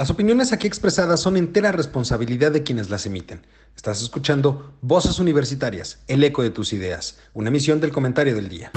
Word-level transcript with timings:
Las 0.00 0.08
opiniones 0.08 0.54
aquí 0.54 0.66
expresadas 0.66 1.20
son 1.20 1.36
entera 1.36 1.72
responsabilidad 1.72 2.52
de 2.52 2.62
quienes 2.62 2.88
las 2.88 3.04
emiten. 3.04 3.46
Estás 3.76 4.00
escuchando 4.00 4.72
Voces 4.80 5.18
Universitarias, 5.18 6.02
el 6.08 6.24
eco 6.24 6.42
de 6.42 6.48
tus 6.48 6.72
ideas, 6.72 7.18
una 7.34 7.50
emisión 7.50 7.82
del 7.82 7.92
comentario 7.92 8.34
del 8.34 8.48
día. 8.48 8.72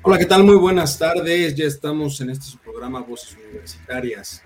Hola, 0.00 0.16
¿qué 0.16 0.24
tal? 0.24 0.44
Muy 0.44 0.56
buenas 0.56 0.98
tardes. 0.98 1.54
Ya 1.54 1.66
estamos 1.66 2.18
en 2.22 2.30
este 2.30 2.56
programa 2.64 3.00
Voces 3.00 3.36
Universitarias. 3.36 4.42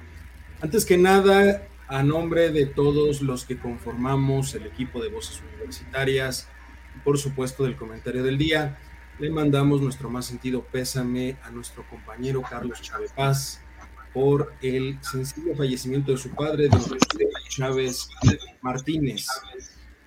Antes 0.60 0.84
que 0.84 0.98
nada, 0.98 1.68
a 1.94 2.02
nombre 2.02 2.50
de 2.50 2.66
todos 2.66 3.22
los 3.22 3.44
que 3.44 3.56
conformamos 3.56 4.52
el 4.56 4.66
equipo 4.66 5.00
de 5.00 5.10
Voces 5.10 5.40
Universitarias 5.54 6.48
por 7.04 7.18
supuesto 7.18 7.62
del 7.62 7.76
comentario 7.76 8.24
del 8.24 8.36
día, 8.36 8.76
le 9.20 9.30
mandamos 9.30 9.80
nuestro 9.80 10.10
más 10.10 10.26
sentido 10.26 10.64
pésame 10.64 11.36
a 11.44 11.50
nuestro 11.50 11.88
compañero 11.88 12.42
Carlos 12.42 12.82
Chávez 12.82 13.12
Paz 13.12 13.60
por 14.12 14.54
el 14.60 14.98
sencillo 15.02 15.54
fallecimiento 15.54 16.10
de 16.10 16.18
su 16.18 16.30
padre, 16.30 16.68
don 16.68 16.82
Chávez 17.48 18.08
Martínez. 18.60 19.28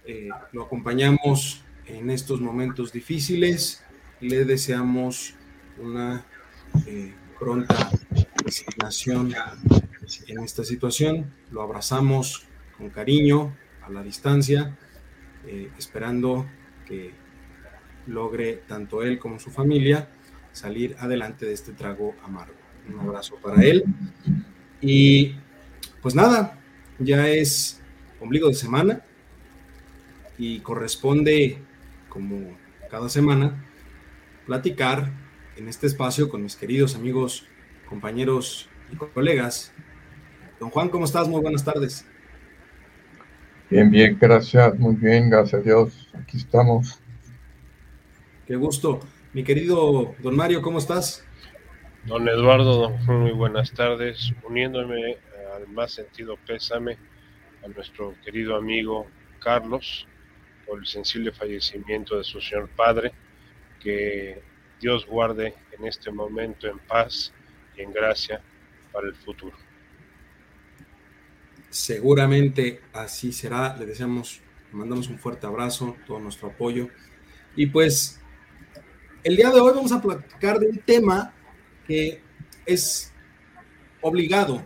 Eh, 0.05 0.27
lo 0.51 0.63
acompañamos 0.63 1.63
en 1.85 2.09
estos 2.09 2.41
momentos 2.41 2.91
difíciles. 2.91 3.81
Le 4.19 4.43
deseamos 4.43 5.35
una 5.77 6.25
eh, 6.85 7.13
pronta 7.39 7.91
resignación 8.43 9.33
en 10.27 10.43
esta 10.43 10.63
situación. 10.63 11.33
Lo 11.51 11.61
abrazamos 11.61 12.47
con 12.77 12.89
cariño, 12.89 13.55
a 13.81 13.89
la 13.89 14.03
distancia, 14.03 14.77
eh, 15.45 15.69
esperando 15.77 16.45
que 16.85 17.13
logre 18.07 18.63
tanto 18.67 19.03
él 19.03 19.19
como 19.19 19.39
su 19.39 19.49
familia 19.49 20.09
salir 20.51 20.95
adelante 20.99 21.45
de 21.45 21.53
este 21.53 21.73
trago 21.73 22.15
amargo. 22.23 22.55
Un 22.89 22.99
abrazo 22.99 23.35
para 23.41 23.61
él. 23.63 23.83
Y 24.81 25.35
pues 26.01 26.15
nada, 26.15 26.59
ya 26.99 27.27
es 27.27 27.81
ombligo 28.19 28.47
de 28.47 28.55
semana 28.55 29.01
y 30.37 30.59
corresponde, 30.59 31.57
como 32.09 32.57
cada 32.89 33.09
semana, 33.09 33.63
platicar 34.45 35.11
en 35.57 35.67
este 35.67 35.87
espacio 35.87 36.29
con 36.29 36.43
mis 36.43 36.55
queridos 36.55 36.95
amigos, 36.95 37.45
compañeros 37.89 38.69
y 38.91 38.95
colegas 38.95 39.73
Don 40.59 40.71
Juan, 40.71 40.89
¿cómo 40.89 41.05
estás? 41.05 41.27
Muy 41.27 41.39
buenas 41.39 41.63
tardes. 41.63 42.03
Bien, 43.69 43.91
bien, 43.91 44.17
gracias, 44.19 44.77
muy 44.79 44.95
bien, 44.95 45.29
gracias 45.29 45.61
a 45.61 45.63
Dios. 45.63 46.09
Aquí 46.13 46.37
estamos. 46.37 46.99
Qué 48.47 48.55
gusto. 48.55 48.99
Mi 49.33 49.43
querido 49.43 50.15
don 50.19 50.35
Mario, 50.35 50.63
¿cómo 50.63 50.79
estás? 50.79 51.23
Don 52.05 52.27
Eduardo, 52.27 52.81
don 52.81 53.05
Juan, 53.05 53.19
muy 53.19 53.33
buenas 53.33 53.71
tardes. 53.71 54.33
Uniéndome 54.49 55.17
al 55.55 55.67
más 55.67 55.91
sentido 55.91 56.37
pésame 56.47 56.97
a 57.63 57.67
nuestro 57.67 58.15
querido 58.25 58.55
amigo 58.55 59.05
Carlos 59.39 60.07
por 60.65 60.79
el 60.79 60.87
sensible 60.87 61.31
fallecimiento 61.31 62.17
de 62.17 62.23
su 62.23 62.41
señor 62.41 62.67
padre. 62.69 63.11
Que 63.79 64.41
Dios 64.81 65.05
guarde 65.05 65.53
en 65.77 65.85
este 65.85 66.09
momento 66.09 66.67
en 66.67 66.79
paz 66.79 67.31
y 67.77 67.81
en 67.81 67.93
gracia 67.93 68.41
para 68.91 69.07
el 69.07 69.13
futuro. 69.13 69.66
Seguramente 71.69 72.81
así 72.93 73.31
será. 73.31 73.75
Le 73.77 73.85
deseamos, 73.85 74.41
mandamos 74.71 75.09
un 75.09 75.19
fuerte 75.19 75.45
abrazo, 75.47 75.95
todo 76.05 76.19
nuestro 76.19 76.49
apoyo. 76.49 76.89
Y 77.55 77.67
pues 77.67 78.19
el 79.23 79.35
día 79.35 79.51
de 79.51 79.59
hoy 79.59 79.73
vamos 79.75 79.91
a 79.91 80.01
platicar 80.01 80.59
de 80.59 80.67
un 80.67 80.77
tema 80.79 81.33
que 81.85 82.21
es 82.65 83.11
obligado, 84.01 84.63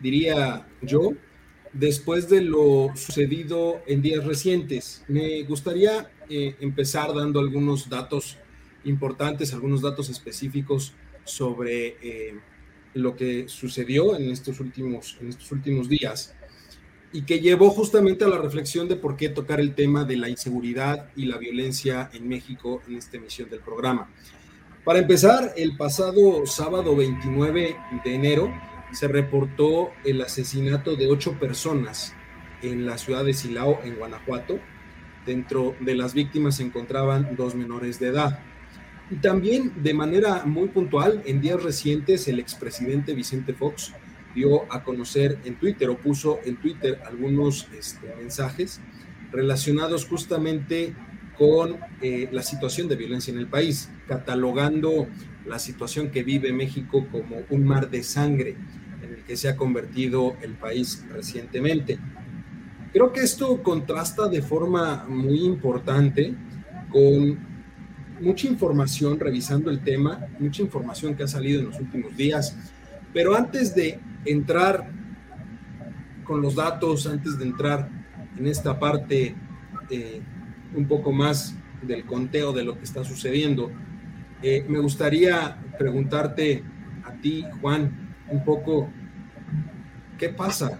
diría 0.00 0.66
yo, 0.80 1.12
después 1.72 2.28
de 2.28 2.42
lo 2.42 2.92
sucedido 2.96 3.82
en 3.86 4.02
días 4.02 4.24
recientes. 4.24 5.04
Me 5.08 5.42
gustaría 5.42 6.10
eh, 6.28 6.56
empezar 6.60 7.14
dando 7.14 7.40
algunos 7.40 7.88
datos 7.88 8.38
importantes, 8.84 9.52
algunos 9.52 9.82
datos 9.82 10.08
específicos 10.08 10.94
sobre 11.24 11.96
eh, 12.02 12.40
lo 12.98 13.16
que 13.16 13.48
sucedió 13.48 14.16
en 14.16 14.30
estos 14.30 14.60
últimos, 14.60 15.16
en 15.20 15.28
estos 15.28 15.50
últimos 15.52 15.88
días 15.88 16.34
y 17.12 17.22
que 17.22 17.40
llevó 17.40 17.70
justamente 17.70 18.24
a 18.24 18.28
la 18.28 18.38
reflexión 18.38 18.88
de 18.88 18.96
por 18.96 19.16
qué 19.16 19.28
tocar 19.28 19.60
el 19.60 19.74
tema 19.74 20.04
de 20.04 20.16
la 20.16 20.28
inseguridad 20.28 21.10
y 21.16 21.24
la 21.24 21.38
violencia 21.38 22.10
en 22.12 22.28
México 22.28 22.82
en 22.86 22.96
esta 22.96 23.16
emisión 23.16 23.48
del 23.48 23.60
programa. 23.60 24.10
Para 24.84 24.98
empezar, 24.98 25.54
el 25.56 25.76
pasado 25.76 26.44
sábado 26.46 26.96
29 26.96 27.76
de 28.04 28.14
enero 28.14 28.52
se 28.92 29.08
reportó 29.08 29.90
el 30.04 30.20
asesinato 30.20 30.96
de 30.96 31.08
ocho 31.08 31.38
personas 31.38 32.14
en 32.62 32.86
la 32.86 32.98
ciudad 32.98 33.24
de 33.24 33.34
Silao, 33.34 33.80
en 33.84 33.96
Guanajuato. 33.96 34.58
Dentro 35.24 35.74
de 35.80 35.94
las 35.94 36.14
víctimas 36.14 36.56
se 36.56 36.64
encontraban 36.64 37.36
dos 37.36 37.54
menores 37.54 37.98
de 38.00 38.08
edad. 38.08 38.40
Y 39.10 39.16
también 39.16 39.72
de 39.82 39.94
manera 39.94 40.44
muy 40.44 40.68
puntual, 40.68 41.22
en 41.24 41.40
días 41.40 41.62
recientes, 41.62 42.28
el 42.28 42.38
expresidente 42.38 43.14
Vicente 43.14 43.54
Fox 43.54 43.92
dio 44.34 44.70
a 44.72 44.84
conocer 44.84 45.38
en 45.44 45.56
Twitter 45.56 45.88
o 45.88 45.96
puso 45.96 46.40
en 46.44 46.56
Twitter 46.56 47.00
algunos 47.06 47.68
este, 47.76 48.14
mensajes 48.16 48.80
relacionados 49.32 50.06
justamente 50.06 50.94
con 51.38 51.76
eh, 52.02 52.28
la 52.32 52.42
situación 52.42 52.88
de 52.88 52.96
violencia 52.96 53.32
en 53.32 53.38
el 53.38 53.46
país, 53.46 53.88
catalogando 54.06 55.08
la 55.46 55.58
situación 55.58 56.10
que 56.10 56.22
vive 56.22 56.52
México 56.52 57.06
como 57.10 57.36
un 57.48 57.64
mar 57.64 57.88
de 57.88 58.02
sangre 58.02 58.56
en 59.02 59.14
el 59.14 59.22
que 59.24 59.36
se 59.36 59.48
ha 59.48 59.56
convertido 59.56 60.36
el 60.42 60.54
país 60.54 61.04
recientemente. 61.10 61.98
Creo 62.92 63.12
que 63.12 63.20
esto 63.20 63.62
contrasta 63.62 64.28
de 64.28 64.42
forma 64.42 65.04
muy 65.08 65.44
importante 65.44 66.34
con 66.90 67.47
mucha 68.20 68.46
información 68.46 69.18
revisando 69.18 69.70
el 69.70 69.80
tema, 69.80 70.26
mucha 70.38 70.62
información 70.62 71.14
que 71.14 71.22
ha 71.22 71.28
salido 71.28 71.60
en 71.60 71.66
los 71.66 71.80
últimos 71.80 72.16
días, 72.16 72.56
pero 73.12 73.34
antes 73.34 73.74
de 73.74 73.98
entrar 74.24 74.90
con 76.24 76.42
los 76.42 76.54
datos, 76.54 77.06
antes 77.06 77.38
de 77.38 77.46
entrar 77.46 77.88
en 78.36 78.46
esta 78.46 78.78
parte 78.78 79.34
eh, 79.90 80.20
un 80.74 80.86
poco 80.86 81.12
más 81.12 81.54
del 81.82 82.04
conteo 82.04 82.52
de 82.52 82.64
lo 82.64 82.76
que 82.76 82.84
está 82.84 83.04
sucediendo, 83.04 83.70
eh, 84.42 84.64
me 84.68 84.78
gustaría 84.78 85.56
preguntarte 85.78 86.62
a 87.04 87.12
ti, 87.14 87.44
Juan, 87.60 88.14
un 88.28 88.44
poco, 88.44 88.88
¿qué 90.18 90.28
pasa? 90.28 90.78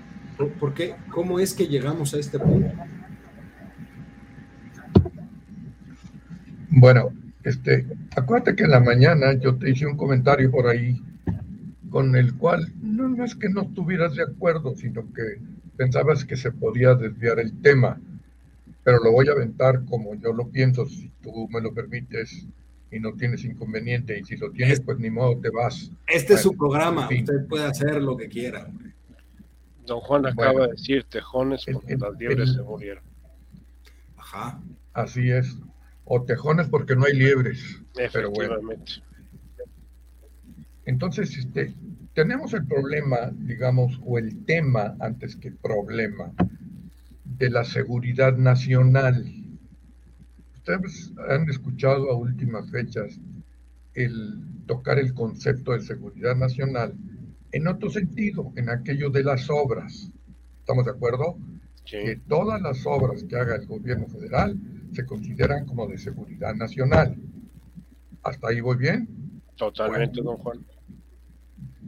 ¿Por 0.61 0.75
qué? 0.75 0.95
¿Cómo 1.11 1.41
es 1.41 1.53
que 1.53 1.67
llegamos 1.67 2.15
a 2.15 2.19
este 2.19 2.39
punto? 2.39 2.71
Bueno, 6.71 7.11
este, 7.49 7.87
acuérdate 8.15 8.55
que 8.55 8.65
en 8.65 8.71
la 8.71 8.81
mañana 8.81 9.33
yo 9.33 9.57
te 9.57 9.71
hice 9.71 9.87
un 9.87 9.97
comentario 9.97 10.51
por 10.51 10.67
ahí 10.67 11.01
con 11.91 12.15
el 12.15 12.35
cual 12.35 12.71
no, 12.83 13.25
es 13.25 13.35
que 13.35 13.49
no 13.49 13.63
estuvieras 13.63 14.15
de 14.15 14.25
acuerdo, 14.25 14.77
sino 14.77 15.03
que 15.15 15.41
pensabas 15.77 16.27
que 16.27 16.37
se 16.37 16.53
podía 16.53 16.95
desviar 16.95 17.39
el 17.39 17.59
tema, 17.63 17.99
pero 18.85 19.03
lo 19.03 19.13
voy 19.13 19.29
a 19.29 19.33
aventar 19.33 19.85
como 19.87 20.15
yo 20.17 20.33
lo 20.35 20.49
pienso, 20.49 20.85
si 20.87 21.11
tú 21.23 21.49
me 21.49 21.63
lo 21.63 21.73
permites 21.73 22.47
y 22.91 23.01
no 23.01 23.15
tienes 23.15 23.45
inconveniente, 23.45 24.19
y 24.19 24.25
si 24.25 24.37
lo 24.37 24.51
tienes, 24.51 24.81
pues 24.81 24.99
ni 24.99 25.09
modo 25.09 25.39
te 25.41 25.49
vas. 25.49 25.91
Este 26.07 26.35
es 26.35 26.43
su 26.43 26.55
programa, 26.55 27.09
usted 27.09 27.47
puede 27.49 27.65
hacer 27.65 28.03
lo 28.03 28.17
que 28.17 28.29
quiera. 28.29 28.71
Don 29.87 30.01
Juan 30.01 30.27
acaba 30.27 30.67
de 30.67 30.73
decir 30.73 31.05
tejones 31.05 31.65
porque 31.73 31.97
las 31.97 32.19
liebres 32.19 32.53
se 32.53 32.63
murieron. 32.63 33.05
Ajá. 34.19 34.61
Así 34.93 35.31
es 35.31 35.57
o 36.09 36.23
tejones 36.23 36.69
porque 36.69 36.97
no 36.97 37.05
hay 37.05 37.15
liebres. 37.15 37.81
Pero 38.13 38.31
bueno. 38.31 38.57
Entonces, 40.87 41.37
este, 41.37 41.75
tenemos 42.15 42.55
el 42.55 42.67
problema, 42.67 43.31
digamos, 43.33 44.01
o 44.05 44.19
el 44.19 44.45
tema 44.47 44.97
antes 45.01 45.37
que 45.37 45.53
problema 45.53 46.33
de 47.25 47.51
la 47.51 47.65
seguridad 47.65 48.37
nacional. 48.37 49.23
Ustedes 50.55 51.13
han 51.29 51.49
escuchado 51.51 52.11
a 52.11 52.17
últimas 52.17 52.71
fechas 52.71 53.21
el 53.95 54.41
tocar 54.67 54.99
el 54.99 55.13
concepto 55.13 55.73
de 55.73 55.81
seguridad 55.81 56.37
nacional 56.37 56.95
en 57.53 57.69
otro 57.69 57.91
sentido, 57.91 58.53
en 58.57 58.71
aquello 58.71 59.11
de 59.11 59.25
las 59.25 59.49
obras. 59.51 60.11
¿Estamos 60.61 60.87
de 60.87 60.91
acuerdo? 60.93 61.39
Que 61.85 62.21
todas 62.29 62.61
las 62.61 62.85
obras 62.87 63.25
que 63.25 63.37
haga 63.37 63.57
el 63.57 63.67
gobierno 63.67 64.07
federal 64.09 64.59
se 64.93 65.07
consideran 65.07 65.67
como 65.67 65.87
de 65.87 65.99
seguridad 65.99 66.55
nacional. 66.55 67.17
¿Hasta 68.23 68.49
ahí 68.49 68.61
voy 68.61 68.77
bien? 68.77 69.09
Totalmente, 69.57 70.23
don 70.23 70.37
Juan. 70.37 70.65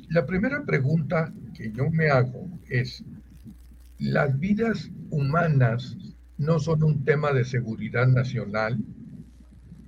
La 0.08 0.26
primera 0.26 0.64
pregunta 0.64 1.32
que 1.55 1.70
yo 1.73 1.91
me 1.91 2.08
hago 2.08 2.49
es, 2.69 3.05
las 3.99 4.38
vidas 4.38 4.91
humanas 5.11 5.97
no 6.38 6.58
son 6.58 6.82
un 6.82 7.05
tema 7.05 7.32
de 7.32 7.44
seguridad 7.44 8.06
nacional 8.06 8.79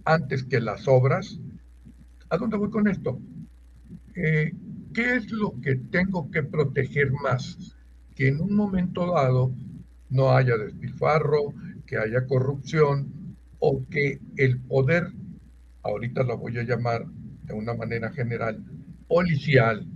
antes 0.05 0.45
que 0.45 0.61
las 0.61 0.87
obras. 0.87 1.39
¿A 2.29 2.37
dónde 2.37 2.57
voy 2.57 2.71
con 2.71 2.89
esto? 2.89 3.19
Eh, 4.15 4.53
¿Qué 4.93 5.17
es 5.17 5.31
lo 5.31 5.59
que 5.61 5.77
tengo 5.77 6.31
que 6.31 6.43
proteger 6.43 7.11
más? 7.13 7.75
Que 8.15 8.29
en 8.29 8.41
un 8.41 8.55
momento 8.55 9.13
dado 9.15 9.55
no 10.11 10.33
haya 10.33 10.57
despilfarro, 10.57 11.55
que 11.87 11.99
haya 11.99 12.27
corrupción 12.27 13.37
o 13.59 13.85
que 13.89 14.21
el 14.37 14.59
poder, 14.61 15.13
ahorita 15.83 16.23
lo 16.23 16.39
voy 16.39 16.59
a 16.59 16.65
llamar 16.65 17.07
de 17.45 17.55
una 17.55 17.75
manera 17.75 18.11
general, 18.11 18.65
policial 19.09 19.87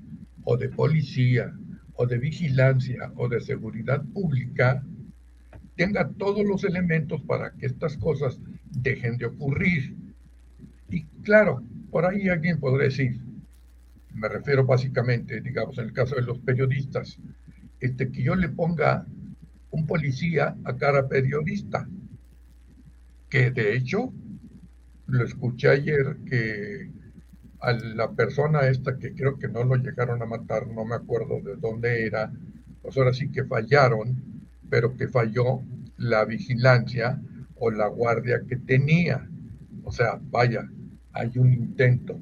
o 0.44 0.56
de 0.56 0.68
policía 0.68 1.52
o 1.94 2.06
de 2.06 2.18
vigilancia 2.18 3.12
o 3.16 3.28
de 3.28 3.40
seguridad 3.40 4.04
pública, 4.12 4.84
tenga 5.76 6.08
todos 6.08 6.44
los 6.46 6.64
elementos 6.64 7.22
para 7.22 7.52
que 7.52 7.66
estas 7.66 7.96
cosas 7.96 8.38
dejen 8.70 9.16
de 9.18 9.26
ocurrir. 9.26 9.94
Y 10.90 11.04
claro, 11.22 11.62
por 11.90 12.04
ahí 12.06 12.28
alguien 12.28 12.60
podrá 12.60 12.84
decir, 12.84 13.20
me 14.14 14.28
refiero 14.28 14.64
básicamente, 14.64 15.40
digamos, 15.40 15.78
en 15.78 15.84
el 15.84 15.92
caso 15.92 16.16
de 16.16 16.22
los 16.22 16.38
periodistas, 16.38 17.18
este, 17.80 18.10
que 18.10 18.22
yo 18.22 18.34
le 18.34 18.48
ponga 18.48 19.06
un 19.76 19.86
policía 19.86 20.56
a 20.64 20.76
cara 20.76 21.06
periodista, 21.06 21.86
que 23.28 23.50
de 23.50 23.76
hecho 23.76 24.12
lo 25.06 25.24
escuché 25.24 25.68
ayer 25.68 26.16
que 26.28 26.90
a 27.60 27.72
la 27.72 28.10
persona 28.12 28.68
esta 28.68 28.98
que 28.98 29.14
creo 29.14 29.38
que 29.38 29.48
no 29.48 29.64
lo 29.64 29.76
llegaron 29.76 30.22
a 30.22 30.26
matar, 30.26 30.66
no 30.66 30.84
me 30.84 30.94
acuerdo 30.94 31.40
de 31.42 31.56
dónde 31.56 32.06
era, 32.06 32.32
pues 32.80 32.96
ahora 32.96 33.12
sí 33.12 33.30
que 33.30 33.44
fallaron, 33.44 34.16
pero 34.70 34.96
que 34.96 35.08
falló 35.08 35.60
la 35.98 36.24
vigilancia 36.24 37.20
o 37.56 37.70
la 37.70 37.88
guardia 37.88 38.42
que 38.48 38.56
tenía. 38.56 39.28
O 39.84 39.92
sea, 39.92 40.18
vaya, 40.30 40.68
hay 41.12 41.32
un 41.36 41.52
intento. 41.52 42.18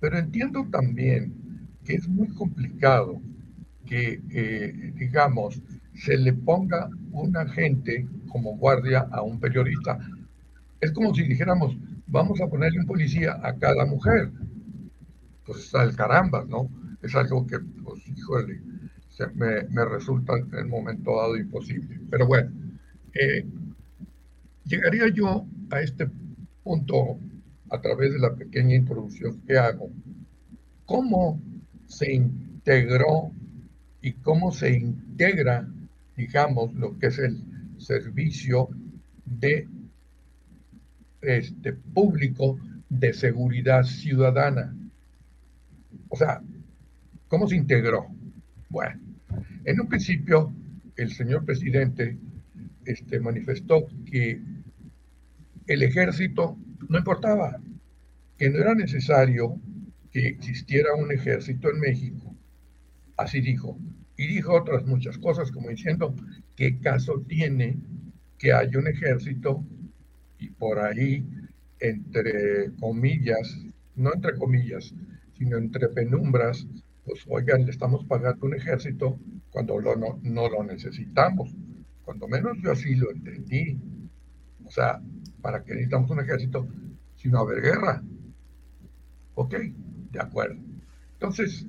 Pero 0.00 0.18
entiendo 0.18 0.66
también 0.70 1.34
que 1.84 1.94
es 1.94 2.08
muy 2.08 2.28
complicado 2.28 3.20
que, 3.86 4.20
eh, 4.30 4.92
digamos, 4.96 5.60
se 5.94 6.16
le 6.16 6.32
ponga 6.32 6.88
un 7.12 7.36
agente 7.36 8.06
como 8.28 8.56
guardia 8.56 9.06
a 9.10 9.22
un 9.22 9.38
periodista. 9.40 9.98
Es 10.80 10.92
como 10.92 11.14
si 11.14 11.24
dijéramos, 11.24 11.76
vamos 12.06 12.40
a 12.40 12.48
ponerle 12.48 12.80
un 12.80 12.86
policía 12.86 13.38
a 13.42 13.54
cada 13.56 13.84
mujer. 13.84 14.30
Pues 15.44 15.64
está 15.64 15.82
el 15.82 15.96
caramba, 15.96 16.44
¿no? 16.48 16.70
Es 17.02 17.14
algo 17.14 17.46
que, 17.46 17.58
pues, 17.58 18.06
híjole, 18.08 18.60
me, 19.34 19.62
me, 19.68 19.84
resulta 19.84 20.34
en 20.38 20.54
el 20.54 20.66
momento 20.66 21.16
dado 21.16 21.36
imposible. 21.36 22.00
Pero 22.10 22.26
bueno, 22.26 22.50
eh, 23.14 23.46
llegaría 24.64 25.08
yo 25.08 25.46
a 25.70 25.80
este 25.80 26.08
punto 26.62 27.18
a 27.70 27.80
través 27.80 28.12
de 28.12 28.18
la 28.18 28.34
pequeña 28.34 28.76
introducción 28.76 29.40
que 29.46 29.58
hago. 29.58 29.90
¿Cómo 30.86 31.40
se 31.86 32.12
integró 32.12 33.32
y 34.00 34.12
cómo 34.14 34.52
se 34.52 34.72
integra 34.78 35.68
digamos, 36.20 36.74
lo 36.74 36.98
que 36.98 37.06
es 37.06 37.18
el 37.18 37.42
servicio 37.78 38.68
de 39.24 39.66
este 41.22 41.72
público 41.72 42.58
de 42.88 43.12
seguridad 43.14 43.84
ciudadana. 43.84 44.76
O 46.08 46.16
sea, 46.16 46.42
¿cómo 47.28 47.48
se 47.48 47.56
integró? 47.56 48.06
Bueno, 48.68 49.00
en 49.64 49.80
un 49.80 49.88
principio 49.88 50.52
el 50.96 51.10
señor 51.12 51.46
presidente 51.46 52.18
este, 52.84 53.18
manifestó 53.20 53.86
que 54.04 54.42
el 55.66 55.82
ejército 55.82 56.58
no 56.88 56.98
importaba, 56.98 57.58
que 58.36 58.50
no 58.50 58.58
era 58.58 58.74
necesario 58.74 59.58
que 60.12 60.26
existiera 60.26 60.94
un 60.94 61.12
ejército 61.12 61.70
en 61.70 61.80
México. 61.80 62.34
Así 63.16 63.40
dijo, 63.40 63.78
y 64.20 64.26
dijo 64.26 64.52
otras 64.52 64.84
muchas 64.84 65.16
cosas, 65.16 65.50
como 65.50 65.70
diciendo, 65.70 66.14
¿qué 66.54 66.78
caso 66.78 67.24
tiene 67.26 67.78
que 68.36 68.52
haya 68.52 68.78
un 68.78 68.86
ejército 68.86 69.64
y 70.38 70.50
por 70.50 70.78
ahí, 70.78 71.26
entre 71.78 72.70
comillas, 72.78 73.64
no 73.96 74.12
entre 74.12 74.36
comillas, 74.36 74.94
sino 75.38 75.56
entre 75.56 75.88
penumbras, 75.88 76.66
pues 77.06 77.24
oigan, 77.28 77.64
le 77.64 77.70
estamos 77.70 78.04
pagando 78.04 78.46
un 78.46 78.54
ejército 78.54 79.18
cuando 79.48 79.80
no, 79.80 80.20
no 80.22 80.50
lo 80.50 80.64
necesitamos. 80.64 81.56
Cuando 82.04 82.28
menos 82.28 82.58
yo 82.62 82.72
así 82.72 82.96
lo 82.96 83.10
entendí. 83.12 83.80
O 84.66 84.70
sea, 84.70 85.00
¿para 85.40 85.64
qué 85.64 85.72
necesitamos 85.72 86.10
un 86.10 86.20
ejército 86.20 86.68
si 87.16 87.30
no 87.30 87.38
haber 87.38 87.62
guerra? 87.62 88.02
Ok, 89.34 89.54
de 90.12 90.20
acuerdo. 90.20 90.60
Entonces, 91.14 91.66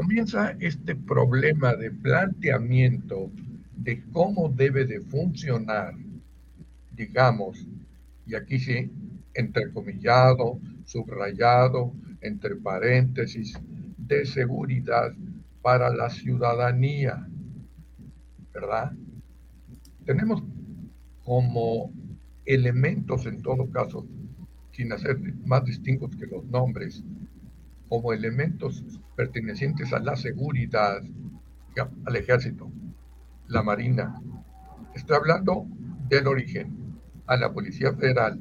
comienza 0.00 0.56
este 0.60 0.96
problema 0.96 1.74
de 1.74 1.90
planteamiento 1.90 3.30
de 3.76 4.02
cómo 4.12 4.48
debe 4.48 4.86
de 4.86 5.02
funcionar, 5.02 5.92
digamos, 6.92 7.66
y 8.26 8.34
aquí 8.34 8.58
sí, 8.58 8.90
entrecomillado, 9.34 10.58
subrayado, 10.86 11.92
entre 12.22 12.56
paréntesis, 12.56 13.52
de 13.98 14.24
seguridad 14.24 15.12
para 15.60 15.94
la 15.94 16.08
ciudadanía, 16.08 17.28
¿verdad? 18.54 18.92
Tenemos 20.06 20.42
como 21.22 21.92
elementos 22.46 23.26
en 23.26 23.42
todo 23.42 23.68
caso, 23.68 24.06
sin 24.72 24.94
hacer 24.94 25.18
más 25.44 25.62
distintos 25.66 26.16
que 26.16 26.24
los 26.24 26.42
nombres, 26.46 27.04
como 27.90 28.14
elementos 28.14 28.82
pertenecientes 29.20 29.92
a 29.92 29.98
la 29.98 30.16
seguridad, 30.16 31.02
al 32.06 32.16
ejército, 32.16 32.72
la 33.48 33.62
marina. 33.62 34.14
Estoy 34.94 35.14
hablando 35.14 35.66
del 36.08 36.26
origen, 36.26 36.74
a 37.26 37.36
la 37.36 37.52
Policía 37.52 37.92
Federal, 37.92 38.40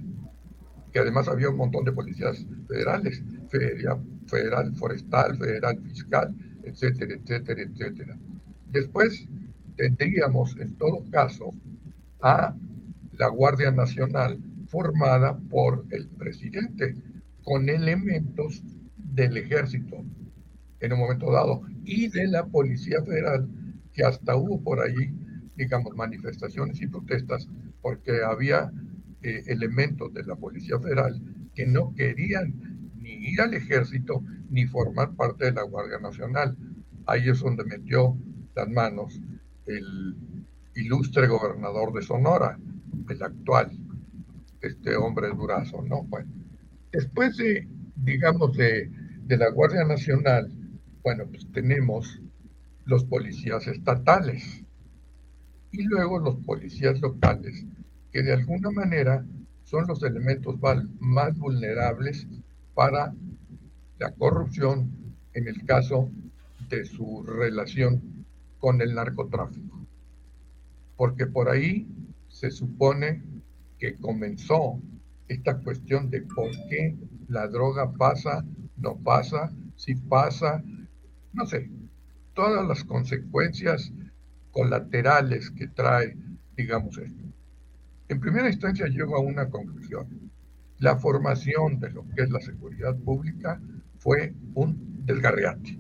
que 0.94 1.00
además 1.00 1.28
había 1.28 1.50
un 1.50 1.58
montón 1.58 1.84
de 1.84 1.92
policías 1.92 2.46
federales, 2.70 3.22
federal, 3.50 4.74
forestal, 4.74 5.38
federal 5.38 5.82
fiscal, 5.82 6.34
etcétera, 6.64 7.14
etcétera, 7.14 7.62
etcétera. 7.62 8.18
Después 8.72 9.28
tendríamos, 9.76 10.56
en 10.62 10.76
todo 10.76 11.04
caso, 11.12 11.52
a 12.22 12.56
la 13.18 13.28
Guardia 13.28 13.72
Nacional 13.72 14.40
formada 14.68 15.38
por 15.50 15.86
el 15.90 16.08
presidente, 16.08 16.96
con 17.44 17.68
elementos 17.68 18.64
del 18.96 19.36
ejército 19.36 20.06
en 20.80 20.94
un 20.94 21.00
momento 21.00 21.32
dado 21.32 21.62
y 21.84 22.08
de 22.10 22.28
la 22.28 22.46
Policía 22.46 23.04
Federal, 23.04 23.48
que 23.94 24.04
hasta 24.04 24.36
hubo 24.36 24.62
por 24.62 24.82
ahí, 24.82 25.14
digamos, 25.56 25.96
manifestaciones 25.96 26.82
y 26.82 26.88
protestas 26.88 27.48
porque 27.82 28.24
había 28.24 28.72
eh, 29.22 29.44
elementos 29.48 30.14
de 30.14 30.24
la 30.24 30.36
Policía 30.36 30.80
Federal 30.80 31.22
que 31.54 31.66
no 31.66 31.94
querían 31.96 32.54
ni 32.96 33.10
ir 33.10 33.42
al 33.42 33.54
ejército 33.54 34.24
ni 34.50 34.66
formar 34.66 35.16
parte 35.16 35.46
de 35.46 35.54
la 35.54 35.64
Guardia 35.64 36.00
Nacional. 36.00 36.56
Ahí 37.06 37.28
es 37.28 37.40
donde 37.40 37.66
metió 37.66 38.18
las 38.56 38.70
manos 38.70 39.20
el 39.66 40.16
ilustre 40.76 41.28
gobernador 41.28 41.94
de 41.94 42.02
Sonora, 42.02 42.58
el 43.10 43.24
actual, 43.24 43.72
este 44.62 44.96
hombre 44.96 45.30
durazo, 45.30 45.82
¿no? 45.82 46.04
Bueno, 46.04 46.32
después 46.92 47.38
de, 47.38 47.68
digamos, 47.96 48.56
de 48.56 48.90
de 49.30 49.38
la 49.38 49.52
Guardia 49.52 49.86
Nacional, 49.86 50.52
bueno, 51.04 51.26
pues 51.28 51.48
tenemos 51.52 52.20
los 52.86 53.04
policías 53.06 53.68
estatales 53.68 54.64
y 55.72 55.84
luego 55.84 56.20
los 56.20 56.36
policías 56.38 57.00
locales, 57.02 57.66
que 58.12 58.24
de 58.24 58.34
alguna 58.34 58.72
manera 58.72 59.26
son 59.64 59.86
los 59.88 60.02
elementos 60.04 60.56
más 61.00 61.38
vulnerables 61.38 62.28
para 62.74 63.14
la 64.00 64.12
corrupción 64.14 64.92
en 65.34 65.48
el 65.48 65.64
caso 65.66 66.10
de 66.70 66.86
su 66.86 67.24
relación 67.24 68.26
con 68.60 68.82
el 68.82 68.96
narcotráfico. 68.96 69.86
Porque 70.98 71.28
por 71.28 71.50
ahí 71.50 71.88
se 72.28 72.50
supone 72.50 73.22
que 73.78 73.96
comenzó 73.96 74.80
esta 75.28 75.60
cuestión 75.60 76.10
de 76.10 76.22
por 76.24 76.50
qué 76.70 76.96
la 77.28 77.48
droga 77.48 77.92
pasa 77.94 78.44
no 78.80 78.96
pasa, 78.98 79.52
si 79.76 79.96
pasa, 79.96 80.64
no 81.34 81.46
sé, 81.46 81.70
todas 82.34 82.68
las 82.68 82.84
consecuencias 82.84 83.92
colaterales 84.52 85.52
que 85.52 85.68
trae, 85.68 86.16
digamos 86.56 86.98
esto. 86.98 87.24
En 88.08 88.20
primera 88.20 88.50
instancia 88.50 88.88
llego 88.88 89.16
a 89.16 89.22
una 89.22 89.50
conclusión. 89.50 90.32
La 90.80 90.98
formación 90.98 91.80
de 91.80 91.92
lo 91.92 92.06
que 92.10 92.24
es 92.24 92.30
la 92.30 92.40
seguridad 92.40 92.96
pública 92.98 93.62
fue 94.00 94.34
un 94.56 95.06
desgarriate. 95.06 95.80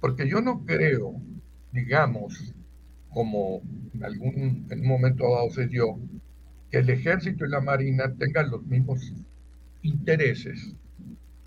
Porque 0.00 0.28
yo 0.28 0.40
no 0.40 0.64
creo, 0.64 1.14
digamos, 1.72 2.54
como 3.10 3.62
en 3.94 4.04
algún 4.04 4.66
en 4.70 4.80
un 4.80 4.88
momento 4.88 5.24
dado 5.30 5.50
se 5.50 5.66
dio, 5.68 5.98
que 6.70 6.78
el 6.78 6.90
ejército 6.90 7.46
y 7.46 7.50
la 7.50 7.60
marina 7.60 8.12
tengan 8.18 8.50
los 8.50 8.64
mismos 8.64 9.12
intereses, 9.82 10.74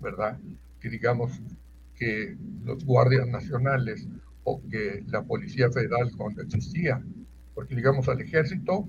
¿verdad? 0.00 0.38
Que 0.80 0.88
digamos 0.88 1.40
que 2.00 2.36
los 2.64 2.84
guardias 2.84 3.28
nacionales 3.28 4.08
o 4.44 4.60
que 4.68 5.04
la 5.08 5.22
Policía 5.22 5.70
Federal 5.70 6.10
cuando 6.16 6.42
existía, 6.42 7.00
porque 7.54 7.76
digamos 7.76 8.08
al 8.08 8.20
ejército, 8.20 8.88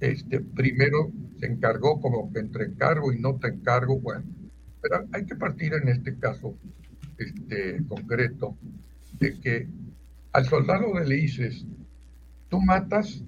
este, 0.00 0.40
primero 0.40 1.12
se 1.38 1.46
encargó 1.46 2.00
como 2.00 2.32
que 2.32 2.40
entre 2.40 2.64
encargo 2.66 3.12
y 3.12 3.20
no 3.20 3.36
te 3.36 3.48
encargo, 3.48 4.00
bueno, 4.00 4.24
pero 4.82 5.06
hay 5.12 5.24
que 5.24 5.36
partir 5.36 5.74
en 5.74 5.88
este 5.88 6.16
caso 6.18 6.56
este, 7.18 7.82
concreto 7.86 8.56
de 9.20 9.38
que 9.40 9.68
al 10.32 10.46
soldado 10.46 10.98
le 10.98 11.14
dices, 11.14 11.64
tú 12.48 12.60
matas 12.60 13.22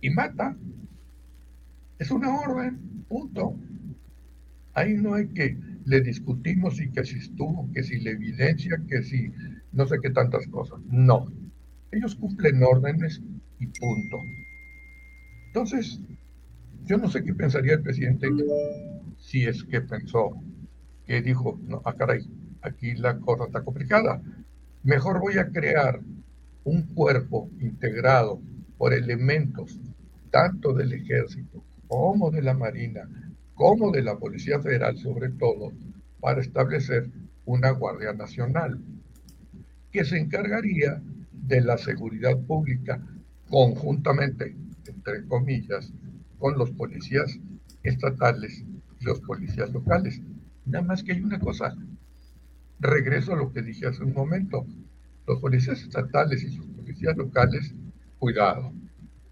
y 0.00 0.10
mata. 0.10 0.56
Es 1.98 2.10
una 2.10 2.34
orden, 2.34 2.78
punto. 3.08 3.56
Ahí 4.74 4.94
no 4.94 5.14
hay 5.14 5.28
que, 5.28 5.56
le 5.84 6.00
discutimos 6.00 6.80
y 6.80 6.90
que 6.90 7.04
si 7.04 7.18
estuvo, 7.18 7.70
que 7.72 7.82
si 7.82 8.00
la 8.00 8.10
evidencia, 8.10 8.80
que 8.88 9.02
si 9.02 9.30
no 9.72 9.86
sé 9.86 9.96
qué 10.02 10.10
tantas 10.10 10.46
cosas. 10.48 10.80
No. 10.86 11.26
Ellos 11.92 12.14
cumplen 12.14 12.62
órdenes 12.62 13.20
y 13.58 13.66
punto. 13.66 14.18
Entonces, 15.48 16.00
yo 16.84 16.96
no 16.98 17.08
sé 17.08 17.24
qué 17.24 17.34
pensaría 17.34 17.74
el 17.74 17.82
presidente 17.82 18.28
si 19.18 19.44
es 19.44 19.64
que 19.64 19.80
pensó, 19.80 20.30
que 21.06 21.22
dijo, 21.22 21.60
no, 21.66 21.82
ah, 21.84 21.94
caray, 21.94 22.20
aquí 22.62 22.94
la 22.94 23.18
cosa 23.18 23.44
está 23.44 23.62
complicada. 23.62 24.22
Mejor 24.82 25.20
voy 25.20 25.38
a 25.38 25.50
crear 25.50 26.00
un 26.64 26.82
cuerpo 26.94 27.50
integrado 27.60 28.40
por 28.78 28.94
elementos 28.94 29.78
tanto 30.30 30.72
del 30.72 30.92
ejército 30.92 31.64
como 31.88 32.30
de 32.30 32.42
la 32.42 32.54
marina, 32.54 33.08
como 33.60 33.90
de 33.90 34.02
la 34.02 34.18
Policía 34.18 34.58
Federal 34.58 34.96
sobre 34.96 35.28
todo, 35.28 35.70
para 36.18 36.40
establecer 36.40 37.10
una 37.44 37.72
Guardia 37.72 38.14
Nacional 38.14 38.80
que 39.92 40.02
se 40.02 40.18
encargaría 40.18 41.02
de 41.30 41.60
la 41.60 41.76
seguridad 41.76 42.38
pública 42.38 43.06
conjuntamente, 43.50 44.56
entre 44.86 45.26
comillas, 45.26 45.92
con 46.38 46.56
los 46.56 46.70
policías 46.70 47.38
estatales 47.82 48.64
y 48.98 49.04
los 49.04 49.20
policías 49.20 49.70
locales. 49.74 50.22
Nada 50.64 50.86
más 50.86 51.02
que 51.02 51.12
hay 51.12 51.20
una 51.20 51.38
cosa, 51.38 51.76
regreso 52.78 53.34
a 53.34 53.36
lo 53.36 53.52
que 53.52 53.60
dije 53.60 53.88
hace 53.88 54.02
un 54.02 54.14
momento, 54.14 54.64
los 55.26 55.38
policías 55.38 55.82
estatales 55.82 56.42
y 56.44 56.48
sus 56.48 56.64
policías 56.64 57.14
locales, 57.14 57.74
cuidado. 58.18 58.72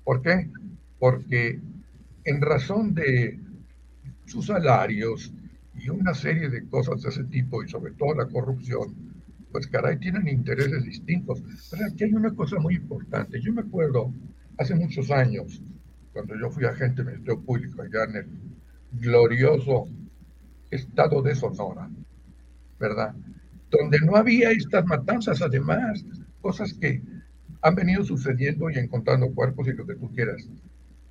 ¿Por 0.05 0.21
qué? 0.21 0.51
Porque 0.99 1.63
en 2.25 2.43
razón 2.43 2.93
de 2.93 3.48
sus 4.29 4.47
salarios 4.47 5.33
y 5.75 5.89
una 5.89 6.15
serie 6.15 6.49
de 6.49 6.67
cosas 6.69 7.03
de 7.03 7.09
ese 7.11 7.25
tipo, 7.25 7.63
y 7.63 7.69
sobre 7.69 7.93
todo 7.93 8.15
la 8.15 8.27
corrupción, 8.27 8.95
pues 9.53 9.67
caray, 9.67 9.99
tienen 9.99 10.29
intereses 10.29 10.85
distintos. 10.85 11.43
Pero 11.71 11.87
aquí 11.87 12.05
hay 12.05 12.15
una 12.15 12.35
cosa 12.35 12.59
muy 12.59 12.75
importante. 12.77 13.41
Yo 13.41 13.53
me 13.53 13.63
acuerdo 13.63 14.13
hace 14.59 14.75
muchos 14.75 15.11
años, 15.11 15.63
cuando 16.13 16.39
yo 16.39 16.51
fui 16.51 16.65
agente 16.65 17.03
del 17.03 17.13
Ministerio 17.13 17.41
Público 17.41 17.83
allá 17.83 18.05
en 18.05 18.17
el 18.17 18.27
glorioso 18.93 19.89
estado 20.71 21.23
de 21.23 21.35
Sonora, 21.35 21.89
¿verdad? 22.79 23.15
donde 23.71 23.99
no 24.01 24.17
había 24.17 24.51
estas 24.51 24.85
matanzas, 24.87 25.43
además, 25.43 26.05
cosas 26.41 26.73
que 26.75 27.03
han 27.63 27.75
venido 27.75 28.05
sucediendo 28.05 28.71
y 28.71 28.79
encontrando 28.79 29.33
cuerpos 29.35 29.69
y 29.69 29.73
lo 29.73 29.87
que 29.87 29.97
tú 29.97 30.11
quieras. 30.13 30.49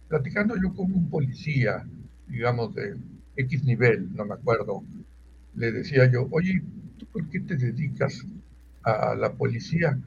Platicando 0.08 0.56
yo 0.56 0.74
con 0.74 0.92
un 0.92 1.10
policía, 1.10 1.86
digamos, 2.28 2.74
de 2.76 2.96
X 3.36 3.64
nivel, 3.64 4.14
no 4.16 4.26
me 4.26 4.34
acuerdo, 4.34 4.84
le 5.56 5.72
decía 5.72 6.10
yo, 6.12 6.28
oye, 6.32 6.62
¿tú 6.98 7.06
por 7.08 7.28
qué 7.30 7.40
te 7.40 7.56
dedicas 7.56 8.26
a 8.84 9.16
la 9.16 9.34
policía? 9.34 10.00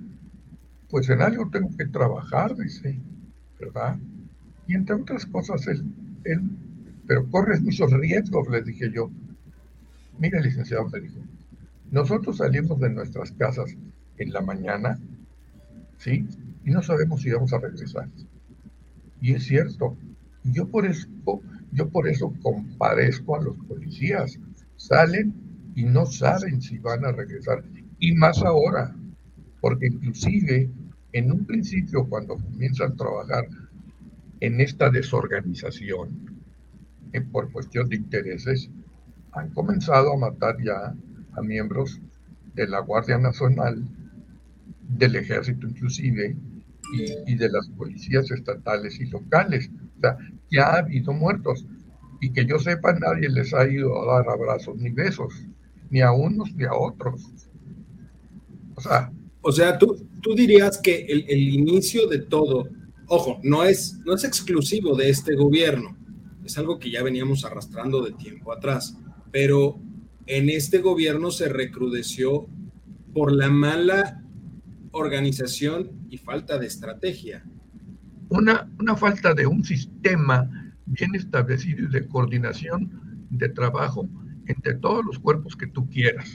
Pues 0.88 1.08
en 1.08 1.22
algo 1.22 1.50
tengo 1.50 1.70
que 1.76 1.86
trabajar, 1.86 2.56
dice, 2.56 2.98
¿verdad? 3.58 3.98
Y 4.66 4.74
entre 4.74 4.96
otras 4.96 5.26
cosas, 5.26 5.66
él, 5.66 5.84
él 6.24 6.40
pero 7.10 7.28
corres 7.28 7.60
muchos 7.60 7.90
riesgos, 7.92 8.48
le 8.48 8.62
dije 8.62 8.88
yo. 8.92 9.10
Mira, 10.20 10.40
licenciado, 10.40 10.88
me 10.90 11.00
dijo, 11.00 11.18
nosotros 11.90 12.36
salimos 12.36 12.78
de 12.78 12.90
nuestras 12.90 13.32
casas 13.32 13.74
en 14.18 14.32
la 14.32 14.40
mañana, 14.42 14.96
¿sí? 15.98 16.24
Y 16.64 16.70
no 16.70 16.82
sabemos 16.82 17.22
si 17.22 17.32
vamos 17.32 17.52
a 17.52 17.58
regresar. 17.58 18.08
Y 19.20 19.32
es 19.34 19.42
cierto. 19.42 19.96
Yo 20.44 20.68
por 20.68 20.86
eso, 20.86 21.08
yo 21.72 21.88
por 21.88 22.08
eso 22.08 22.32
comparezco 22.42 23.36
a 23.36 23.42
los 23.42 23.56
policías. 23.66 24.38
Salen 24.76 25.34
y 25.74 25.84
no 25.84 26.06
saben 26.06 26.60
si 26.60 26.78
van 26.78 27.04
a 27.04 27.12
regresar. 27.12 27.64
Y 27.98 28.14
más 28.14 28.42
ahora, 28.42 28.94
porque 29.60 29.86
inclusive 29.86 30.70
en 31.12 31.32
un 31.32 31.44
principio 31.44 32.08
cuando 32.08 32.36
comienzan 32.36 32.92
a 32.92 32.96
trabajar 32.96 33.44
en 34.40 34.60
esta 34.60 34.90
desorganización, 34.90 36.42
eh, 37.12 37.20
por 37.20 37.50
cuestión 37.52 37.88
de 37.88 37.96
intereses, 37.96 38.70
han 39.32 39.50
comenzado 39.50 40.12
a 40.12 40.18
matar 40.18 40.56
ya 40.64 40.94
a 41.32 41.42
miembros 41.42 42.00
de 42.54 42.66
la 42.66 42.80
Guardia 42.80 43.18
Nacional, 43.18 43.84
del 44.88 45.16
Ejército 45.16 45.68
inclusive, 45.68 46.36
y, 47.26 47.36
de 47.36 47.48
las 47.48 47.68
policías 47.70 48.30
estatales 48.30 48.98
y 49.00 49.06
locales. 49.06 49.70
O 49.98 50.00
sea, 50.00 50.16
ya 50.50 50.64
ha 50.64 50.78
habido 50.78 51.12
muertos. 51.12 51.66
Y 52.20 52.32
que 52.32 52.44
yo 52.44 52.58
sepa, 52.58 52.92
nadie 52.92 53.28
les 53.28 53.54
ha 53.54 53.66
ido 53.66 54.00
a 54.02 54.16
dar 54.16 54.28
abrazos 54.28 54.76
ni 54.76 54.90
besos, 54.90 55.32
ni 55.88 56.00
a 56.00 56.12
unos 56.12 56.52
ni 56.54 56.64
a 56.64 56.74
otros. 56.74 57.32
O 58.74 58.80
sea, 58.80 59.12
o 59.40 59.52
sea 59.52 59.78
tú, 59.78 60.06
tú 60.20 60.34
dirías 60.34 60.78
que 60.78 61.06
el, 61.06 61.24
el 61.28 61.48
inicio 61.48 62.06
de 62.06 62.18
todo, 62.18 62.68
ojo, 63.06 63.40
no 63.42 63.64
es, 63.64 63.98
no 64.04 64.14
es 64.14 64.24
exclusivo 64.24 64.94
de 64.94 65.08
este 65.08 65.34
gobierno, 65.34 65.96
es 66.44 66.58
algo 66.58 66.78
que 66.78 66.90
ya 66.90 67.02
veníamos 67.02 67.44
arrastrando 67.44 68.02
de 68.02 68.12
tiempo 68.12 68.52
atrás, 68.52 68.96
pero 69.30 69.78
en 70.26 70.48
este 70.48 70.78
gobierno 70.78 71.30
se 71.30 71.48
recrudeció 71.48 72.46
por 73.12 73.32
la 73.32 73.48
mala 73.48 74.22
organización 74.92 75.90
y 76.08 76.18
falta 76.18 76.58
de 76.58 76.66
estrategia. 76.66 77.44
Una, 78.30 78.70
una 78.78 78.96
falta 78.96 79.34
de 79.34 79.46
un 79.46 79.62
sistema 79.62 80.74
bien 80.86 81.14
establecido 81.14 81.84
y 81.84 81.88
de 81.88 82.08
coordinación 82.08 83.26
de 83.30 83.48
trabajo 83.48 84.08
entre 84.46 84.74
todos 84.74 85.04
los 85.04 85.18
cuerpos 85.18 85.54
que 85.56 85.66
tú 85.66 85.88
quieras. 85.88 86.28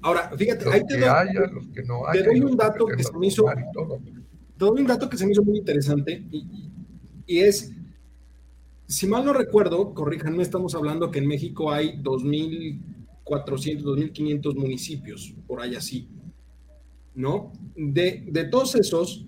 Ahora, 0.00 0.30
fíjate, 0.36 0.64
los 0.64 0.74
que 0.74 1.04
haya, 1.04 1.40
los 1.52 1.66
que 1.68 1.82
no 1.82 2.06
haya. 2.06 2.22
Te 2.22 2.28
doy 2.28 2.40
un 2.40 2.56
dato 2.56 2.86
que, 2.86 3.02
se 3.02 3.18
me 3.18 3.26
hizo. 3.26 3.44
un 3.44 4.86
dato 4.86 5.08
que 5.08 5.16
se 5.16 5.26
me 5.26 5.32
hizo 5.32 5.42
muy 5.42 5.58
interesante 5.58 6.24
y, 6.30 6.70
y 7.26 7.40
es 7.40 7.72
si 8.88 9.06
mal 9.06 9.24
no 9.24 9.34
recuerdo, 9.34 9.92
corríjanme, 9.92 10.42
estamos 10.42 10.74
hablando 10.74 11.10
que 11.10 11.18
en 11.18 11.26
México 11.26 11.70
hay 11.70 12.00
2.400, 12.02 13.82
2.500 13.82 14.54
municipios, 14.56 15.34
por 15.46 15.60
ahí 15.60 15.74
así, 15.76 16.08
¿no? 17.14 17.52
De, 17.76 18.24
de 18.26 18.44
todos 18.44 18.74
esos, 18.76 19.26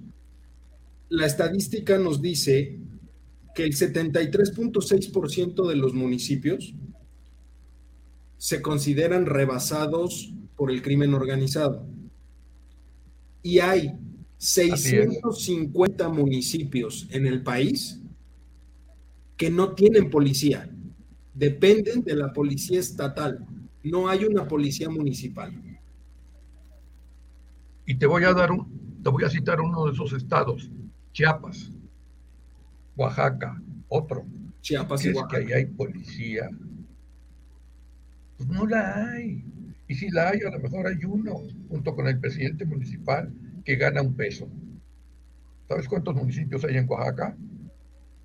la 1.10 1.26
estadística 1.26 1.98
nos 1.98 2.22
dice 2.22 2.78
que 3.54 3.64
el 3.64 3.74
73.6% 3.74 5.68
de 5.68 5.76
los 5.76 5.92
municipios 5.92 6.72
se 8.38 8.62
consideran 8.62 9.26
rebasados 9.26 10.32
por 10.56 10.70
el 10.70 10.82
crimen 10.82 11.12
organizado. 11.12 11.84
Y 13.42 13.58
hay 13.58 13.92
650 14.38 16.08
municipios 16.08 17.08
en 17.10 17.26
el 17.26 17.42
país 17.42 18.00
que 19.36 19.50
no 19.50 19.74
tienen 19.74 20.10
policía, 20.10 20.70
dependen 21.34 22.04
de 22.04 22.14
la 22.14 22.32
policía 22.32 22.78
estatal, 22.78 23.46
no 23.82 24.08
hay 24.08 24.24
una 24.24 24.46
policía 24.46 24.88
municipal. 24.88 25.52
Y 27.84 27.96
te 27.96 28.06
voy 28.06 28.22
a 28.24 28.32
dar 28.32 28.52
un, 28.52 29.00
te 29.02 29.10
voy 29.10 29.24
a 29.24 29.30
citar 29.30 29.60
uno 29.60 29.86
de 29.86 29.92
esos 29.92 30.12
estados, 30.12 30.70
Chiapas, 31.12 31.70
Oaxaca, 32.96 33.60
otro. 33.88 34.24
Chiapas 34.60 35.04
y 35.04 35.12
Oaxaca. 35.12 35.44
que 35.44 35.54
ahí 35.54 35.60
hay 35.60 35.66
policía? 35.66 36.48
Pues 38.36 38.48
no 38.48 38.66
la 38.66 39.06
hay. 39.06 39.44
Y 39.88 39.94
si 39.94 40.10
la 40.10 40.30
hay, 40.30 40.40
a 40.40 40.50
lo 40.50 40.60
mejor 40.60 40.86
hay 40.86 41.04
uno, 41.04 41.42
junto 41.68 41.94
con 41.94 42.06
el 42.06 42.20
presidente 42.20 42.64
municipal, 42.64 43.32
que 43.64 43.76
gana 43.76 44.02
un 44.02 44.14
peso. 44.14 44.48
¿Sabes 45.68 45.88
cuántos 45.88 46.14
municipios 46.14 46.64
hay 46.64 46.76
en 46.76 46.88
Oaxaca? 46.88 47.36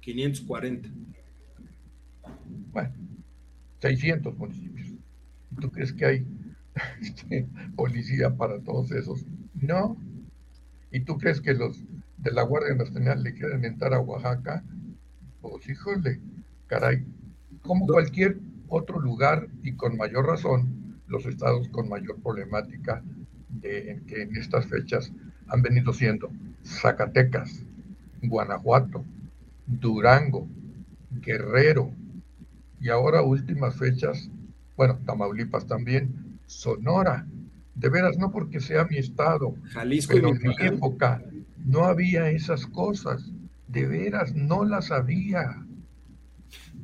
540. 0.01 0.89
Bueno, 2.71 2.93
600 3.79 4.37
municipios. 4.37 4.89
¿Tú 5.59 5.71
crees 5.71 5.93
que 5.93 6.05
hay 6.05 6.27
este, 7.01 7.47
policía 7.75 8.35
para 8.35 8.59
todos 8.59 8.91
esos? 8.91 9.25
No. 9.53 9.97
¿Y 10.91 10.99
tú 11.01 11.17
crees 11.17 11.41
que 11.41 11.53
los 11.53 11.83
de 12.25 12.31
la 12.31 12.41
Guardia 12.41 12.73
Nacional 12.73 13.21
le 13.21 13.35
quieren 13.35 13.63
entrar 13.63 13.93
a 13.93 13.99
Oaxaca, 13.99 14.63
pues 15.41 15.69
híjole, 15.69 16.19
caray, 16.65 17.05
como 17.61 17.85
cualquier 17.85 18.39
otro 18.67 18.99
lugar 18.99 19.47
y 19.61 19.73
con 19.73 19.95
mayor 19.95 20.25
razón, 20.25 20.97
los 21.07 21.27
estados 21.27 21.69
con 21.69 21.87
mayor 21.87 22.19
problemática 22.23 23.03
de, 23.49 24.01
que 24.07 24.23
en 24.23 24.35
estas 24.35 24.65
fechas 24.65 25.13
han 25.49 25.61
venido 25.61 25.93
siendo 25.93 26.31
Zacatecas, 26.63 27.63
Guanajuato, 28.23 29.05
Durango, 29.67 30.47
Guerrero 31.11 31.91
y 32.81 32.89
ahora 32.89 33.21
últimas 33.21 33.75
fechas, 33.75 34.31
bueno, 34.75 34.97
Tamaulipas 35.05 35.67
también, 35.67 36.39
Sonora. 36.47 37.27
De 37.75 37.89
veras, 37.89 38.17
no 38.17 38.31
porque 38.31 38.59
sea 38.59 38.85
mi 38.85 38.97
estado, 38.97 39.53
Jalisco 39.65 40.13
pero 40.13 40.29
en 40.29 40.39
mi 40.39 40.55
época 40.59 41.21
no 41.65 41.85
había 41.85 42.29
esas 42.29 42.65
cosas. 42.67 43.31
De 43.67 43.85
veras, 43.87 44.33
no 44.33 44.63
las 44.63 44.91
había. 44.91 45.65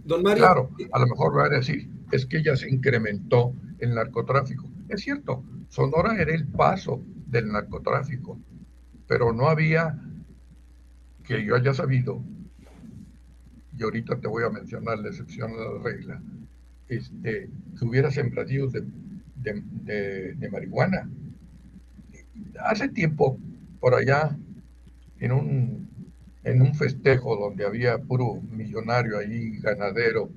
Don 0.04 0.24
Mario. 0.24 0.44
Claro, 0.44 0.70
a 0.92 1.00
lo 1.00 1.08
mejor 1.08 1.38
va 1.38 1.46
a 1.46 1.50
decir, 1.50 1.90
es 2.12 2.26
que 2.26 2.44
ya 2.44 2.56
se 2.56 2.70
incrementó 2.70 3.54
el 3.80 3.94
narcotráfico. 3.94 4.70
Es 4.90 5.02
cierto, 5.02 5.44
Sonora 5.70 6.20
era 6.20 6.34
el 6.34 6.48
paso 6.48 7.02
del 7.28 7.52
narcotráfico, 7.52 8.40
pero 9.08 9.32
no 9.32 9.48
había 9.48 9.98
que 11.24 11.46
yo 11.46 11.56
haya 11.56 11.74
sabido, 11.74 12.22
y 13.78 13.84
ahorita 13.84 14.20
te 14.20 14.28
voy 14.28 14.44
a 14.44 14.50
mencionar 14.50 14.98
la 15.00 15.10
excepción 15.10 15.52
a 15.52 15.56
la 15.56 15.84
regla, 15.84 16.22
este, 16.90 17.50
que 17.78 17.86
hubiera 17.86 18.12
sembradíos 18.12 18.74
de, 18.74 18.84
de 19.36 20.50
marihuana. 20.52 21.10
Hace 22.60 22.90
tiempo, 22.90 23.40
por 23.80 23.94
allá, 23.94 24.36
en 25.22 25.32
un, 25.32 25.88
en 26.44 26.62
un 26.62 26.74
festejo 26.74 27.38
donde 27.38 27.66
había 27.66 28.00
puro 28.00 28.42
millonario 28.50 29.20
ahí, 29.20 29.60
ganadero, 29.60 30.30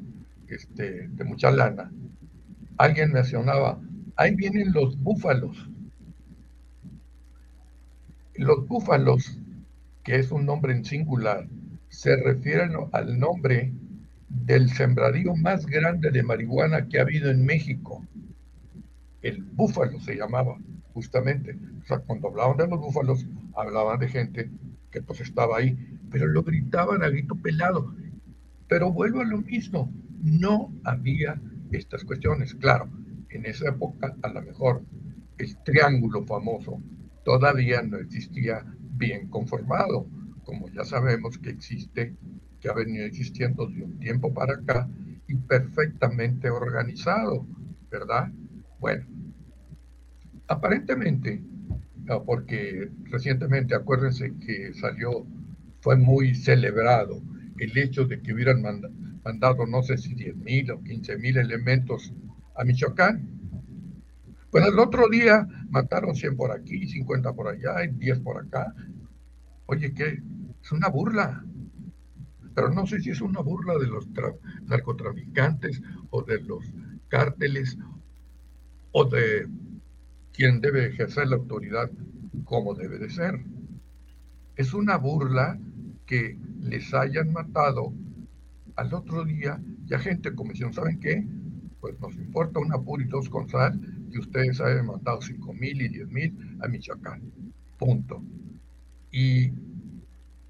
este, 0.47 1.09
de 1.09 1.25
mucha 1.25 1.51
lana, 1.51 1.91
alguien 2.77 3.11
mencionaba, 3.13 3.81
ahí 4.17 4.35
vienen 4.35 4.73
los 4.73 4.97
búfalos. 5.03 5.71
Los 8.35 8.69
búfalos, 8.69 9.39
que 10.03 10.17
es 10.17 10.31
un 10.31 10.45
nombre 10.45 10.75
en 10.75 10.85
singular, 10.85 11.49
se 11.89 12.15
refieren 12.17 12.73
al 12.93 13.19
nombre 13.19 13.73
del 14.29 14.69
sembradío 14.69 15.35
más 15.35 15.65
grande 15.65 16.11
de 16.11 16.23
marihuana 16.23 16.89
que 16.89 16.99
ha 16.99 17.03
habido 17.03 17.31
en 17.31 17.47
México. 17.47 18.05
El 19.23 19.43
búfalo 19.43 19.99
se 20.01 20.17
llamaba, 20.17 20.59
justamente. 20.93 21.57
O 21.83 21.87
sea, 21.87 22.01
cuando 22.01 22.29
hablaban 22.29 22.59
de 22.59 22.69
los 22.69 22.81
búfalos, 22.81 23.25
hablaban 23.55 23.99
de 24.01 24.09
gente 24.09 24.51
pues 25.03 25.21
estaba 25.21 25.59
ahí, 25.59 25.77
pero 26.11 26.27
lo 26.27 26.43
gritaban 26.43 27.03
a 27.03 27.09
grito 27.09 27.35
pelado. 27.37 27.95
Pero 28.69 28.93
vuelvo 28.93 29.21
a 29.21 29.25
lo 29.25 29.39
mismo, 29.39 29.93
no 30.23 30.73
había 30.85 31.41
estas 31.71 32.05
cuestiones. 32.05 32.55
Claro, 32.55 32.89
en 33.31 33.47
esa 33.47 33.69
época 33.69 34.17
a 34.23 34.29
lo 34.29 34.43
mejor 34.43 34.83
el 35.39 35.57
triángulo 35.65 36.25
famoso 36.25 36.81
todavía 37.25 37.83
no 37.83 37.99
existía 37.99 38.65
bien 38.97 39.29
conformado, 39.29 40.07
como 40.45 40.69
ya 40.69 40.85
sabemos 40.85 41.39
que 41.39 41.51
existe, 41.51 42.15
que 42.61 42.69
ha 42.69 42.75
venido 42.75 43.05
existiendo 43.05 43.67
de 43.67 43.83
un 43.83 43.99
tiempo 43.99 44.33
para 44.33 44.55
acá 44.55 44.89
y 45.27 45.35
perfectamente 45.35 46.51
organizado, 46.51 47.47
¿verdad? 47.91 48.31
Bueno, 48.79 49.07
aparentemente 50.47 51.43
porque 52.27 52.91
recientemente 53.05 53.75
acuérdense 53.75 54.35
que 54.39 54.75
salió, 54.75 55.27
fue 55.81 55.97
muy 55.97 56.35
celebrado 56.35 57.23
el 57.59 57.77
hecho 57.77 58.05
de 58.05 58.21
que 58.21 58.33
hubieran 58.33 58.63
mandado 59.23 59.67
no 59.67 59.83
sé 59.83 59.97
si 59.97 60.15
10 60.15 60.37
mil 60.37 60.71
o 60.71 60.83
15 60.83 61.19
mil 61.19 61.37
elementos 61.37 62.13
a 62.57 62.65
Michoacán. 62.65 63.29
Pues 64.51 64.67
el 64.67 64.79
otro 64.79 65.09
día 65.09 65.47
mataron 65.71 66.15
100 66.15 66.37
por 66.37 66.53
aquí, 66.53 66.87
50 66.87 67.33
por 67.33 67.49
allá 67.49 67.85
y 67.85 67.89
10 67.89 68.21
por 68.21 68.39
acá. 68.39 68.73
Oye, 69.67 69.93
¿qué? 69.93 70.23
Es 70.63 70.73
una 70.73 70.89
burla. 70.89 71.45
Pero 72.55 72.71
no 72.71 72.87
sé 72.87 73.01
si 73.01 73.11
es 73.11 73.21
una 73.21 73.41
burla 73.41 73.77
de 73.79 73.89
los 73.89 74.09
narcotraficantes 74.67 75.83
o 76.11 76.23
de 76.23 76.41
los 76.43 76.65
cárteles 77.09 77.77
o 78.93 79.05
de 79.05 79.49
quien 80.35 80.61
debe 80.61 80.87
ejercer 80.89 81.29
la 81.29 81.37
autoridad 81.37 81.91
como 82.45 82.75
debe 82.75 82.99
de 82.99 83.09
ser. 83.09 83.41
Es 84.57 84.75
una 84.75 84.97
burla 84.99 85.59
que 86.07 86.37
les 86.61 86.93
hayan 86.93 87.33
matado 87.33 87.93
al 88.77 88.93
otro 88.93 89.25
día 89.25 89.63
y 89.89 89.95
a 89.95 89.99
gente 89.99 90.35
como 90.35 90.53
si 90.53 90.65
¿saben 90.73 90.99
qué? 90.99 91.25
Pues 91.81 91.99
nos 92.01 92.17
importa 92.17 92.59
una 92.59 92.79
pura 92.79 93.05
y 93.05 93.09
dos 93.09 93.29
con 93.29 93.49
sal 93.49 93.81
que 94.13 94.19
ustedes 94.19 94.61
hayan 94.61 94.87
matado 94.87 95.23
cinco 95.23 95.53
mil 95.55 95.81
y 95.81 95.89
diez 95.89 96.09
mil 96.09 96.37
a 96.61 96.69
Michoacán. 96.69 97.23
Punto. 97.79 98.23
Y 99.13 99.53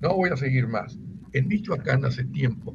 no 0.00 0.14
voy 0.14 0.30
a 0.30 0.36
seguir 0.36 0.66
más. 0.66 0.98
En 1.32 1.48
Michoacán 1.48 2.04
hace 2.04 2.24
tiempo, 2.24 2.74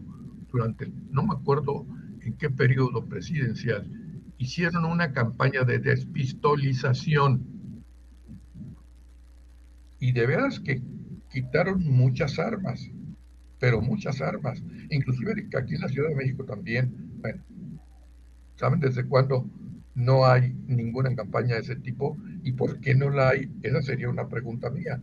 durante, 0.52 0.92
no 1.12 1.24
me 1.24 1.34
acuerdo 1.34 1.86
en 2.22 2.34
qué 2.34 2.50
periodo 2.50 3.06
presidencial, 3.06 3.90
hicieron 4.40 4.86
una 4.86 5.12
campaña 5.12 5.64
de 5.64 5.80
despistolización. 5.80 7.46
Y 10.00 10.14
de 10.14 10.26
veras 10.26 10.62
que 10.62 10.82
quitaron 11.30 11.84
muchas 11.84 12.40
armas, 12.40 12.90
pero 13.60 13.82
muchas 13.82 14.22
armas. 14.22 14.64
Inclusive 14.90 15.46
aquí 15.58 15.76
en 15.76 15.82
la 15.82 15.90
Ciudad 15.90 16.10
de 16.10 16.16
México 16.16 16.46
también. 16.46 16.90
Bueno, 17.20 17.44
¿saben 18.56 18.80
desde 18.80 19.06
cuándo 19.06 19.46
no 19.94 20.26
hay 20.26 20.56
ninguna 20.68 21.14
campaña 21.14 21.56
de 21.56 21.62
ese 21.62 21.76
tipo? 21.76 22.18
¿Y 22.42 22.54
por 22.54 22.80
qué 22.80 22.96
no 22.96 23.10
la 23.10 23.30
hay? 23.32 23.52
Esa 23.62 23.82
sería 23.82 24.10
una 24.10 24.30
pregunta 24.30 24.70
mía. 24.70 25.02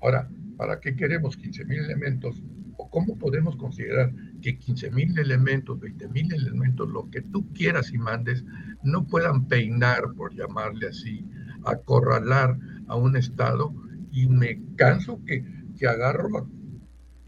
Ahora, 0.00 0.30
¿para 0.56 0.78
qué 0.78 0.94
queremos 0.94 1.36
15 1.36 1.64
mil 1.64 1.80
elementos? 1.80 2.40
¿O 2.76 2.88
cómo 2.88 3.18
podemos 3.18 3.56
considerar 3.56 4.12
que 4.40 4.58
15 4.58 4.90
mil 4.90 5.18
elementos, 5.18 5.78
20 5.78 6.08
mil 6.08 6.32
elementos, 6.32 6.88
lo 6.90 7.10
que 7.10 7.22
tú 7.22 7.52
quieras 7.52 7.92
y 7.92 7.98
mandes, 7.98 8.44
no 8.82 9.06
puedan 9.06 9.46
peinar, 9.46 10.12
por 10.16 10.34
llamarle 10.34 10.88
así, 10.88 11.24
acorralar 11.64 12.58
a 12.88 12.96
un 12.96 13.16
Estado 13.16 13.74
y 14.10 14.26
me 14.28 14.60
canso 14.76 15.20
que, 15.24 15.44
que 15.78 15.86
agarro 15.86 16.48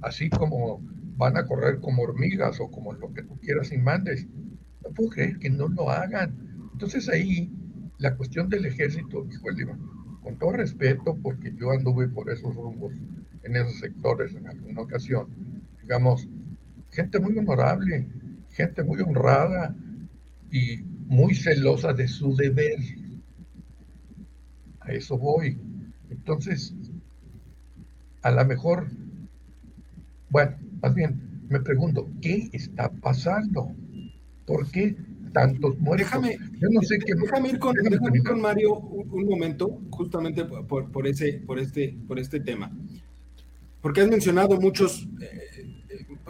así 0.00 0.28
como 0.30 0.80
van 1.16 1.36
a 1.36 1.46
correr 1.46 1.78
como 1.80 2.02
hormigas 2.02 2.60
o 2.60 2.70
como 2.70 2.92
lo 2.92 3.12
que 3.12 3.22
tú 3.22 3.38
quieras 3.40 3.72
y 3.72 3.78
mandes. 3.78 4.26
No 4.82 4.90
puedo 4.94 5.10
creer 5.10 5.38
que 5.38 5.50
no 5.50 5.68
lo 5.68 5.90
hagan. 5.90 6.34
Entonces 6.72 7.08
ahí 7.08 7.52
la 7.98 8.16
cuestión 8.16 8.48
del 8.48 8.66
ejército, 8.66 9.26
con 10.22 10.38
todo 10.38 10.52
respeto, 10.52 11.16
porque 11.22 11.54
yo 11.54 11.70
anduve 11.70 12.08
por 12.08 12.30
esos 12.30 12.54
rumbos 12.54 12.92
en 13.44 13.56
esos 13.56 13.78
sectores 13.78 14.34
en 14.34 14.48
alguna 14.48 14.82
ocasión, 14.82 15.28
digamos, 15.80 16.28
gente 16.92 17.18
muy 17.18 17.36
honorable, 17.38 18.06
gente 18.50 18.82
muy 18.84 19.00
honrada 19.00 19.74
y 20.50 20.78
muy 21.06 21.34
celosa 21.34 21.92
de 21.92 22.06
su 22.06 22.36
deber. 22.36 22.78
A 24.80 24.92
eso 24.92 25.18
voy. 25.18 25.58
Entonces, 26.10 26.74
a 28.22 28.30
lo 28.30 28.44
mejor, 28.44 28.88
bueno, 30.30 30.56
más 30.80 30.94
bien 30.94 31.44
me 31.48 31.60
pregunto, 31.60 32.08
¿qué 32.20 32.48
está 32.52 32.90
pasando? 32.90 33.74
¿Por 34.46 34.70
qué 34.70 34.96
tantos 35.32 35.78
muertos? 35.78 36.06
Déjame, 36.06 36.38
Yo 36.60 36.68
no 36.70 36.82
sé 36.82 36.98
qué, 36.98 37.14
déjame 37.14 37.50
ir 37.50 37.58
con, 37.58 37.74
con 38.24 38.40
Mario 38.40 38.74
un, 38.76 39.26
momento, 39.26 39.80
justamente 39.90 40.44
por, 40.44 40.90
por, 40.90 41.06
ese, 41.06 41.42
por, 41.46 41.58
este, 41.58 41.96
por 42.06 42.18
este 42.18 42.40
tema. 42.40 42.70
Porque 43.80 44.00
has 44.00 44.08
mencionado 44.08 44.60
muchos, 44.60 45.08
eh, 45.20 45.51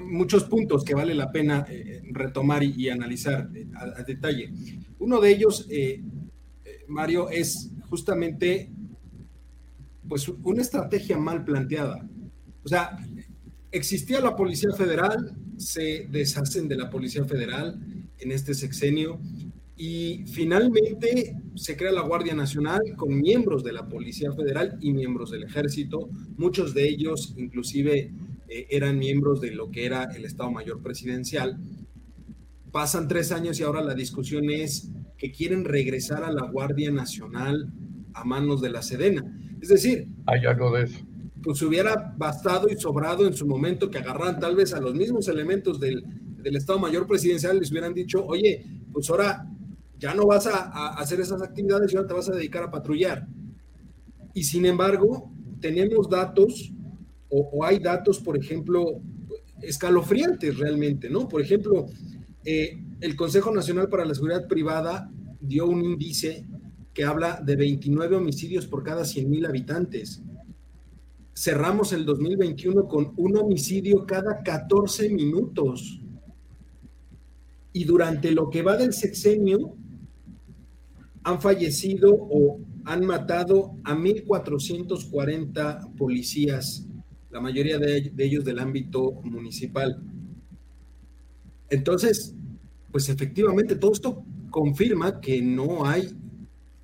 muchos 0.03 0.45
puntos 0.45 0.85
que 0.85 0.95
vale 0.95 1.15
la 1.15 1.31
pena 1.31 1.65
eh, 1.69 2.03
retomar 2.11 2.63
y, 2.63 2.89
analizar 2.89 3.51
eh, 3.55 3.67
a, 3.75 4.03
detalle. 4.03 4.53
Uno 4.99 5.21
de 5.21 5.31
ellos, 5.31 5.67
eh, 5.71 6.03
Mario, 6.89 7.31
es 7.31 7.71
justamente 7.89 8.71
pues 10.09 10.29
una 10.29 10.63
estrategia 10.63 11.17
mal 11.17 11.45
planteada. 11.45 12.07
O 12.65 12.69
sea, 12.69 12.99
existía 13.71 14.21
la 14.21 14.37
Policía 14.37 14.73
Federal, 14.77 15.35
se 15.57 16.07
deshacen 16.11 16.69
de 16.69 16.77
la 16.77 16.91
Policía 16.91 17.25
Federal 17.25 17.81
en 18.19 18.33
este 18.33 18.55
sexenio 18.55 19.21
y 19.77 20.25
finalmente 20.27 21.37
se 21.55 21.77
crea 21.77 21.93
la 21.93 22.03
Guardia 22.03 22.35
Nacional 22.35 22.81
con 22.97 23.21
miembros 23.21 23.65
de 23.65 23.73
la 23.73 23.89
Policía 23.89 24.33
Federal 24.33 24.79
y 24.81 24.93
miembros 24.93 25.31
del 25.31 25.45
Ejército, 25.45 26.09
muchos 26.37 26.75
de 26.75 26.89
ellos 26.89 27.35
inclusive 27.37 28.13
eh, 28.49 28.67
eran 28.71 28.99
miembros 28.99 29.41
de 29.41 29.53
lo 29.53 29.71
que 29.71 29.87
era 29.87 30.05
el 30.05 30.25
Estado 30.25 30.51
Mayor 30.51 30.83
Presidencial. 30.83 31.59
Pasan 32.71 33.09
tres 33.09 33.33
años 33.33 33.61
y 33.61 33.63
ahora 33.63 33.83
la 33.83 33.95
discusión 33.95 34.51
es 34.51 34.91
que 35.19 35.31
quieren 35.31 35.65
regresar 35.65 36.25
a 36.25 36.33
la 36.33 36.47
Guardia 36.51 36.91
Nacional 36.91 37.71
a 38.15 38.25
manos 38.25 38.61
de 38.61 38.71
la 38.71 38.83
Sedena. 38.83 39.25
Es 39.61 39.69
decir... 39.69 40.09
Hay 40.27 40.45
algo 40.47 40.75
de 40.75 40.85
eso. 40.85 40.99
pues 41.43 41.61
hubiera 41.63 42.15
bastado 42.17 42.69
y 42.69 42.77
sobrado 42.77 43.27
en 43.27 43.35
su 43.35 43.47
momento 43.47 43.91
que 43.91 43.99
agarraran 43.99 44.41
tal 44.41 44.57
vez 44.57 44.73
a 44.75 44.81
los 44.81 44.95
mismos 44.95 45.29
elementos 45.29 45.79
del, 45.81 46.05
del 46.43 46.57
Estado 46.57 46.79
Mayor 46.79 47.07
Presidencial, 47.07 47.59
les 47.59 47.71
hubieran 47.71 47.95
dicho, 47.95 48.25
oye, 48.25 48.65
pues 48.93 49.09
ahora 49.11 49.47
ya 50.03 50.15
no 50.15 50.27
vas 50.27 50.49
a, 50.49 50.89
hacer 50.95 51.21
esas 51.21 51.41
actividades 51.43 51.93
y 51.93 51.97
ahora 51.97 52.09
te 52.09 52.15
vas 52.15 52.29
a 52.29 52.35
dedicar 52.35 52.65
a 52.65 52.71
patrullar. 52.73 53.25
Y 54.35 54.43
sin 54.43 54.67
embargo, 54.67 55.31
tenemos 55.61 56.11
datos 56.11 56.73
o, 57.35 57.65
hay 57.65 57.79
datos, 57.79 58.21
por 58.21 58.37
ejemplo, 58.37 59.01
escalofriantes 59.63 60.59
realmente, 60.59 61.09
¿no? 61.09 61.29
Por 61.29 61.41
ejemplo, 61.41 61.87
eh, 62.45 62.79
el 63.01 63.17
Consejo 63.17 63.55
Nacional 63.55 63.89
para 63.89 64.05
la 64.05 64.15
Seguridad 64.15 64.47
Privada 64.47 65.11
dio 65.41 65.67
un 65.67 65.83
índice 65.83 66.45
que 66.93 67.05
habla 67.05 67.41
de 67.43 67.57
29 67.57 68.17
homicidios 68.17 68.67
por 68.67 68.83
cada 68.83 69.07
100 69.07 69.31
mil 69.31 69.47
habitantes. 69.47 70.21
Cerramos 71.35 71.95
el 71.95 72.05
2021 72.05 72.87
con 72.87 73.15
un 73.17 73.39
homicidio 73.39 74.05
cada 74.05 74.43
14 74.43 75.09
minutos. 75.09 76.03
Y 77.73 77.85
durante 77.85 78.31
lo 78.33 78.51
que 78.51 78.61
va 78.61 78.77
del 78.77 78.93
sexenio, 78.93 79.75
han 81.25 81.41
fallecido 81.41 82.15
o 82.15 82.61
han 82.85 83.07
matado 83.07 83.77
a 83.85 83.95
1.440 83.95 85.97
policías, 85.97 86.87
la 87.33 87.41
mayoría 87.41 87.79
de, 87.79 88.13
ellos 88.19 88.45
del 88.45 88.59
ámbito 88.59 89.13
municipal. 89.25 90.01
Entonces, 91.71 92.35
pues 92.91 93.09
efectivamente 93.09 93.75
todo 93.77 93.93
esto 93.93 94.25
confirma 94.51 95.21
que 95.21 95.41
no 95.41 95.87
hay 95.87 96.15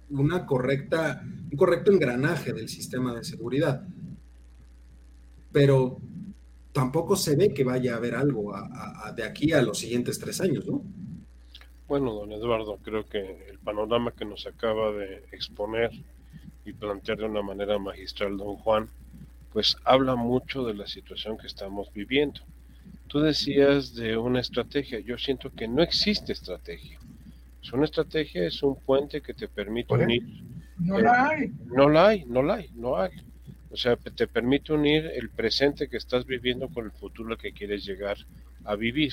una 0.08 0.46
correcta, 0.46 1.22
un 1.22 1.56
correcto 1.56 1.92
engranaje 1.92 2.54
del 2.54 2.70
sistema 2.70 3.14
de 3.14 3.24
seguridad. 3.24 3.87
Pero 5.52 6.00
tampoco 6.72 7.14
se 7.14 7.37
ve 7.37 7.52
que 7.52 7.64
vaya 7.64 7.92
a 7.92 7.96
haber 7.98 8.14
algo 8.14 8.54
de 9.14 9.24
aquí 9.24 9.52
a 9.52 9.61
los 9.61 9.78
siguientes 9.78 10.18
tres 10.18 10.40
años, 10.40 10.66
¿no? 10.66 10.82
Bueno, 11.87 12.14
don 12.14 12.32
Eduardo, 12.32 12.78
creo 12.82 13.06
que 13.06 13.48
el 13.50 13.58
panorama 13.58 14.12
que 14.12 14.24
nos 14.24 14.46
acaba 14.46 14.92
de 14.92 15.24
exponer 15.32 15.90
y 16.64 16.72
plantear 16.72 17.18
de 17.18 17.24
una 17.24 17.42
manera 17.42 17.78
magistral 17.78 18.37
don 18.37 18.56
Juan, 18.56 18.90
pues 19.59 19.77
habla 19.83 20.14
mucho 20.14 20.64
de 20.64 20.73
la 20.73 20.87
situación 20.87 21.37
que 21.37 21.49
estamos 21.49 21.92
viviendo. 21.92 22.40
Tú 23.09 23.18
decías 23.18 23.92
de 23.97 24.16
una 24.16 24.38
estrategia, 24.38 25.01
yo 25.01 25.18
siento 25.18 25.51
que 25.51 25.66
no 25.66 25.83
existe 25.83 26.33
estrategia. 26.33 27.01
Es 27.61 27.73
una 27.73 27.87
estrategia, 27.87 28.47
es 28.47 28.62
un 28.62 28.77
puente 28.77 29.21
que 29.21 29.35
te 29.35 29.49
permite 29.49 29.92
unir. 29.94 30.23
No 30.79 31.01
la 31.01 31.31
hay. 31.31 31.51
No 31.75 31.88
la 31.88 32.07
hay, 32.07 32.25
no 32.27 32.40
la 32.40 32.55
hay, 32.55 32.71
no 32.77 33.01
hay. 33.01 33.11
O 33.73 33.77
sea, 33.77 33.97
te 33.97 34.29
permite 34.29 34.73
unir 34.73 35.11
el 35.12 35.29
presente 35.29 35.88
que 35.88 35.97
estás 35.97 36.25
viviendo 36.25 36.68
con 36.68 36.85
el 36.85 36.92
futuro 36.92 37.37
que 37.37 37.51
quieres 37.51 37.85
llegar 37.85 38.16
a 38.62 38.77
vivir 38.77 39.12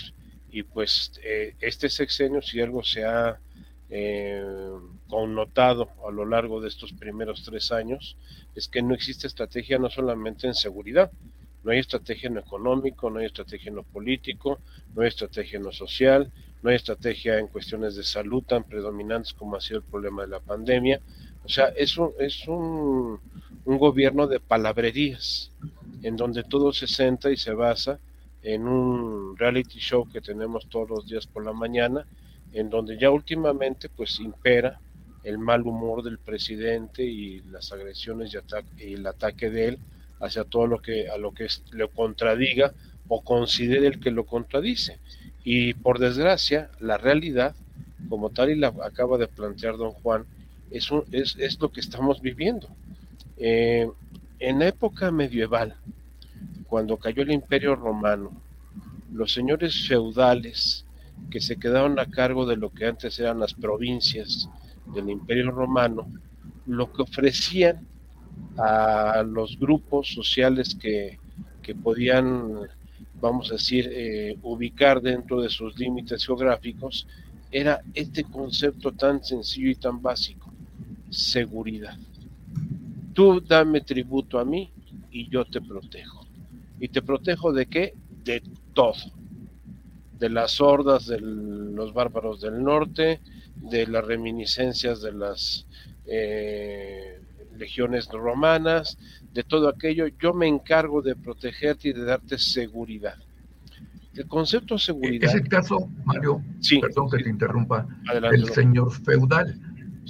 y 0.51 0.61
pues 0.61 1.11
eh, 1.23 1.55
este 1.59 1.89
sexenio, 1.89 2.43
si 2.43 2.61
algo 2.61 2.83
se 2.83 3.03
ha 3.03 3.39
eh, 3.89 4.43
connotado 5.07 5.89
a 6.07 6.11
lo 6.11 6.25
largo 6.25 6.61
de 6.61 6.67
estos 6.67 6.93
primeros 6.93 7.43
tres 7.43 7.71
años, 7.71 8.17
es 8.55 8.67
que 8.67 8.81
no 8.81 8.93
existe 8.93 9.27
estrategia 9.27 9.77
no 9.77 9.89
solamente 9.89 10.47
en 10.47 10.55
seguridad, 10.55 11.11
no 11.63 11.71
hay 11.71 11.79
estrategia 11.79 12.27
en 12.27 12.35
lo 12.35 12.41
económico, 12.41 13.09
no 13.09 13.19
hay 13.19 13.25
estrategia 13.25 13.69
en 13.69 13.75
lo 13.75 13.83
político, 13.83 14.59
no 14.93 15.01
hay 15.01 15.07
estrategia 15.07 15.57
en 15.57 15.63
lo 15.63 15.71
social, 15.71 16.31
no 16.61 16.69
hay 16.69 16.75
estrategia 16.75 17.39
en 17.39 17.47
cuestiones 17.47 17.95
de 17.95 18.03
salud 18.03 18.43
tan 18.43 18.63
predominantes 18.63 19.33
como 19.33 19.55
ha 19.55 19.61
sido 19.61 19.79
el 19.79 19.85
problema 19.85 20.23
de 20.23 20.29
la 20.29 20.39
pandemia. 20.39 20.99
O 21.43 21.49
sea, 21.49 21.67
es 21.69 21.97
un, 21.97 22.11
es 22.19 22.47
un, 22.47 23.19
un 23.65 23.77
gobierno 23.77 24.27
de 24.27 24.39
palabrerías, 24.39 25.51
en 26.03 26.15
donde 26.15 26.43
todo 26.43 26.71
se 26.71 26.87
centra 26.87 27.31
y 27.31 27.37
se 27.37 27.53
basa 27.53 27.99
en 28.43 28.67
un 28.67 29.35
reality 29.35 29.79
show 29.79 30.07
que 30.07 30.21
tenemos 30.21 30.67
todos 30.69 30.87
los 30.87 31.07
días 31.07 31.25
por 31.25 31.43
la 31.43 31.53
mañana, 31.53 32.05
en 32.55 32.69
donde 32.69 32.97
ya 32.97 33.11
últimamente 33.11 33.89
pues 33.89 34.19
impera 34.21 34.79
el 35.23 35.37
mal 35.37 35.63
humor 35.63 36.03
del 36.03 36.17
presidente 36.17 37.03
y 37.03 37.41
las 37.51 37.73
agresiones 37.73 38.33
y, 38.77 38.93
el 38.93 39.05
ataque 39.05 39.49
de 39.49 39.67
él 39.67 39.79
hacia 40.21 40.45
todo 40.45 40.65
lo 40.65 40.81
que 40.81 41.09
a 41.09 41.17
lo 41.17 41.33
que 41.33 41.47
lo 41.71 41.89
contradiga 41.89 42.73
o 43.09 43.21
considere 43.21 43.87
el 43.87 43.99
que 43.99 44.09
lo 44.09 44.25
contradice. 44.25 44.99
Y 45.43 45.73
por 45.73 45.99
desgracia, 45.99 46.71
la 46.79 46.97
realidad, 46.97 47.55
como 48.07 48.29
tal 48.29 48.49
y 48.49 48.55
la 48.55 48.73
acaba 48.83 49.17
de 49.17 49.27
plantear 49.27 49.75
don 49.75 49.91
Juan, 49.91 50.25
es, 50.71 50.89
es, 51.11 51.35
es 51.37 51.59
lo 51.59 51.71
que 51.71 51.81
estamos 51.81 52.21
viviendo. 52.21 52.69
Eh, 53.37 53.89
en 54.39 54.59
la 54.59 54.67
época 54.67 55.11
medieval, 55.11 55.75
cuando 56.67 56.95
cayó 56.97 57.21
el 57.21 57.31
imperio 57.31 57.75
romano, 57.75 58.31
los 59.11 59.33
señores 59.33 59.87
feudales 59.87 60.84
que 61.29 61.41
se 61.41 61.57
quedaron 61.57 61.99
a 61.99 62.05
cargo 62.05 62.45
de 62.45 62.57
lo 62.57 62.71
que 62.71 62.85
antes 62.85 63.19
eran 63.19 63.39
las 63.39 63.53
provincias 63.53 64.49
del 64.93 65.09
imperio 65.09 65.51
romano, 65.51 66.07
lo 66.65 66.91
que 66.91 67.01
ofrecían 67.01 67.85
a 68.57 69.23
los 69.23 69.57
grupos 69.59 70.13
sociales 70.13 70.75
que, 70.75 71.19
podían, 71.83 72.59
vamos 73.19 73.49
a 73.49 73.55
decir, 73.55 73.89
eh, 73.91 74.37
ubicar 74.43 75.01
dentro 75.01 75.41
de 75.41 75.49
sus 75.49 75.77
límites 75.77 76.25
geográficos, 76.25 77.07
era 77.51 77.81
este 77.93 78.23
concepto 78.23 78.91
tan 78.91 79.23
sencillo 79.23 79.69
y 79.69 79.75
tan 79.75 80.01
básico, 80.01 80.51
seguridad. 81.09 81.97
Tú 83.13 83.39
dame 83.41 83.81
tributo 83.81 84.39
a 84.39 84.45
mí 84.45 84.71
y 85.11 85.29
yo 85.29 85.45
te 85.45 85.61
protejo. 85.61 86.25
¿Y 86.79 86.89
te 86.89 87.01
protejo 87.01 87.53
de 87.53 87.65
qué? 87.65 87.93
De 88.23 88.43
todo. 88.73 88.95
De 90.19 90.29
las 90.29 90.61
hordas 90.61 91.07
de 91.07 91.19
los 91.19 91.93
bárbaros 91.93 92.41
del 92.41 92.63
norte, 92.63 93.19
de 93.55 93.87
las 93.87 94.05
reminiscencias 94.05 95.01
de 95.01 95.11
las 95.11 95.65
eh, 96.05 97.19
legiones 97.57 98.07
romanas, 98.07 98.97
de 99.33 99.43
todo 99.43 99.67
aquello. 99.67 100.07
Yo 100.19 100.33
me 100.33 100.47
encargo 100.47 101.01
de 101.01 101.15
protegerte 101.15 101.89
y 101.89 101.93
de 101.93 102.03
darte 102.03 102.37
seguridad. 102.37 103.15
El 104.13 104.27
concepto 104.27 104.75
de 104.75 104.79
seguridad. 104.79 105.29
Es 105.29 105.35
el 105.35 105.47
caso, 105.49 105.89
Mario, 106.05 106.41
perdón 106.81 107.09
que 107.09 107.23
te 107.23 107.29
interrumpa, 107.29 107.85
el 108.31 108.45
señor 108.49 108.91
feudal. 108.91 109.59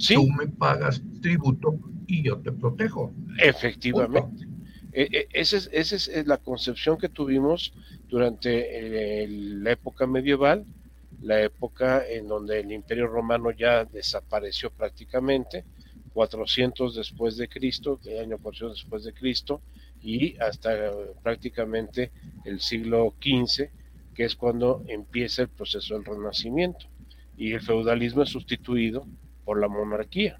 Tú 0.08 0.28
me 0.28 0.46
pagas 0.46 1.02
tributo 1.20 1.78
y 2.06 2.22
yo 2.22 2.38
te 2.38 2.52
protejo. 2.52 3.12
Efectivamente. 3.38 4.46
E, 4.92 5.08
e, 5.12 5.28
esa 5.32 5.56
es, 5.72 6.26
la 6.26 6.38
concepción 6.38 6.96
que 6.96 7.08
tuvimos 7.08 7.72
durante 8.08 9.24
eh, 9.24 9.28
la 9.28 9.72
época 9.72 10.06
medieval, 10.06 10.64
la 11.22 11.42
época 11.42 12.06
en 12.08 12.28
donde 12.28 12.60
el 12.60 12.72
imperio 12.72 13.06
romano 13.06 13.50
ya 13.50 13.84
desapareció 13.84 14.70
prácticamente, 14.70 15.64
400 16.12 16.94
después 16.94 17.36
de 17.36 17.48
Cristo, 17.48 18.00
el 18.06 18.20
año 18.20 18.38
400 18.38 18.78
después 18.82 19.04
de 19.04 19.12
Cristo, 19.12 19.60
y 20.00 20.36
hasta 20.38 20.90
prácticamente 21.22 22.10
el 22.44 22.60
siglo 22.60 23.14
XV, 23.20 23.68
que 24.14 24.24
es 24.24 24.36
cuando 24.36 24.82
empieza 24.88 25.42
el 25.42 25.48
proceso 25.48 25.94
del 25.94 26.04
renacimiento. 26.04 26.86
Y 27.36 27.52
el 27.52 27.60
feudalismo 27.60 28.22
es 28.22 28.30
sustituido 28.30 29.06
por 29.44 29.60
la 29.60 29.68
monarquía. 29.68 30.38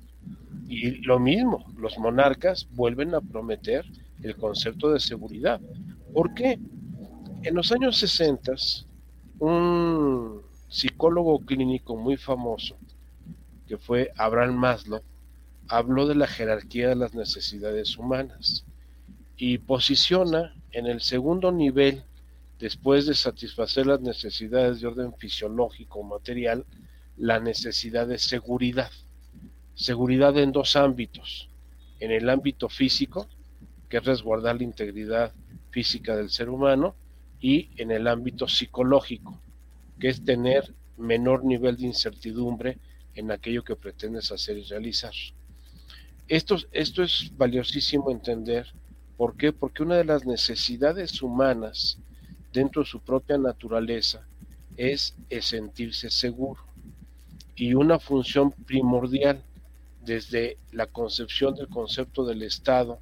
Y 0.68 1.02
lo 1.02 1.18
mismo, 1.18 1.70
los 1.76 1.98
monarcas 1.98 2.66
vuelven 2.72 3.14
a 3.14 3.20
prometer 3.20 3.84
el 4.22 4.36
concepto 4.36 4.92
de 4.92 5.00
seguridad. 5.00 5.60
¿Por 6.12 6.32
qué? 6.34 6.58
En 7.46 7.54
los 7.54 7.70
años 7.70 7.96
60, 7.98 8.54
un 9.38 10.42
psicólogo 10.68 11.38
clínico 11.38 11.96
muy 11.96 12.16
famoso, 12.16 12.76
que 13.68 13.78
fue 13.78 14.10
Abraham 14.16 14.56
Maslow, 14.56 15.00
habló 15.68 16.08
de 16.08 16.16
la 16.16 16.26
jerarquía 16.26 16.88
de 16.88 16.96
las 16.96 17.14
necesidades 17.14 17.98
humanas 17.98 18.64
y 19.36 19.58
posiciona 19.58 20.56
en 20.72 20.86
el 20.86 21.00
segundo 21.00 21.52
nivel, 21.52 22.02
después 22.58 23.06
de 23.06 23.14
satisfacer 23.14 23.86
las 23.86 24.00
necesidades 24.00 24.80
de 24.80 24.88
orden 24.88 25.14
fisiológico 25.14 26.00
o 26.00 26.02
material, 26.02 26.66
la 27.16 27.38
necesidad 27.38 28.08
de 28.08 28.18
seguridad. 28.18 28.90
Seguridad 29.76 30.36
en 30.36 30.50
dos 30.50 30.74
ámbitos. 30.74 31.48
En 32.00 32.10
el 32.10 32.28
ámbito 32.28 32.68
físico, 32.68 33.28
que 33.88 33.98
es 33.98 34.04
resguardar 34.04 34.56
la 34.56 34.64
integridad 34.64 35.32
física 35.70 36.16
del 36.16 36.30
ser 36.30 36.48
humano, 36.48 36.96
y 37.46 37.70
en 37.76 37.92
el 37.92 38.08
ámbito 38.08 38.48
psicológico, 38.48 39.40
que 40.00 40.08
es 40.08 40.24
tener 40.24 40.74
menor 40.96 41.44
nivel 41.44 41.76
de 41.76 41.86
incertidumbre 41.86 42.76
en 43.14 43.30
aquello 43.30 43.62
que 43.62 43.76
pretendes 43.76 44.32
hacer 44.32 44.58
y 44.58 44.64
realizar. 44.64 45.12
Esto, 46.26 46.56
esto 46.72 47.04
es 47.04 47.30
valiosísimo 47.36 48.10
entender. 48.10 48.66
¿Por 49.16 49.36
qué? 49.36 49.52
Porque 49.52 49.84
una 49.84 49.94
de 49.94 50.04
las 50.04 50.26
necesidades 50.26 51.22
humanas 51.22 51.98
dentro 52.52 52.82
de 52.82 52.88
su 52.88 52.98
propia 52.98 53.38
naturaleza 53.38 54.26
es 54.76 55.14
sentirse 55.40 56.10
seguro. 56.10 56.60
Y 57.54 57.74
una 57.74 58.00
función 58.00 58.50
primordial 58.50 59.40
desde 60.04 60.56
la 60.72 60.86
concepción 60.88 61.54
del 61.54 61.68
concepto 61.68 62.24
del 62.24 62.42
Estado 62.42 62.98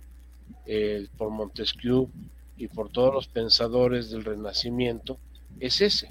por 1.16 1.30
Montesquieu 1.30 2.10
y 2.56 2.68
por 2.68 2.88
todos 2.90 3.12
los 3.12 3.28
pensadores 3.28 4.10
del 4.10 4.24
Renacimiento, 4.24 5.18
es 5.60 5.80
ese, 5.80 6.10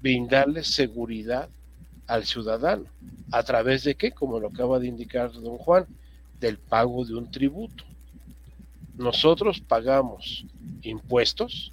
brindarle 0.00 0.64
seguridad 0.64 1.48
al 2.06 2.24
ciudadano. 2.24 2.84
¿A 3.30 3.42
través 3.42 3.84
de 3.84 3.94
qué? 3.94 4.12
Como 4.12 4.38
lo 4.38 4.48
acaba 4.48 4.78
de 4.78 4.88
indicar 4.88 5.32
don 5.32 5.56
Juan, 5.58 5.86
del 6.40 6.58
pago 6.58 7.04
de 7.04 7.14
un 7.14 7.30
tributo. 7.30 7.84
Nosotros 8.96 9.60
pagamos 9.60 10.44
impuestos 10.82 11.72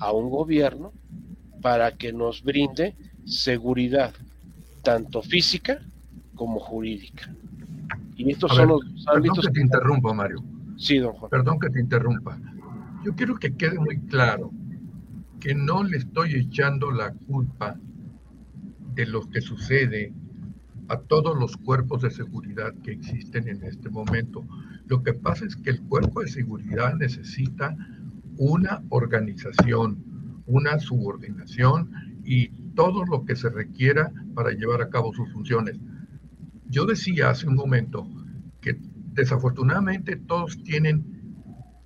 a 0.00 0.12
un 0.12 0.30
gobierno 0.30 0.92
para 1.62 1.92
que 1.92 2.12
nos 2.12 2.42
brinde 2.42 2.94
seguridad, 3.24 4.12
tanto 4.82 5.22
física 5.22 5.80
como 6.34 6.58
jurídica. 6.58 7.32
Y 8.16 8.30
estos 8.30 8.54
son 8.54 8.68
los 8.68 8.80
ámbitos. 9.06 9.38
Perdón 9.38 9.42
que 9.42 9.50
te 9.50 9.60
interrumpa, 9.60 10.12
Mario. 10.12 10.42
Sí, 10.78 10.98
don 10.98 11.12
Juan. 11.12 11.30
Perdón 11.30 11.58
que 11.60 11.70
te 11.70 11.80
interrumpa. 11.80 12.38
Yo 13.06 13.14
quiero 13.14 13.36
que 13.36 13.54
quede 13.54 13.78
muy 13.78 14.00
claro 14.00 14.50
que 15.38 15.54
no 15.54 15.84
le 15.84 15.98
estoy 15.98 16.34
echando 16.34 16.90
la 16.90 17.12
culpa 17.12 17.78
de 18.96 19.06
lo 19.06 19.30
que 19.30 19.40
sucede 19.40 20.12
a 20.88 20.98
todos 20.98 21.38
los 21.38 21.56
cuerpos 21.56 22.02
de 22.02 22.10
seguridad 22.10 22.74
que 22.82 22.90
existen 22.90 23.46
en 23.46 23.62
este 23.62 23.90
momento. 23.90 24.44
Lo 24.88 25.04
que 25.04 25.12
pasa 25.12 25.44
es 25.44 25.54
que 25.54 25.70
el 25.70 25.82
cuerpo 25.82 26.22
de 26.22 26.26
seguridad 26.26 26.96
necesita 26.96 27.76
una 28.38 28.82
organización, 28.88 30.42
una 30.46 30.80
subordinación 30.80 31.92
y 32.24 32.48
todo 32.74 33.04
lo 33.04 33.24
que 33.24 33.36
se 33.36 33.50
requiera 33.50 34.12
para 34.34 34.50
llevar 34.50 34.82
a 34.82 34.90
cabo 34.90 35.14
sus 35.14 35.30
funciones. 35.32 35.78
Yo 36.68 36.86
decía 36.86 37.30
hace 37.30 37.46
un 37.46 37.54
momento 37.54 38.04
que 38.60 38.76
desafortunadamente 39.12 40.16
todos 40.16 40.60
tienen 40.64 41.04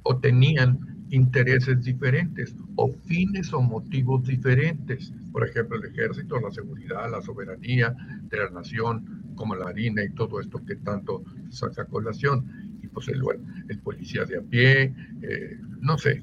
o 0.03 0.17
tenían 0.17 0.90
intereses 1.11 1.83
diferentes 1.83 2.55
o 2.77 2.93
fines 3.07 3.53
o 3.53 3.61
motivos 3.61 4.25
diferentes. 4.27 5.13
Por 5.33 5.49
ejemplo, 5.49 5.77
el 5.79 5.91
ejército, 5.91 6.41
la 6.41 6.51
seguridad, 6.51 7.11
la 7.11 7.21
soberanía 7.21 7.95
de 8.23 8.37
la 8.39 8.51
nación, 8.51 9.33
como 9.35 9.55
la 9.55 9.69
harina 9.69 10.05
y 10.05 10.11
todo 10.11 10.41
esto 10.41 10.65
que 10.65 10.77
tanto 10.77 11.25
saca 11.51 11.85
colación. 11.85 12.47
Y 12.83 12.89
pues 12.89 13.09
el, 13.09 13.23
el 13.69 13.79
policía 13.81 14.25
de 14.25 14.39
a 14.39 14.43
pie, 14.43 14.95
eh, 15.23 15.59
no 15.81 15.99
sé. 15.99 16.23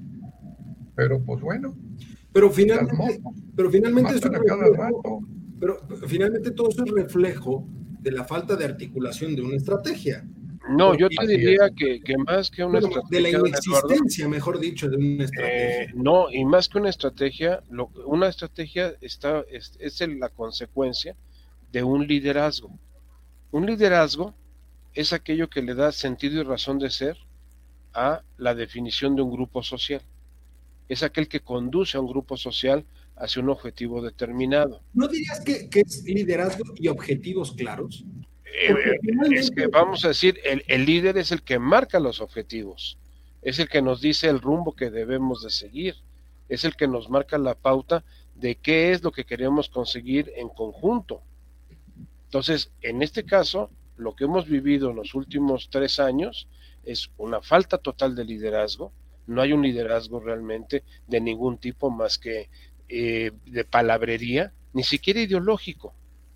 Pero 0.95 1.21
pues 1.23 1.41
bueno. 1.41 1.76
Pero 2.34 2.52
finalmente, 2.52 3.21
pero 3.56 3.69
finalmente 3.69 4.15
es 4.15 4.21
pero 5.60 5.80
finalmente 6.08 6.52
todo 6.52 6.69
eso 6.69 6.84
es 6.86 6.91
reflejo 6.91 7.67
de 8.00 8.12
la 8.12 8.23
falta 8.23 8.56
de 8.56 8.65
articulación 8.65 9.36
de 9.36 9.41
una 9.41 9.56
estrategia. 9.56 10.23
No, 10.69 10.97
yo 10.97 11.08
te 11.10 11.27
diría 11.27 11.69
que, 11.75 12.01
más 12.25 12.51
que 12.51 12.63
una 12.63 12.80
estrategia. 12.80 13.10
De 13.10 13.21
la 13.21 13.30
inexistencia, 13.30 14.27
mejor 14.27 14.60
dicho, 14.60 14.89
de 14.89 14.97
una 14.97 15.23
estrategia. 15.23 15.84
Eh, 15.84 15.91
no, 15.95 16.32
y 16.32 16.45
más 16.45 16.67
que 16.67 16.77
una 16.77 16.89
estrategia, 16.89 17.63
lo, 17.69 17.88
una 18.06 18.27
estrategia 18.27 18.93
está, 19.01 19.43
es, 19.49 19.77
es 19.80 20.01
la 20.08 20.30
consecuencia 20.30 21.15
de 21.71 21.84
un 21.84 22.06
liderazgo. 22.06 22.71
Un 23.51 23.65
liderazgo 23.65 24.34
es 24.93 25.13
aquello 25.13 25.49
que 25.49 25.62
le 25.62 25.75
da 25.75 25.91
sentido 25.91 26.41
y 26.41 26.43
razón 26.43 26.80
de 26.80 26.89
ser 26.89 27.17
a 27.93 28.23
la 28.38 28.56
definición 28.56 29.15
de 29.15 29.21
un 29.21 29.32
grupo 29.32 29.63
social. 29.63 30.01
Es 30.89 31.03
aquel 31.03 31.27
que 31.27 31.41
conduce 31.41 31.97
a 31.97 32.01
un 32.01 32.08
grupo 32.08 32.38
social 32.38 32.86
hacia 33.15 33.41
un 33.41 33.49
objetivo 33.49 34.01
determinado. 34.01 34.82
¿No 34.93 35.08
dirías 35.08 35.41
que, 35.41 35.69
que 35.69 35.82
es 35.82 36.03
liderazgo 36.03 36.63
y 36.75 36.88
objetivos 36.88 37.53
claros? 37.53 38.06
Eh, 38.60 39.00
es 39.32 39.52
que 39.52 39.67
vamos 39.67 40.04
a 40.04 40.10
decir, 40.10 40.39
el, 40.43 40.63
el, 40.67 40.86
líder 40.86 41.17
es 41.17 41.32
el 41.32 41.43
que 41.43 41.60
marca 41.60 42.00
los 42.00 42.22
objetivos, 42.22 42.98
es 43.43 43.60
el 43.60 43.70
que 43.70 43.82
nos 43.82 44.02
dice 44.02 44.28
el 44.28 44.41
rumbo 44.41 44.76
que 44.76 44.89
debemos 44.89 45.43
de 45.43 45.52
seguir, 45.52 45.96
es 46.50 46.65
el 46.65 46.76
que 46.76 46.88
nos 46.88 47.10
marca 47.10 47.38
la 47.38 47.56
pauta 47.56 48.04
de 48.36 48.56
qué 48.56 48.91
es 48.91 49.04
lo 49.04 49.12
que 49.12 49.26
queremos 49.26 49.70
conseguir 49.70 50.32
en 50.36 50.50
conjunto. 50.50 51.22
Entonces, 52.26 52.72
en 52.82 53.04
este 53.04 53.24
caso, 53.24 53.70
lo 53.96 54.15
que 54.15 54.26
hemos 54.26 54.48
vivido 54.48 54.89
en 54.89 54.96
los 54.96 55.13
últimos 55.15 55.70
tres 55.70 56.00
años 56.00 56.48
es 56.84 57.10
una 57.17 57.41
falta 57.41 57.78
total 57.78 58.15
de 58.15 58.26
liderazgo, 58.26 58.91
no 59.28 59.41
hay 59.41 59.54
un 59.54 59.62
liderazgo 59.62 60.20
realmente 60.20 60.84
de 61.06 61.20
ningún 61.20 61.58
tipo 61.58 61.89
más 61.89 62.17
que 62.17 62.50
eh, 62.88 63.32
de 63.46 63.65
palabrería, 63.65 64.54
ni 64.74 64.84
siquiera 64.84 65.20
ideológico. 65.20 65.93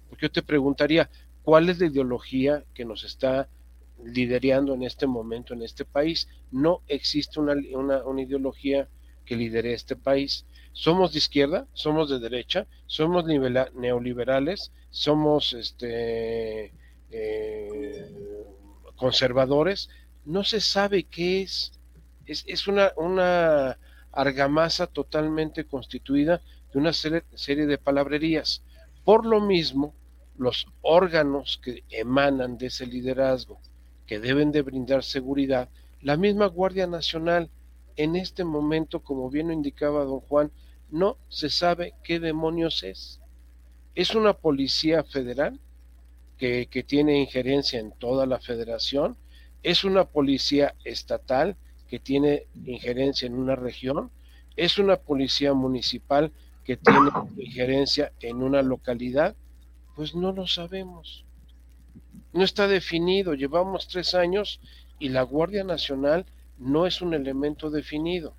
Porque 0.09 0.25
yo 0.25 0.31
te 0.31 0.41
preguntaría, 0.41 1.09
cuál 1.43 1.69
es 1.69 1.79
la 1.79 1.87
ideología 1.87 2.63
que 2.73 2.85
nos 2.85 3.03
está 3.03 3.49
liderando 4.03 4.73
en 4.73 4.83
este 4.83 5.07
momento 5.07 5.53
en 5.53 5.61
este 5.61 5.85
país. 5.85 6.27
No 6.51 6.81
existe 6.87 7.39
una, 7.39 7.55
una, 7.73 8.21
ideología 8.21 8.87
que 9.25 9.35
lidere 9.35 9.73
este 9.73 9.95
país. 9.95 10.45
Somos 10.73 11.13
de 11.13 11.19
izquierda, 11.19 11.67
somos 11.73 12.09
de 12.09 12.19
derecha, 12.19 12.67
somos 12.87 13.25
neoliberales, 13.25 14.71
somos 14.89 15.53
este, 15.53 16.73
eh, 17.11 18.11
conservadores. 18.95 19.89
No 20.25 20.43
se 20.43 20.61
sabe 20.61 21.03
qué 21.03 21.41
es. 21.41 21.73
Es, 22.25 22.43
es 22.47 22.67
una, 22.67 22.91
una 22.97 23.77
argamasa 24.11 24.87
totalmente 24.87 25.65
constituida 25.65 26.41
de 26.71 26.79
una 26.79 26.93
serie 26.93 27.65
de 27.65 27.77
palabrerías. 27.77 28.63
Por 29.03 29.25
lo 29.25 29.41
mismo, 29.41 29.95
los 30.37 30.67
órganos 30.81 31.59
que 31.63 31.83
emanan 31.89 32.57
de 32.57 32.67
ese 32.67 32.85
liderazgo, 32.85 33.59
que 34.05 34.19
deben 34.19 34.51
de 34.51 34.61
brindar 34.61 35.03
seguridad, 35.03 35.69
la 36.01 36.17
misma 36.17 36.47
Guardia 36.47 36.87
Nacional, 36.87 37.49
en 37.95 38.15
este 38.15 38.43
momento, 38.43 39.01
como 39.01 39.29
bien 39.29 39.47
lo 39.47 39.53
indicaba 39.53 40.03
don 40.03 40.21
Juan, 40.21 40.51
no 40.89 41.17
se 41.29 41.49
sabe 41.49 41.93
qué 42.03 42.19
demonios 42.19 42.83
es. 42.83 43.19
Es 43.95 44.15
una 44.15 44.33
policía 44.33 45.03
federal 45.03 45.59
que, 46.37 46.67
que 46.67 46.83
tiene 46.83 47.19
injerencia 47.19 47.79
en 47.79 47.91
toda 47.91 48.25
la 48.25 48.39
federación, 48.39 49.17
es 49.63 49.83
una 49.83 50.05
policía 50.05 50.73
estatal 50.83 51.55
que 51.87 51.99
tiene 51.99 52.47
injerencia 52.65 53.27
en 53.27 53.35
una 53.35 53.55
región, 53.55 54.09
es 54.55 54.79
una 54.79 54.97
policía 54.97 55.53
municipal 55.53 56.31
que 56.63 56.77
tiene 56.77 57.09
injerencia 57.37 58.11
en 58.21 58.41
una 58.41 58.61
localidad 58.61 59.35
pues 59.95 60.15
no 60.15 60.31
lo 60.31 60.47
sabemos. 60.47 61.25
No 62.33 62.43
está 62.43 62.67
definido. 62.67 63.33
Llevamos 63.33 63.87
tres 63.87 64.15
años 64.15 64.59
y 64.99 65.09
la 65.09 65.23
Guardia 65.23 65.63
Nacional 65.63 66.25
no 66.57 66.85
es 66.85 67.01
un 67.01 67.13
elemento 67.13 67.69
definido. 67.69 68.33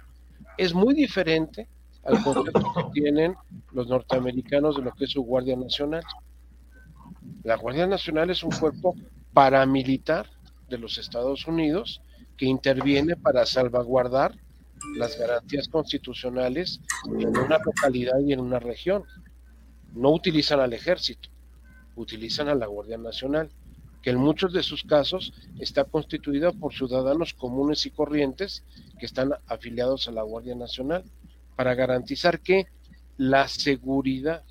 Es 0.57 0.75
muy 0.75 0.95
diferente 0.95 1.69
al 2.05 2.23
concepto 2.23 2.73
que 2.75 2.91
tienen 3.01 3.35
los 3.73 3.89
norteamericanos 3.89 4.77
de 4.77 4.83
lo 4.83 4.93
que 4.93 5.05
es 5.05 5.11
su 5.11 5.23
Guardia 5.23 5.57
Nacional. 5.57 6.03
La 7.43 7.57
Guardia 7.57 7.87
Nacional 7.87 8.31
es 8.31 8.43
un 8.43 8.51
cuerpo 8.51 8.95
paramilitar 9.33 10.31
de 10.69 10.79
los 10.79 10.99
Estados 10.99 11.47
Unidos 11.47 12.01
que 12.37 12.47
interviene 12.47 13.17
para 13.17 13.45
salvaguardar 13.45 14.37
las 14.97 15.19
garantías 15.19 15.69
constitucionales 15.69 16.81
en 17.07 17.37
una 17.37 17.59
localidad 17.59 18.19
y 18.21 18.33
en 18.33 18.41
una 18.41 18.59
región. 18.59 19.05
No 19.93 20.11
utilizan 20.11 20.61
al 20.61 20.73
ejército 20.73 21.32
utilizan 21.97 22.49
a 22.49 22.55
la 22.55 22.67
Guardia 22.67 22.99
Nacional, 22.99 23.51
que 24.03 24.11
en 24.11 24.19
muchos 24.19 24.53
de 24.53 24.63
sus 24.63 24.83
casos 24.83 25.33
está 25.59 25.85
constituida 25.85 26.53
por 26.53 26.75
ciudadanos 26.75 27.35
comunes 27.35 27.87
y 27.87 27.91
corrientes 27.91 28.65
que 28.99 29.07
están 29.07 29.33
afiliados 29.47 30.09
a 30.09 30.13
la 30.13 30.23
Guardia 30.23 30.55
Nacional, 30.55 31.05
para 31.57 31.75
garantizar 31.75 32.41
que 32.41 32.67
la 33.17 33.47
seguridad, 33.47 34.43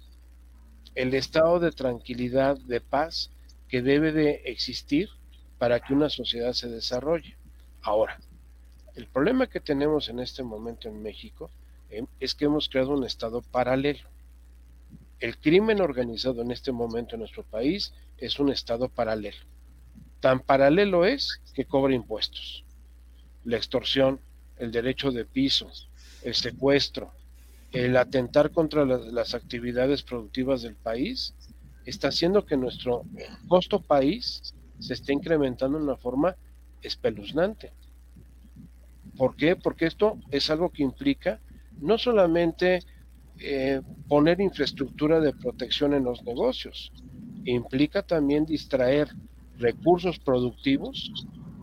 el 0.95 1.13
estado 1.13 1.59
de 1.59 1.71
tranquilidad, 1.71 2.57
de 2.57 2.79
paz 2.79 3.31
que 3.67 3.81
debe 3.81 4.11
de 4.11 4.41
existir 4.45 5.09
para 5.57 5.79
que 5.79 5.93
una 5.93 6.09
sociedad 6.09 6.53
se 6.53 6.69
desarrolle. 6.69 7.35
Ahora, 7.81 8.19
el 8.95 9.07
problema 9.07 9.47
que 9.47 9.59
tenemos 9.59 10.09
en 10.09 10.19
este 10.19 10.43
momento 10.43 10.87
en 10.87 11.01
México 11.01 11.49
eh, 11.89 12.05
es 12.19 12.35
que 12.35 12.45
hemos 12.45 12.69
creado 12.69 12.91
un 12.91 13.05
estado 13.05 13.41
paralelo 13.41 14.11
el 15.21 15.37
crimen 15.37 15.79
organizado 15.81 16.41
en 16.41 16.51
este 16.51 16.71
momento 16.71 17.15
en 17.15 17.19
nuestro 17.19 17.43
país 17.43 17.93
es 18.17 18.39
un 18.39 18.51
estado 18.51 18.89
paralelo. 18.89 19.37
Tan 20.19 20.39
paralelo 20.39 21.05
es 21.05 21.41
que 21.53 21.65
cobra 21.65 21.93
impuestos. 21.93 22.65
La 23.43 23.57
extorsión, 23.57 24.19
el 24.57 24.71
derecho 24.71 25.11
de 25.11 25.25
piso, 25.25 25.71
el 26.23 26.33
secuestro, 26.33 27.13
el 27.71 27.95
atentar 27.97 28.51
contra 28.51 28.83
las, 28.83 29.33
actividades 29.35 30.01
productivas 30.01 30.63
del 30.63 30.75
país, 30.75 31.35
está 31.85 32.09
haciendo 32.09 32.45
que 32.45 32.57
nuestro 32.57 33.03
costo 33.47 33.79
país 33.79 34.55
se 34.79 34.93
esté 34.93 35.13
incrementando 35.13 35.77
de 35.77 35.83
una 35.83 35.97
forma 35.97 36.35
espeluznante. 36.81 37.73
¿Por 39.17 39.35
qué? 39.35 39.55
Porque 39.55 39.85
esto 39.85 40.19
es 40.31 40.49
algo 40.49 40.69
que 40.69 40.83
implica 40.83 41.39
no 41.79 41.97
solamente 41.97 42.83
eh, 43.43 43.81
poner 44.07 44.39
infraestructura 44.39 45.19
de 45.19 45.33
protección 45.33 45.93
en 45.93 46.03
los 46.03 46.23
negocios. 46.23 46.91
Implica 47.45 48.03
también 48.03 48.45
distraer 48.45 49.09
recursos 49.57 50.19
productivos 50.19 51.11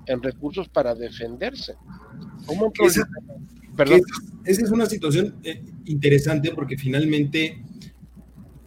en 0.06 0.22
recursos 0.22 0.68
para 0.68 0.94
defenderse. 0.94 1.74
esa, 2.84 3.08
Perdón. 3.76 4.00
esa 4.44 4.62
es 4.62 4.70
una 4.70 4.86
situación 4.86 5.36
eh, 5.44 5.62
interesante 5.84 6.50
porque 6.52 6.76
finalmente 6.76 7.62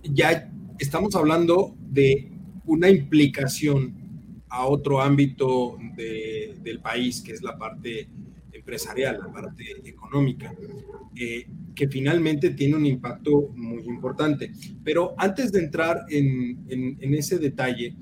ya 0.04 0.50
estamos 0.80 1.16
hablando 1.16 1.76
de 1.90 2.32
una 2.66 2.90
implicación 2.90 3.94
a 4.48 4.66
otro 4.68 5.02
ámbito 5.02 5.78
del 5.96 6.80
país, 6.82 7.22
que 7.22 7.32
es 7.32 7.42
la 7.42 7.58
parte 7.58 8.08
empresarial, 8.72 9.20
la 9.20 9.32
parte 9.32 9.66
económica, 9.84 10.54
eh, 11.16 11.46
que 11.76 11.90
finalmente 11.90 12.52
tiene 12.52 12.76
un 12.78 12.86
impacto 12.86 13.50
muy 13.54 13.84
importante. 13.84 14.52
Pero 14.82 15.14
antes 15.18 15.52
de 15.52 15.60
entrar 15.60 16.06
en, 16.10 16.98
ese 17.14 17.38
detalle, 17.38 17.96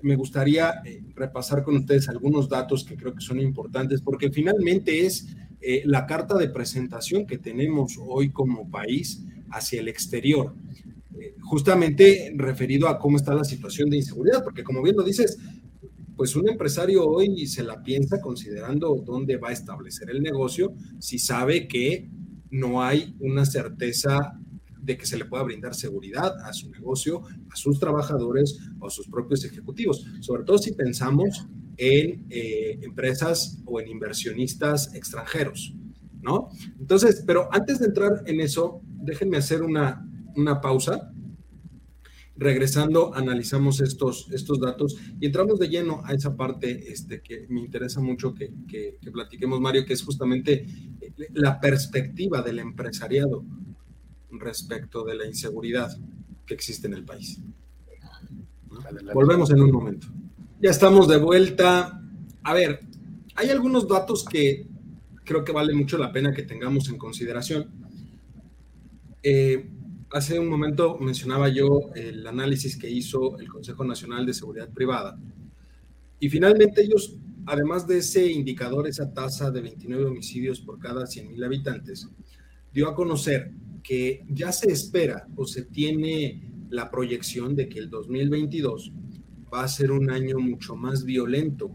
me 0.00 0.16
gustaría 0.16 0.80
eh, 0.86 1.02
repasar 1.14 1.62
con 1.62 1.76
ustedes 1.76 2.08
algunos 2.08 2.48
datos 2.48 2.84
que 2.84 2.96
creo 2.96 3.14
que 3.14 3.20
son 3.20 3.40
importantes, 3.40 4.00
porque 4.00 4.30
finalmente 4.30 5.04
es 5.04 5.36
eh, 5.60 5.82
la 5.84 6.06
carta 6.06 6.36
de 6.38 6.48
presentación 6.48 7.26
que 7.26 7.36
tenemos 7.36 7.98
hoy 7.98 8.30
como 8.30 8.70
país 8.70 9.22
hacia 9.50 9.80
el 9.80 9.88
exterior 9.88 10.54
justamente 11.40 12.34
referido 12.36 12.88
a 12.88 12.98
cómo 12.98 13.16
está 13.16 13.32
la 13.32 13.44
situación 13.44 13.88
de 13.88 13.96
inseguridad, 13.96 14.42
porque 14.42 14.64
como 14.64 14.82
bien 14.82 14.96
lo 14.96 15.02
dices, 15.02 15.38
pues 16.16 16.34
un 16.34 16.48
empresario 16.48 17.06
hoy 17.06 17.46
se 17.46 17.62
la 17.62 17.82
piensa 17.82 18.20
considerando 18.20 19.02
dónde 19.04 19.36
va 19.36 19.50
a 19.50 19.52
establecer 19.52 20.10
el 20.10 20.22
negocio 20.22 20.74
si 20.98 21.18
sabe 21.18 21.68
que 21.68 22.08
no 22.50 22.82
hay 22.82 23.14
una 23.20 23.44
certeza 23.44 24.38
de 24.80 24.96
que 24.96 25.04
se 25.04 25.18
le 25.18 25.24
pueda 25.24 25.42
brindar 25.42 25.74
seguridad 25.74 26.32
a 26.44 26.52
su 26.52 26.70
negocio, 26.70 27.22
a 27.50 27.56
sus 27.56 27.78
trabajadores 27.78 28.58
o 28.78 28.86
a 28.86 28.90
sus 28.90 29.08
propios 29.08 29.44
ejecutivos, 29.44 30.04
sobre 30.20 30.44
todo 30.44 30.58
si 30.58 30.72
pensamos 30.72 31.46
en 31.76 32.24
eh, 32.30 32.78
empresas 32.82 33.60
o 33.66 33.80
en 33.80 33.88
inversionistas 33.88 34.94
extranjeros, 34.94 35.74
¿no? 36.22 36.48
Entonces, 36.78 37.24
pero 37.26 37.48
antes 37.52 37.80
de 37.80 37.86
entrar 37.86 38.22
en 38.26 38.40
eso, 38.40 38.80
déjenme 39.02 39.36
hacer 39.36 39.62
una, 39.62 40.08
una 40.36 40.60
pausa 40.60 41.12
regresando, 42.36 43.14
analizamos 43.14 43.80
estos, 43.80 44.30
estos 44.32 44.60
datos 44.60 44.96
y 45.20 45.26
entramos 45.26 45.58
de 45.58 45.68
lleno 45.68 46.02
a 46.04 46.12
esa 46.12 46.36
parte 46.36 46.92
este, 46.92 47.20
que 47.22 47.46
me 47.48 47.60
interesa 47.60 48.00
mucho 48.00 48.34
que, 48.34 48.52
que, 48.68 48.98
platiquemos, 49.10 49.60
Mario, 49.60 49.84
que 49.86 49.94
es 49.94 50.02
justamente 50.02 50.66
eh, 51.00 51.12
la 51.34 51.60
perspectiva 51.60 52.42
del 52.42 52.58
empresariado 52.58 53.44
respecto 54.30 55.04
de 55.04 55.14
la 55.14 55.26
inseguridad 55.26 55.96
que 56.44 56.54
existe 56.54 56.86
en 56.86 56.94
el 56.94 57.04
país. 57.04 57.40
Volvemos 59.14 59.50
en 59.50 59.60
un 59.60 59.70
momento. 59.70 60.06
Ya 60.60 60.70
estamos 60.70 61.08
de 61.08 61.16
vuelta. 61.16 62.02
A 62.42 62.54
ver, 62.54 62.80
hay 63.34 63.50
algunos 63.50 63.88
datos 63.88 64.24
que 64.24 64.66
creo 65.24 65.44
que 65.44 65.52
vale 65.52 65.74
mucho 65.74 65.96
la 65.98 66.12
pena 66.12 66.32
que 66.32 66.42
tengamos 66.42 66.88
en 66.88 66.98
consideración. 66.98 67.70
Eh, 69.22 69.68
hace 70.16 70.38
un 70.38 70.48
momento 70.48 70.96
mencionaba 70.98 71.50
yo 71.50 71.90
el 71.94 72.26
análisis 72.26 72.78
que 72.78 72.88
hizo 72.88 73.38
el 73.38 73.48
Consejo 73.48 73.84
Nacional 73.84 74.24
de 74.24 74.32
Seguridad 74.32 74.70
Privada. 74.70 75.18
Y 76.18 76.30
finalmente 76.30 76.82
ellos, 76.82 77.16
además 77.44 77.86
de 77.86 77.98
ese 77.98 78.26
indicador, 78.32 78.88
esa 78.88 79.12
tasa 79.12 79.50
de 79.50 79.60
29 79.60 80.06
homicidios 80.06 80.60
por 80.60 80.78
cada 80.78 81.04
100.000 81.04 81.44
habitantes, 81.44 82.08
dio 82.72 82.88
a 82.88 82.94
conocer 82.94 83.50
que 83.82 84.24
ya 84.30 84.52
se 84.52 84.72
espera 84.72 85.28
o 85.36 85.46
se 85.46 85.62
tiene 85.62 86.40
la 86.70 86.90
proyección 86.90 87.54
de 87.54 87.68
que 87.68 87.78
el 87.78 87.90
2022 87.90 88.92
va 89.52 89.64
a 89.64 89.68
ser 89.68 89.92
un 89.92 90.10
año 90.10 90.38
mucho 90.38 90.76
más 90.76 91.04
violento 91.04 91.70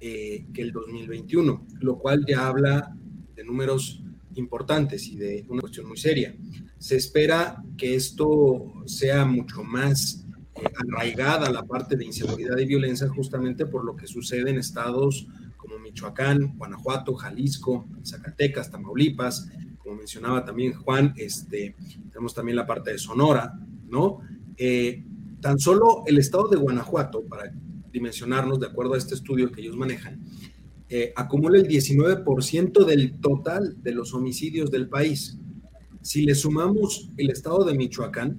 eh, 0.00 0.44
que 0.52 0.62
el 0.62 0.72
2021, 0.72 1.66
lo 1.82 1.98
cual 1.98 2.24
ya 2.26 2.48
habla 2.48 2.96
de 3.36 3.44
números 3.44 4.02
importantes 4.34 5.06
y 5.06 5.16
de 5.16 5.44
una 5.48 5.60
cuestión 5.60 5.86
muy 5.86 5.98
seria. 5.98 6.34
Se 6.80 6.96
espera 6.96 7.62
que 7.78 7.94
esto 7.94 8.72
sea 8.86 9.24
mucho 9.24 9.62
más 9.62 10.26
eh, 10.56 10.64
arraigada 10.76 11.48
la 11.50 11.62
parte 11.62 11.94
de 11.94 12.04
inseguridad 12.04 12.58
y 12.58 12.66
violencia 12.66 13.08
justamente 13.08 13.66
por 13.66 13.84
lo 13.84 13.94
que 13.94 14.08
sucede 14.08 14.50
en 14.50 14.58
estados 14.58 15.28
como 15.56 15.78
Michoacán, 15.78 16.56
Guanajuato, 16.56 17.14
Jalisco, 17.14 17.86
Zacatecas, 18.04 18.72
Tamaulipas, 18.72 19.48
como 19.78 19.96
mencionaba 19.96 20.44
también 20.44 20.72
Juan, 20.72 21.14
este, 21.16 21.76
tenemos 22.08 22.34
también 22.34 22.56
la 22.56 22.66
parte 22.66 22.92
de 22.92 22.98
Sonora, 22.98 23.54
¿no? 23.88 24.20
Eh, 24.56 25.04
tan 25.40 25.58
solo 25.58 26.02
el 26.06 26.18
estado 26.18 26.48
de 26.48 26.56
Guanajuato, 26.56 27.22
para 27.22 27.52
dimensionarnos 27.92 28.58
de 28.58 28.66
acuerdo 28.66 28.94
a 28.94 28.98
este 28.98 29.14
estudio 29.14 29.52
que 29.52 29.60
ellos 29.60 29.76
manejan, 29.76 30.20
eh, 30.88 31.12
acumula 31.14 31.58
el 31.58 31.68
19% 31.68 32.84
del 32.84 33.20
total 33.20 33.80
de 33.82 33.92
los 33.92 34.12
homicidios 34.12 34.70
del 34.70 34.88
país. 34.88 35.38
Si 36.02 36.22
le 36.22 36.34
sumamos 36.34 37.08
el 37.16 37.30
estado 37.30 37.64
de 37.64 37.74
Michoacán, 37.74 38.38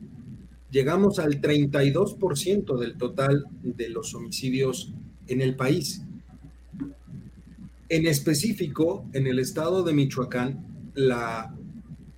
llegamos 0.71 1.19
al 1.19 1.41
32% 1.41 2.77
del 2.79 2.97
total 2.97 3.45
de 3.61 3.89
los 3.89 4.15
homicidios 4.15 4.93
en 5.27 5.41
el 5.41 5.55
país. 5.55 6.01
En 7.89 8.07
específico, 8.07 9.05
en 9.13 9.27
el 9.27 9.39
estado 9.39 9.83
de 9.83 9.93
Michoacán, 9.93 10.65
la 10.95 11.55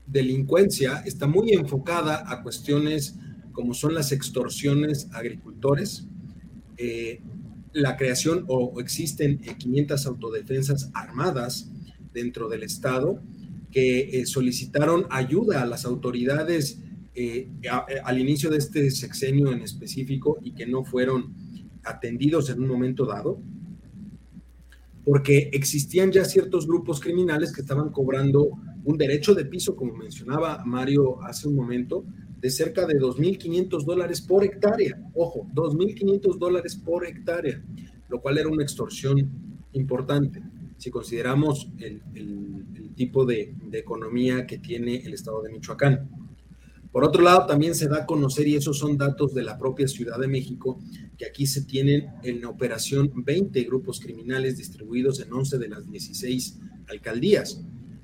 delincuencia 0.07 1.03
está 1.05 1.27
muy 1.27 1.53
enfocada 1.53 2.31
a 2.31 2.43
cuestiones 2.43 3.15
como 3.51 3.73
son 3.73 3.93
las 3.93 4.11
extorsiones 4.11 5.07
a 5.11 5.19
agricultores, 5.19 6.07
eh, 6.77 7.21
la 7.71 7.97
creación 7.97 8.45
o, 8.47 8.79
existen 8.79 9.39
500 9.39 10.05
autodefensas 10.05 10.89
armadas 10.93 11.69
dentro 12.13 12.49
del 12.49 12.63
Estado 12.63 13.19
que 13.73 14.19
eh, 14.19 14.25
solicitaron 14.27 15.07
ayuda 15.09 15.63
a 15.63 15.65
las 15.65 15.83
autoridades 15.83 16.79
eh, 17.15 17.49
al 18.03 18.19
inicio 18.19 18.51
de 18.51 18.57
este 18.57 18.91
sexenio 18.91 19.51
en 19.51 19.61
específico 19.61 20.37
y 20.43 20.53
que 20.53 20.67
no 20.67 20.85
fueron 20.85 21.33
atendidos 21.83 22.51
en 22.51 22.61
un 22.61 22.67
momento 22.67 23.05
dado, 23.05 23.41
porque 25.03 25.49
existían 25.53 26.11
ya 26.11 26.23
ciertos 26.23 26.67
grupos 26.67 26.99
criminales 26.99 27.51
que 27.51 27.61
estaban 27.61 27.89
cobrando 27.89 28.51
un 28.85 28.97
derecho 28.97 29.33
de 29.33 29.45
piso, 29.45 29.75
como 29.75 29.95
mencionaba 29.95 30.63
Mario 30.65 31.21
hace 31.23 31.47
un 31.47 31.55
momento, 31.55 32.05
de 32.39 32.51
cerca 32.51 32.85
de 32.85 32.99
2.500 32.99 33.85
dólares 33.85 34.21
por 34.21 34.43
hectárea. 34.43 35.01
Ojo, 35.15 35.47
2.500 35.53 36.37
dólares 36.37 36.75
por 36.75 37.07
hectárea, 37.07 37.59
lo 38.07 38.21
cual 38.21 38.37
era 38.37 38.49
una 38.49 38.63
extorsión 38.63 39.31
importante 39.73 40.43
si 40.77 40.91
consideramos 40.91 41.69
el, 41.79 42.01
tipo 42.95 43.25
de, 43.25 43.55
economía 43.71 44.45
que 44.45 44.59
tiene 44.59 44.97
el 44.97 45.13
estado 45.13 45.41
de 45.41 45.51
Michoacán. 45.51 46.09
Por 46.91 47.03
otro 47.03 47.23
lado, 47.23 47.47
también 47.47 47.73
se 47.73 47.87
da 47.87 48.03
a 48.03 48.05
conocer, 48.05 48.47
y 48.47 48.55
esos 48.55 48.77
son 48.77 48.97
datos 48.97 49.33
de 49.33 49.41
la 49.41 49.57
propia 49.57 49.87
Ciudad 49.87 50.19
de 50.19 50.27
México, 50.27 50.79
que 51.17 51.25
aquí 51.25 51.47
se 51.47 51.63
tienen 51.63 52.07
en 52.23 52.45
operación 52.45 53.11
20 53.15 53.63
grupos 53.63 53.99
criminales 53.99 54.57
distribuidos 54.57 55.19
en 55.21 55.33
11 55.33 55.57
de 55.57 55.69
las 55.69 55.89
16 55.89 56.59
alcaldías 56.87 57.63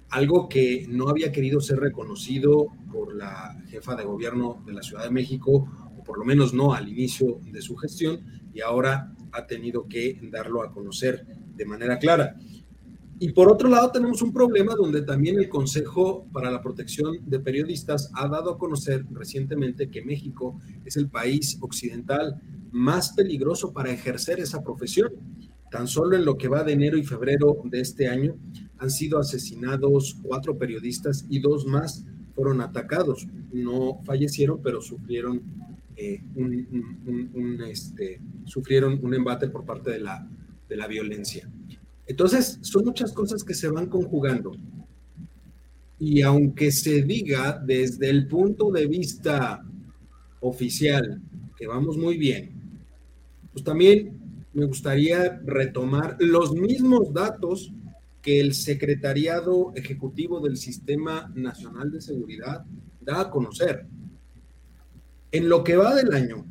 algo 0.09 0.49
que 0.49 0.85
no 0.89 1.09
había 1.09 1.31
querido 1.31 1.61
ser 1.61 1.79
reconocido 1.79 2.67
por 2.91 3.15
la 3.15 3.55
jefa 3.69 3.95
de 3.95 4.03
gobierno 4.03 4.63
de 4.65 4.73
la 4.73 4.81
Ciudad 4.81 5.03
de 5.03 5.11
México, 5.11 5.67
o 5.97 6.03
por 6.03 6.17
lo 6.17 6.25
menos 6.25 6.53
no 6.53 6.73
al 6.73 6.89
inicio 6.89 7.39
de 7.51 7.61
su 7.61 7.75
gestión, 7.75 8.21
y 8.53 8.61
ahora 8.61 9.13
ha 9.31 9.45
tenido 9.45 9.87
que 9.87 10.19
darlo 10.31 10.63
a 10.63 10.71
conocer 10.71 11.25
de 11.55 11.65
manera 11.65 11.99
clara. 11.99 12.35
Y 13.21 13.33
por 13.33 13.51
otro 13.51 13.67
lado, 13.67 13.91
tenemos 13.91 14.21
un 14.21 14.31
problema 14.31 14.75
donde 14.75 15.01
también 15.01 15.37
el 15.37 15.49
Consejo 15.49 16.25
para 16.31 16.49
la 16.49 16.61
Protección 16.61 17.17
de 17.25 17.41
Periodistas 17.41 18.09
ha 18.13 18.29
dado 18.29 18.51
a 18.51 18.57
conocer 18.57 19.05
recientemente 19.11 19.89
que 19.89 20.01
México 20.01 20.57
es 20.85 20.95
el 20.95 21.09
país 21.09 21.57
occidental 21.59 22.41
más 22.71 23.11
peligroso 23.11 23.73
para 23.73 23.91
ejercer 23.91 24.39
esa 24.39 24.63
profesión. 24.63 25.11
Tan 25.69 25.85
solo 25.89 26.15
en 26.15 26.23
lo 26.23 26.37
que 26.37 26.47
va 26.47 26.63
de 26.63 26.71
enero 26.71 26.97
y 26.97 27.03
febrero 27.03 27.57
de 27.65 27.81
este 27.81 28.07
año 28.07 28.37
han 28.77 28.89
sido 28.89 29.19
asesinados 29.19 30.17
cuatro 30.23 30.57
periodistas 30.57 31.25
y 31.29 31.39
dos 31.39 31.65
más 31.65 32.05
fueron 32.33 32.61
atacados. 32.61 33.27
No 33.51 33.99
fallecieron, 34.05 34.61
pero 34.63 34.79
sufrieron, 34.79 35.41
eh, 35.97 36.23
un, 36.35 37.61
este, 37.67 38.21
sufrieron 38.45 38.97
un 39.03 39.13
embate 39.13 39.49
por 39.49 39.65
parte 39.65 39.91
de 39.91 39.99
la, 39.99 40.25
de 40.69 40.77
la 40.77 40.87
violencia. 40.87 41.49
Entonces, 42.09 42.57
son 42.63 42.85
muchas 42.85 43.13
cosas 43.13 43.43
que 43.43 43.53
se 43.53 43.69
van 43.69 43.85
conjugando. 43.85 44.51
Y 45.99 46.23
aunque 46.23 46.71
se 46.71 47.03
diga 47.03 47.61
desde 47.63 48.09
el 48.09 48.27
punto 48.27 48.71
de 48.71 48.87
vista 48.87 49.63
oficial 50.39 51.21
que 51.55 51.67
vamos 51.67 51.97
muy 51.97 52.17
bien, 52.17 52.53
pues 53.53 53.63
también 53.63 54.17
me 54.53 54.65
gustaría 54.65 55.39
retomar 55.45 56.17
los 56.19 56.55
mismos 56.55 57.13
datos 57.13 57.71
que 58.23 58.39
el 58.39 58.55
Secretariado 58.55 59.71
Ejecutivo 59.75 60.39
del 60.39 60.57
Sistema 60.57 61.31
Nacional 61.35 61.91
de 61.91 62.01
Seguridad 62.01 62.65
da 63.01 63.21
a 63.21 63.29
conocer. 63.29 63.85
En 65.31 65.47
lo 65.47 65.63
que 65.63 65.75
va 65.75 65.93
del 65.93 66.11
año, 66.11 66.43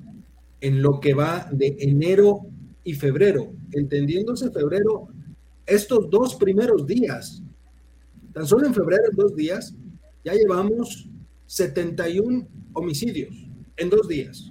en 0.61 0.83
lo 0.83 1.01
que 1.01 1.15
va 1.15 1.49
de 1.51 1.77
enero 1.81 2.47
y 2.85 2.95
febrero, 2.95 3.53
entendiéndose 3.73 4.53
febrero 4.53 5.09
estos 5.69 6.09
dos 6.09 6.35
primeros 6.35 6.87
días, 6.87 7.43
tan 8.33 8.47
solo 8.47 8.67
en 8.67 8.75
febrero, 8.75 9.03
en 9.11 9.17
dos 9.17 9.37
días, 9.37 9.75
ya 10.25 10.33
llevamos 10.33 11.09
71 11.47 12.49
homicidios 12.73 13.35
en 13.77 13.91
dos 13.91 14.09
días. 14.09 14.51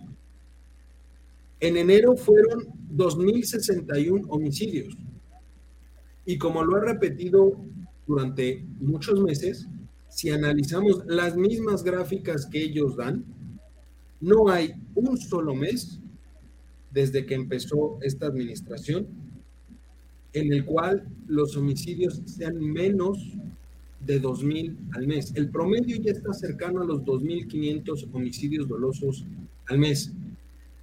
En 1.60 1.76
enero 1.76 2.16
fueron 2.16 2.68
2.061 2.96 4.26
homicidios. 4.30 4.96
Y 6.26 6.38
como 6.38 6.64
lo 6.64 6.78
he 6.78 6.82
repetido 6.82 7.60
durante 8.06 8.64
muchos 8.80 9.20
meses, 9.20 9.68
si 10.10 10.30
analizamos 10.30 11.04
las 11.08 11.36
mismas 11.36 11.84
gráficas 11.84 12.46
que 12.46 12.62
ellos 12.62 12.96
dan, 12.96 13.26
no 14.22 14.50
hay 14.50 14.74
un 14.94 15.18
solo 15.18 15.56
mes 15.56 16.00
desde 16.92 17.26
que 17.26 17.34
empezó 17.34 17.98
esta 18.02 18.28
administración 18.28 19.27
en 20.34 20.54
el 20.54 20.66
cual 20.66 21.08
los 21.28 21.56
homicidios 21.58 22.22
sean 22.26 22.60
menos 22.60 23.18
de 24.06 24.22
2.000 24.22 24.76
al 24.96 25.08
mes. 25.08 25.34
El 25.36 25.50
promedio 25.50 25.98
ya 25.98 26.12
está 26.12 26.34
cercano 26.34 26.82
a 26.82 26.86
los 26.86 27.02
2.500 27.02 28.08
homicidios 28.14 28.68
dolosos 28.68 29.26
al 29.68 29.80
mes. 29.80 30.12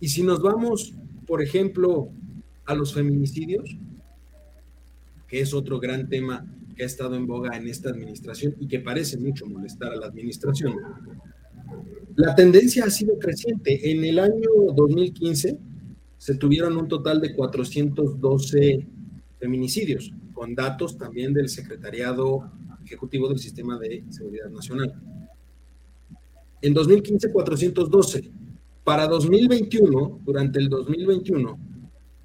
Y 0.00 0.08
si 0.08 0.22
nos 0.22 0.42
vamos, 0.42 0.94
por 1.26 1.42
ejemplo, 1.42 2.08
a 2.66 2.74
los 2.74 2.92
feminicidios, 2.92 3.76
que 5.28 5.40
es 5.40 5.54
otro 5.54 5.80
gran 5.80 6.08
tema 6.08 6.46
que 6.76 6.82
ha 6.82 6.86
estado 6.86 7.14
en 7.14 7.26
boga 7.26 7.56
en 7.56 7.68
esta 7.68 7.90
administración 7.90 8.56
y 8.58 8.66
que 8.66 8.80
parece 8.80 9.16
mucho 9.18 9.46
molestar 9.46 9.92
a 9.92 9.96
la 9.96 10.06
administración, 10.06 10.74
la 12.16 12.34
tendencia 12.34 12.84
ha 12.84 12.90
sido 12.90 13.18
creciente. 13.18 13.90
En 13.90 14.04
el 14.04 14.18
año 14.18 14.50
2015 14.74 15.58
se 16.18 16.34
tuvieron 16.36 16.76
un 16.76 16.88
total 16.88 17.20
de 17.20 17.34
412 17.34 18.86
feminicidios, 19.44 20.10
con 20.32 20.54
datos 20.54 20.96
también 20.96 21.34
del 21.34 21.50
Secretariado 21.50 22.50
Ejecutivo 22.82 23.28
del 23.28 23.38
Sistema 23.38 23.78
de 23.78 24.02
Seguridad 24.08 24.48
Nacional. 24.48 24.94
En 26.62 26.72
2015, 26.72 27.30
412. 27.30 28.30
Para 28.84 29.06
2021, 29.06 30.20
durante 30.24 30.58
el 30.58 30.70
2021, 30.70 31.58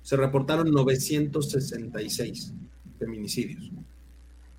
se 0.01 0.15
reportaron 0.15 0.71
966 0.71 2.53
feminicidios. 2.97 3.69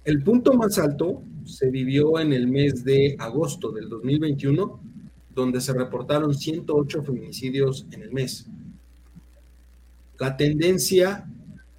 El 0.05 0.23
punto 0.23 0.53
más 0.53 0.79
alto 0.79 1.23
se 1.47 1.71
vivió 1.71 2.21
en 2.21 2.35
el 2.35 2.47
mes 2.47 2.85
de 2.85 3.17
agosto 3.19 3.73
del 3.73 3.89
2021, 3.89 4.81
donde 5.35 5.63
se 5.63 5.73
reportaron 5.73 6.35
108 6.35 7.05
feminicidios 7.05 7.87
en 7.91 8.03
el 8.03 8.13
mes. 8.13 8.47
La 10.19 10.37
tendencia, 10.37 11.27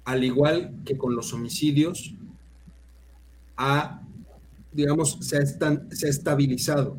al 0.04 0.24
igual 0.24 0.74
que 0.84 0.96
con 0.96 1.14
los 1.14 1.32
homicidios, 1.32 2.14
ha, 3.56 4.02
digamos, 4.72 5.18
se 5.20 5.38
ha, 5.38 6.08
estabilizado. 6.08 6.98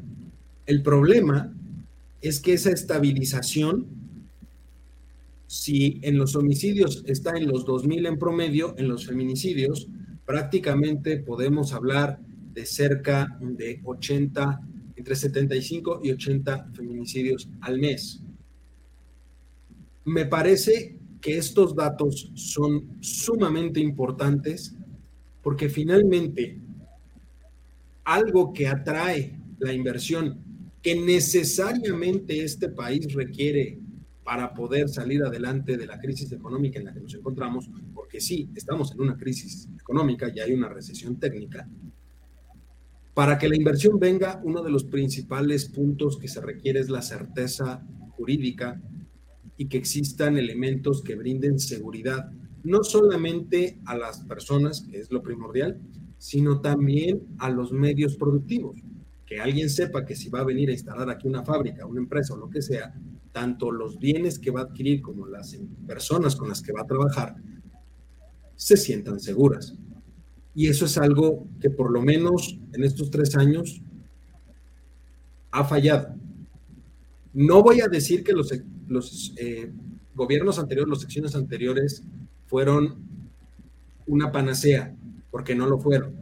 El 0.66 0.82
problema 0.82 1.54
es 2.22 2.40
que 2.40 2.54
esa 2.54 2.72
estabilización, 2.72 3.88
si 5.48 6.00
en 6.04 6.18
los 6.18 6.36
homicidios 6.36 7.04
está 7.06 7.38
en 7.38 7.48
los 7.48 7.66
2.000 7.66 8.08
en 8.08 8.18
promedio, 8.18 8.76
en 8.78 8.88
los 8.88 9.06
feminicidios, 9.06 9.88
prácticamente 10.26 11.18
podemos 11.18 11.74
hablar 11.74 12.20
de 12.54 12.66
cerca 12.66 13.38
de 13.42 13.82
80 13.84 14.62
entre 14.96 15.16
75 15.16 16.02
y 16.04 16.12
80 16.12 16.70
feminicidios 16.74 17.50
al 17.62 17.80
mes. 17.80 18.22
Me 20.06 20.26
parece 20.26 20.98
que 21.24 21.38
estos 21.38 21.74
datos 21.74 22.30
son 22.36 22.98
sumamente 23.00 23.80
importantes 23.80 24.76
porque 25.42 25.70
finalmente 25.70 26.60
algo 28.04 28.52
que 28.52 28.68
atrae 28.68 29.40
la 29.58 29.72
inversión 29.72 30.38
que 30.82 30.96
necesariamente 31.00 32.44
este 32.44 32.68
país 32.68 33.14
requiere 33.14 33.80
para 34.26 34.54
poder 34.54 34.90
salir 34.90 35.24
adelante 35.24 35.78
de 35.78 35.88
la 35.88 35.98
crisis 35.98 36.30
económica 36.34 36.80
en 36.80 36.86
la 36.86 36.94
que 36.94 37.00
nos 37.00 37.14
encontramos, 37.14 37.70
porque 37.94 38.20
sí, 38.20 38.50
estamos 38.54 38.92
en 38.92 39.00
una 39.00 39.16
crisis 39.16 39.70
económica 39.80 40.30
y 40.34 40.42
hay 40.42 40.52
una 40.52 40.68
recesión 40.68 41.18
técnica, 41.22 41.70
para 43.14 43.38
que 43.38 43.48
la 43.48 43.56
inversión 43.56 43.98
venga, 43.98 44.42
uno 44.44 44.62
de 44.62 44.72
los 44.72 44.84
principales 44.84 45.70
puntos 45.70 46.18
que 46.18 46.28
se 46.28 46.42
requiere 46.42 46.82
es 46.82 46.90
la 46.90 47.02
certeza 47.02 47.82
jurídica 48.18 48.82
que 49.68 49.78
existan 49.78 50.38
elementos 50.38 51.02
que 51.02 51.16
brinden 51.16 51.60
seguridad, 51.60 52.32
no 52.64 52.84
solamente 52.84 53.80
a 53.86 53.98
las 53.98 54.22
personas, 54.22 54.82
que 54.90 55.00
es 55.00 55.12
lo 55.12 55.22
primordial, 55.22 55.80
sino 56.18 56.62
también 56.62 57.22
a 57.38 57.50
los 57.50 57.72
medios 57.72 58.16
productivos. 58.16 58.80
Que 59.26 59.40
alguien 59.40 59.70
sepa 59.70 60.06
que 60.06 60.16
si 60.16 60.30
va 60.30 60.40
a 60.40 60.46
venir 60.46 60.70
a 60.70 60.74
instalar 60.74 61.10
aquí 61.10 61.28
una 61.28 61.44
fábrica, 61.44 61.86
una 61.86 62.00
empresa 62.00 62.34
o 62.34 62.38
lo 62.38 62.50
que 62.50 62.62
sea, 62.62 62.94
tanto 63.32 63.72
los 63.72 64.00
bienes 64.00 64.40
que 64.40 64.52
va 64.52 64.62
a 64.62 64.64
adquirir 64.64 65.02
como 65.02 65.28
las 65.28 65.58
personas 65.86 66.36
con 66.36 66.50
las 66.50 66.62
que 66.62 66.72
va 66.72 66.82
a 66.82 66.88
trabajar 66.88 67.36
se 68.56 68.78
sientan 68.78 69.20
seguras. 69.20 69.76
Y 70.56 70.68
eso 70.68 70.86
es 70.86 70.98
algo 70.98 71.48
que 71.60 71.70
por 71.70 71.92
lo 71.92 72.02
menos 72.02 72.58
en 72.74 72.84
estos 72.84 73.10
tres 73.10 73.36
años 73.36 73.82
ha 75.52 75.64
fallado. 75.64 76.16
No 77.34 77.64
voy 77.64 77.82
a 77.82 77.88
decir 77.88 78.24
que 78.24 78.34
los, 78.34 78.54
los 78.88 79.34
eh, 79.38 79.72
gobiernos 80.16 80.60
anteriores, 80.60 80.90
las 80.90 81.02
secciones 81.02 81.36
anteriores 81.36 82.04
fueron 82.48 82.96
una 84.06 84.32
panacea, 84.32 84.96
porque 85.32 85.56
no 85.56 85.68
lo 85.68 85.80
fueron. 85.80 86.14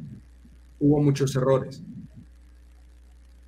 Hubo 0.80 1.02
muchos 1.02 1.36
errores. 1.36 1.84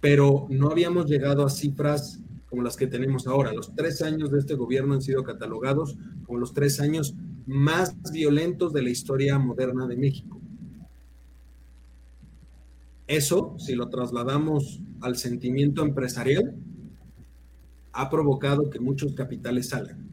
Pero 0.02 0.48
no 0.50 0.70
habíamos 0.70 1.06
llegado 1.06 1.46
a 1.46 1.50
cifras 1.50 2.20
como 2.50 2.62
las 2.62 2.76
que 2.76 2.88
tenemos 2.88 3.26
ahora. 3.26 3.54
Los 3.54 3.74
tres 3.74 4.02
años 4.02 4.32
de 4.32 4.40
este 4.40 4.56
gobierno 4.56 4.94
han 4.94 5.02
sido 5.02 5.24
catalogados 5.24 5.98
como 6.26 6.40
los 6.40 6.54
tres 6.54 6.80
años 6.80 7.16
más 7.46 7.96
violentos 8.12 8.74
de 8.74 8.84
la 8.84 8.90
historia 8.90 9.40
moderna 9.40 9.88
de 9.88 9.98
México. 9.98 10.40
Eso, 13.08 13.56
si 13.58 13.76
lo 13.76 13.90
trasladamos 13.90 14.82
al 15.02 15.18
sentimiento 15.18 15.84
empresarial, 15.84 16.56
ha 17.94 18.10
provocado 18.10 18.70
que 18.70 18.80
muchos 18.80 19.14
capitales 19.14 19.70
salgan. 19.70 20.08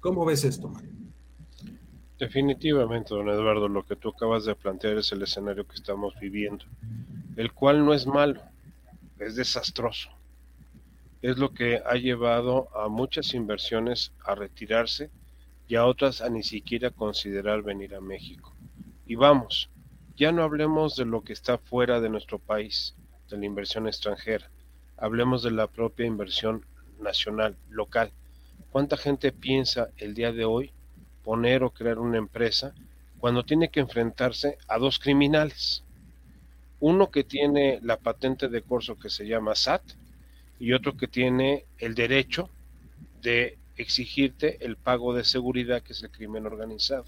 ¿Cómo 0.00 0.24
ves 0.24 0.44
esto, 0.44 0.68
Mario? 0.68 0.90
Definitivamente, 2.18 3.12
don 3.12 3.28
Eduardo, 3.28 3.68
lo 3.68 3.84
que 3.84 3.96
tú 3.96 4.10
acabas 4.10 4.44
de 4.44 4.54
plantear 4.54 4.98
es 4.98 5.10
el 5.10 5.22
escenario 5.22 5.66
que 5.66 5.74
estamos 5.74 6.14
viviendo, 6.20 6.64
el 7.36 7.52
cual 7.52 7.84
no 7.84 7.92
es 7.92 8.06
malo, 8.06 8.40
es 9.18 9.34
desastroso. 9.34 10.10
Es 11.20 11.36
lo 11.38 11.52
que 11.52 11.82
ha 11.84 11.94
llevado 11.94 12.68
a 12.76 12.88
muchas 12.88 13.34
inversiones 13.34 14.12
a 14.24 14.36
retirarse 14.36 15.10
y 15.66 15.74
a 15.74 15.84
otras 15.84 16.20
a 16.20 16.28
ni 16.28 16.44
siquiera 16.44 16.90
considerar 16.90 17.62
venir 17.62 17.96
a 17.96 18.00
México. 18.00 18.54
Y 19.06 19.16
vamos, 19.16 19.68
ya 20.16 20.30
no 20.30 20.44
hablemos 20.44 20.94
de 20.94 21.04
lo 21.04 21.22
que 21.22 21.32
está 21.32 21.58
fuera 21.58 22.00
de 22.00 22.08
nuestro 22.08 22.38
país, 22.38 22.94
de 23.28 23.38
la 23.38 23.46
inversión 23.46 23.88
extranjera. 23.88 24.48
Hablemos 25.02 25.42
de 25.42 25.50
la 25.50 25.66
propia 25.66 26.06
inversión 26.06 26.64
nacional, 27.00 27.56
local. 27.68 28.12
¿Cuánta 28.70 28.96
gente 28.96 29.32
piensa 29.32 29.88
el 29.96 30.14
día 30.14 30.30
de 30.30 30.44
hoy 30.44 30.70
poner 31.24 31.64
o 31.64 31.70
crear 31.70 31.98
una 31.98 32.18
empresa 32.18 32.72
cuando 33.18 33.42
tiene 33.42 33.68
que 33.68 33.80
enfrentarse 33.80 34.58
a 34.68 34.78
dos 34.78 35.00
criminales? 35.00 35.82
Uno 36.78 37.10
que 37.10 37.24
tiene 37.24 37.80
la 37.82 37.96
patente 37.96 38.46
de 38.46 38.62
corso 38.62 38.96
que 38.96 39.10
se 39.10 39.26
llama 39.26 39.56
SAT 39.56 39.82
y 40.60 40.72
otro 40.72 40.96
que 40.96 41.08
tiene 41.08 41.64
el 41.78 41.96
derecho 41.96 42.48
de 43.22 43.58
exigirte 43.76 44.64
el 44.64 44.76
pago 44.76 45.14
de 45.14 45.24
seguridad 45.24 45.82
que 45.82 45.94
es 45.94 46.02
el 46.04 46.10
crimen 46.10 46.46
organizado. 46.46 47.06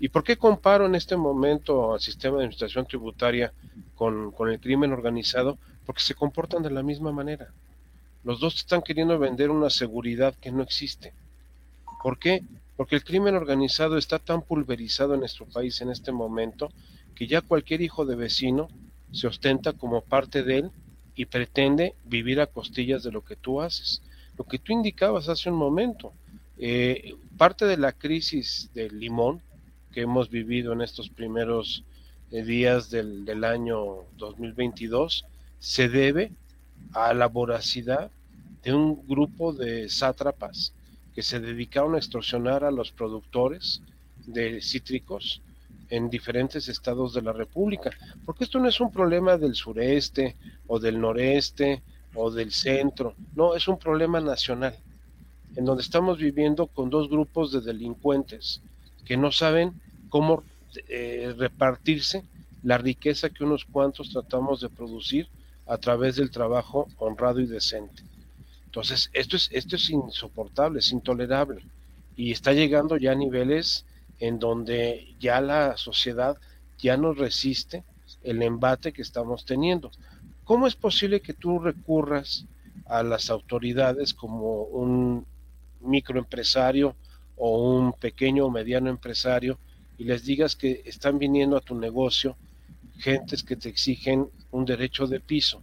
¿Y 0.00 0.08
por 0.08 0.24
qué 0.24 0.36
comparo 0.36 0.86
en 0.86 0.96
este 0.96 1.16
momento 1.16 1.94
al 1.94 2.00
sistema 2.00 2.38
de 2.38 2.42
administración 2.42 2.84
tributaria 2.84 3.52
con, 3.94 4.32
el 4.50 4.58
crimen 4.58 4.92
organizado? 4.92 5.56
Porque 5.86 6.02
se 6.02 6.14
comportan 6.14 6.62
de 6.62 6.70
la 6.70 6.82
misma 6.82 7.12
manera. 7.12 7.48
Los 8.24 8.40
dos 8.40 8.56
están 8.56 8.82
queriendo 8.82 9.18
vender 9.18 9.50
una 9.50 9.70
seguridad 9.70 10.34
que 10.34 10.50
no 10.50 10.62
existe. 10.62 11.12
¿Por 12.02 12.18
qué? 12.18 12.42
Porque 12.76 12.96
el 12.96 13.04
crimen 13.04 13.36
organizado 13.36 13.96
está 13.96 14.18
tan 14.18 14.42
pulverizado 14.42 15.14
en 15.14 15.20
nuestro 15.20 15.46
país 15.46 15.80
en 15.80 15.90
este 15.90 16.10
momento 16.10 16.70
que 17.14 17.26
ya 17.26 17.40
cualquier 17.40 17.80
hijo 17.82 18.04
de 18.04 18.16
vecino 18.16 18.68
se 19.12 19.28
ostenta 19.28 19.72
como 19.72 20.02
parte 20.02 20.42
de 20.42 20.58
él 20.58 20.70
y 21.14 21.26
pretende 21.26 21.94
vivir 22.04 22.40
a 22.40 22.46
costillas 22.46 23.02
de 23.02 23.12
lo 23.12 23.24
que 23.24 23.36
tú 23.36 23.60
haces. 23.60 24.02
Lo 24.36 24.44
que 24.44 24.58
tú 24.58 24.72
indicabas 24.72 25.28
hace 25.28 25.48
un 25.48 25.56
momento, 25.56 26.12
eh, 26.58 27.14
parte 27.38 27.64
de 27.64 27.76
la 27.76 27.92
crisis 27.92 28.70
del 28.74 28.98
limón 28.98 29.40
que 29.92 30.02
hemos 30.02 30.28
vivido 30.28 30.72
en 30.72 30.82
estos 30.82 31.08
primeros 31.08 31.84
eh, 32.30 32.42
días 32.42 32.90
del, 32.90 33.24
del 33.24 33.44
año 33.44 34.04
2022 34.18 35.24
se 35.58 35.88
debe 35.88 36.32
a 36.92 37.14
la 37.14 37.26
voracidad 37.26 38.10
de 38.62 38.74
un 38.74 39.06
grupo 39.06 39.52
de 39.52 39.88
sátrapas 39.88 40.72
que 41.14 41.22
se 41.22 41.40
dedicaron 41.40 41.94
a 41.94 41.98
extorsionar 41.98 42.64
a 42.64 42.70
los 42.70 42.92
productores 42.92 43.80
de 44.26 44.60
cítricos 44.60 45.40
en 45.88 46.10
diferentes 46.10 46.68
estados 46.68 47.14
de 47.14 47.22
la 47.22 47.32
República, 47.32 47.90
porque 48.24 48.44
esto 48.44 48.58
no 48.58 48.68
es 48.68 48.80
un 48.80 48.90
problema 48.90 49.36
del 49.36 49.54
sureste 49.54 50.36
o 50.66 50.78
del 50.78 51.00
noreste 51.00 51.82
o 52.14 52.30
del 52.30 52.50
centro, 52.52 53.14
no, 53.34 53.54
es 53.54 53.68
un 53.68 53.78
problema 53.78 54.20
nacional, 54.20 54.74
en 55.54 55.64
donde 55.64 55.82
estamos 55.82 56.18
viviendo 56.18 56.66
con 56.66 56.90
dos 56.90 57.08
grupos 57.08 57.52
de 57.52 57.60
delincuentes 57.60 58.60
que 59.04 59.16
no 59.16 59.30
saben 59.30 59.72
cómo 60.08 60.42
eh, 60.88 61.34
repartirse 61.36 62.24
la 62.62 62.78
riqueza 62.78 63.30
que 63.30 63.44
unos 63.44 63.64
cuantos 63.64 64.10
tratamos 64.10 64.60
de 64.60 64.68
producir 64.68 65.28
a 65.66 65.78
través 65.78 66.16
del 66.16 66.30
trabajo 66.30 66.88
honrado 66.98 67.40
y 67.40 67.46
decente. 67.46 68.02
Entonces, 68.66 69.10
esto 69.12 69.36
es, 69.36 69.48
esto 69.52 69.76
es 69.76 69.90
insoportable, 69.90 70.78
es 70.78 70.92
intolerable 70.92 71.64
y 72.16 72.32
está 72.32 72.52
llegando 72.52 72.96
ya 72.96 73.12
a 73.12 73.16
niveles 73.16 73.84
en 74.18 74.38
donde 74.38 75.14
ya 75.18 75.40
la 75.40 75.76
sociedad 75.76 76.36
ya 76.78 76.96
no 76.96 77.12
resiste 77.12 77.84
el 78.22 78.42
embate 78.42 78.92
que 78.92 79.02
estamos 79.02 79.44
teniendo. 79.44 79.90
¿Cómo 80.44 80.66
es 80.66 80.76
posible 80.76 81.20
que 81.20 81.34
tú 81.34 81.58
recurras 81.58 82.44
a 82.86 83.02
las 83.02 83.30
autoridades 83.30 84.14
como 84.14 84.62
un 84.62 85.26
microempresario 85.80 86.94
o 87.36 87.76
un 87.76 87.92
pequeño 87.92 88.46
o 88.46 88.50
mediano 88.50 88.90
empresario 88.90 89.58
y 89.98 90.04
les 90.04 90.24
digas 90.24 90.54
que 90.54 90.82
están 90.84 91.18
viniendo 91.18 91.56
a 91.56 91.60
tu 91.60 91.74
negocio 91.74 92.36
gentes 92.98 93.42
que 93.42 93.56
te 93.56 93.68
exigen 93.68 94.28
un 94.50 94.64
derecho 94.64 95.06
de 95.06 95.20
piso 95.20 95.62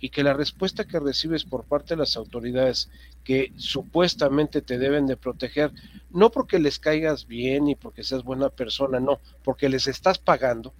y 0.00 0.08
que 0.08 0.22
la 0.22 0.32
respuesta 0.32 0.86
que 0.86 0.98
recibes 0.98 1.44
por 1.44 1.64
parte 1.64 1.94
de 1.94 1.98
las 1.98 2.16
autoridades 2.16 2.88
que 3.22 3.52
supuestamente 3.56 4.62
te 4.62 4.78
deben 4.78 5.06
de 5.06 5.18
proteger, 5.18 5.72
no 6.10 6.30
porque 6.30 6.58
les 6.58 6.78
caigas 6.78 7.26
bien 7.26 7.68
y 7.68 7.74
porque 7.74 8.02
seas 8.02 8.24
buena 8.24 8.48
persona, 8.48 8.98
no, 8.98 9.20
porque 9.44 9.68
les 9.68 9.86
estás 9.86 10.18
pagando, 10.18 10.72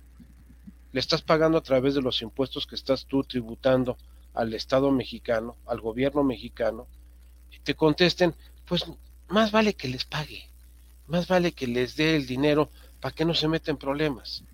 le 0.92 1.01
estás 1.01 1.20
pagando 1.20 1.59
a 1.59 1.62
través 1.62 1.94
de 1.94 2.01
los 2.01 2.22
impuestos 2.22 2.66
que 2.66 2.74
estás 2.74 3.05
tú 3.05 3.22
tributando 3.22 3.98
al 4.32 4.55
Estado 4.55 4.90
mexicano, 4.90 5.57
al 5.66 5.80
gobierno 5.80 6.24
mexicano, 6.24 6.86
y 7.53 7.59
te 7.59 7.74
contesten, 7.74 8.34
pues 8.64 8.86
más 9.28 9.53
vale 9.53 9.74
que 9.74 9.88
les 9.88 10.07
pague, 10.07 10.48
más 11.07 11.28
vale 11.28 11.53
que 11.53 11.66
les 11.66 11.94
dé 11.96 12.16
el 12.16 12.26
dinero 12.26 12.70
para 13.01 13.14
que 13.14 13.26
no 13.26 13.34
se 13.34 13.48
metan 13.48 13.76
problemas. 13.76 14.44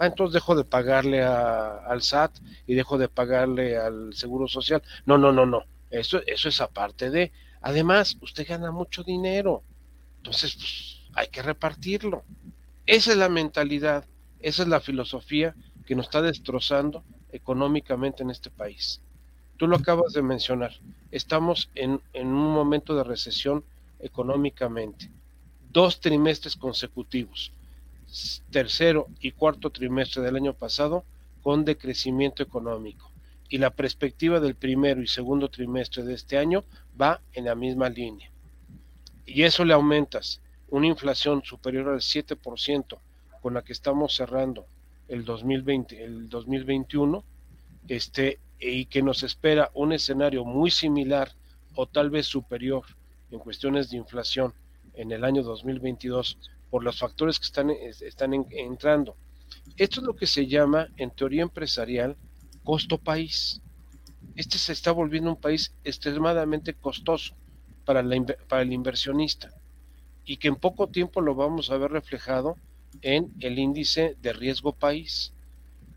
Ah, 0.00 0.06
entonces 0.06 0.32
dejo 0.32 0.56
de 0.56 0.64
pagarle 0.64 1.22
al 1.22 2.00
SAT 2.00 2.38
y 2.66 2.74
dejo 2.74 2.96
de 2.96 3.10
pagarle 3.10 3.76
al 3.76 4.14
Seguro 4.14 4.48
Social. 4.48 4.82
No, 5.04 5.18
no, 5.18 5.30
no, 5.30 5.44
no. 5.44 5.64
Eso, 5.90 6.22
eso 6.26 6.48
es 6.48 6.62
aparte 6.62 7.10
de. 7.10 7.32
Además, 7.60 8.16
usted 8.22 8.48
gana 8.48 8.70
mucho 8.70 9.02
dinero. 9.04 9.62
Entonces, 10.16 10.54
pues, 10.54 11.00
hay 11.12 11.26
que 11.28 11.42
repartirlo. 11.42 12.24
Esa 12.86 13.10
es 13.10 13.18
la 13.18 13.28
mentalidad, 13.28 14.06
esa 14.38 14.62
es 14.62 14.68
la 14.70 14.80
filosofía 14.80 15.54
que 15.84 15.94
nos 15.94 16.06
está 16.06 16.22
destrozando 16.22 17.04
económicamente 17.30 18.22
en 18.22 18.30
este 18.30 18.48
país. 18.48 19.02
Tú 19.58 19.66
lo 19.66 19.76
acabas 19.76 20.14
de 20.14 20.22
mencionar. 20.22 20.72
Estamos 21.10 21.68
en, 21.74 22.00
en 22.14 22.28
un 22.28 22.54
momento 22.54 22.96
de 22.96 23.04
recesión 23.04 23.64
económicamente. 23.98 25.10
Dos 25.70 26.00
trimestres 26.00 26.56
consecutivos 26.56 27.52
tercero 28.50 29.08
y 29.20 29.32
cuarto 29.32 29.70
trimestre 29.70 30.22
del 30.22 30.36
año 30.36 30.54
pasado 30.54 31.04
con 31.42 31.64
decrecimiento 31.64 32.42
económico 32.42 33.10
y 33.48 33.58
la 33.58 33.70
perspectiva 33.70 34.40
del 34.40 34.54
primero 34.54 35.02
y 35.02 35.08
segundo 35.08 35.48
trimestre 35.48 36.04
de 36.04 36.14
este 36.14 36.38
año 36.38 36.64
va 37.00 37.20
en 37.32 37.46
la 37.46 37.54
misma 37.54 37.88
línea. 37.88 38.30
Y 39.26 39.42
eso 39.42 39.64
le 39.64 39.74
aumentas 39.74 40.40
una 40.68 40.86
inflación 40.86 41.42
superior 41.44 41.88
al 41.88 42.00
7% 42.00 42.98
con 43.42 43.54
la 43.54 43.62
que 43.62 43.72
estamos 43.72 44.14
cerrando 44.14 44.66
el 45.08 45.24
2020, 45.24 46.04
el 46.04 46.28
2021, 46.28 47.24
este, 47.88 48.38
y 48.60 48.84
que 48.86 49.02
nos 49.02 49.24
espera 49.24 49.70
un 49.74 49.92
escenario 49.92 50.44
muy 50.44 50.70
similar 50.70 51.32
o 51.74 51.86
tal 51.86 52.10
vez 52.10 52.26
superior 52.26 52.84
en 53.32 53.40
cuestiones 53.40 53.90
de 53.90 53.96
inflación 53.96 54.54
en 54.94 55.10
el 55.10 55.24
año 55.24 55.42
2022 55.42 56.38
por 56.70 56.84
los 56.84 56.98
factores 56.98 57.38
que 57.38 57.46
están, 57.46 57.70
están 57.70 58.46
entrando. 58.50 59.16
Esto 59.76 60.00
es 60.00 60.06
lo 60.06 60.14
que 60.14 60.26
se 60.26 60.46
llama, 60.46 60.88
en 60.96 61.10
teoría 61.10 61.42
empresarial, 61.42 62.16
costo 62.64 62.98
país. 62.98 63.60
Este 64.36 64.58
se 64.58 64.72
está 64.72 64.92
volviendo 64.92 65.30
un 65.30 65.40
país 65.40 65.72
extremadamente 65.84 66.74
costoso 66.74 67.34
para, 67.84 68.04
para 68.48 68.62
el 68.62 68.72
inversionista 68.72 69.50
y 70.24 70.36
que 70.36 70.48
en 70.48 70.56
poco 70.56 70.86
tiempo 70.86 71.20
lo 71.20 71.34
vamos 71.34 71.70
a 71.70 71.76
ver 71.76 71.90
reflejado 71.90 72.56
en 73.02 73.32
el 73.40 73.58
índice 73.58 74.16
de 74.20 74.32
riesgo 74.32 74.72
país. 74.72 75.32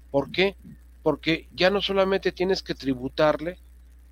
¿Por 0.09 0.31
qué? 0.31 0.55
Porque 1.01 1.47
ya 1.53 1.69
no 1.69 1.81
solamente 1.81 2.31
tienes 2.31 2.63
que 2.63 2.75
tributarle 2.75 3.59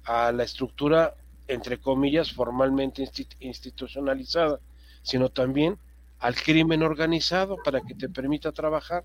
a 0.04 0.32
la 0.32 0.44
estructura, 0.44 1.16
entre 1.48 1.80
comillas, 1.80 2.32
formalmente 2.32 3.10
institucionalizada, 3.40 4.60
sino 5.04 5.30
también 5.30 5.78
al 6.22 6.36
crimen 6.36 6.84
organizado 6.84 7.58
para 7.64 7.82
que 7.82 7.96
te 7.96 8.08
permita 8.08 8.52
trabajar. 8.52 9.04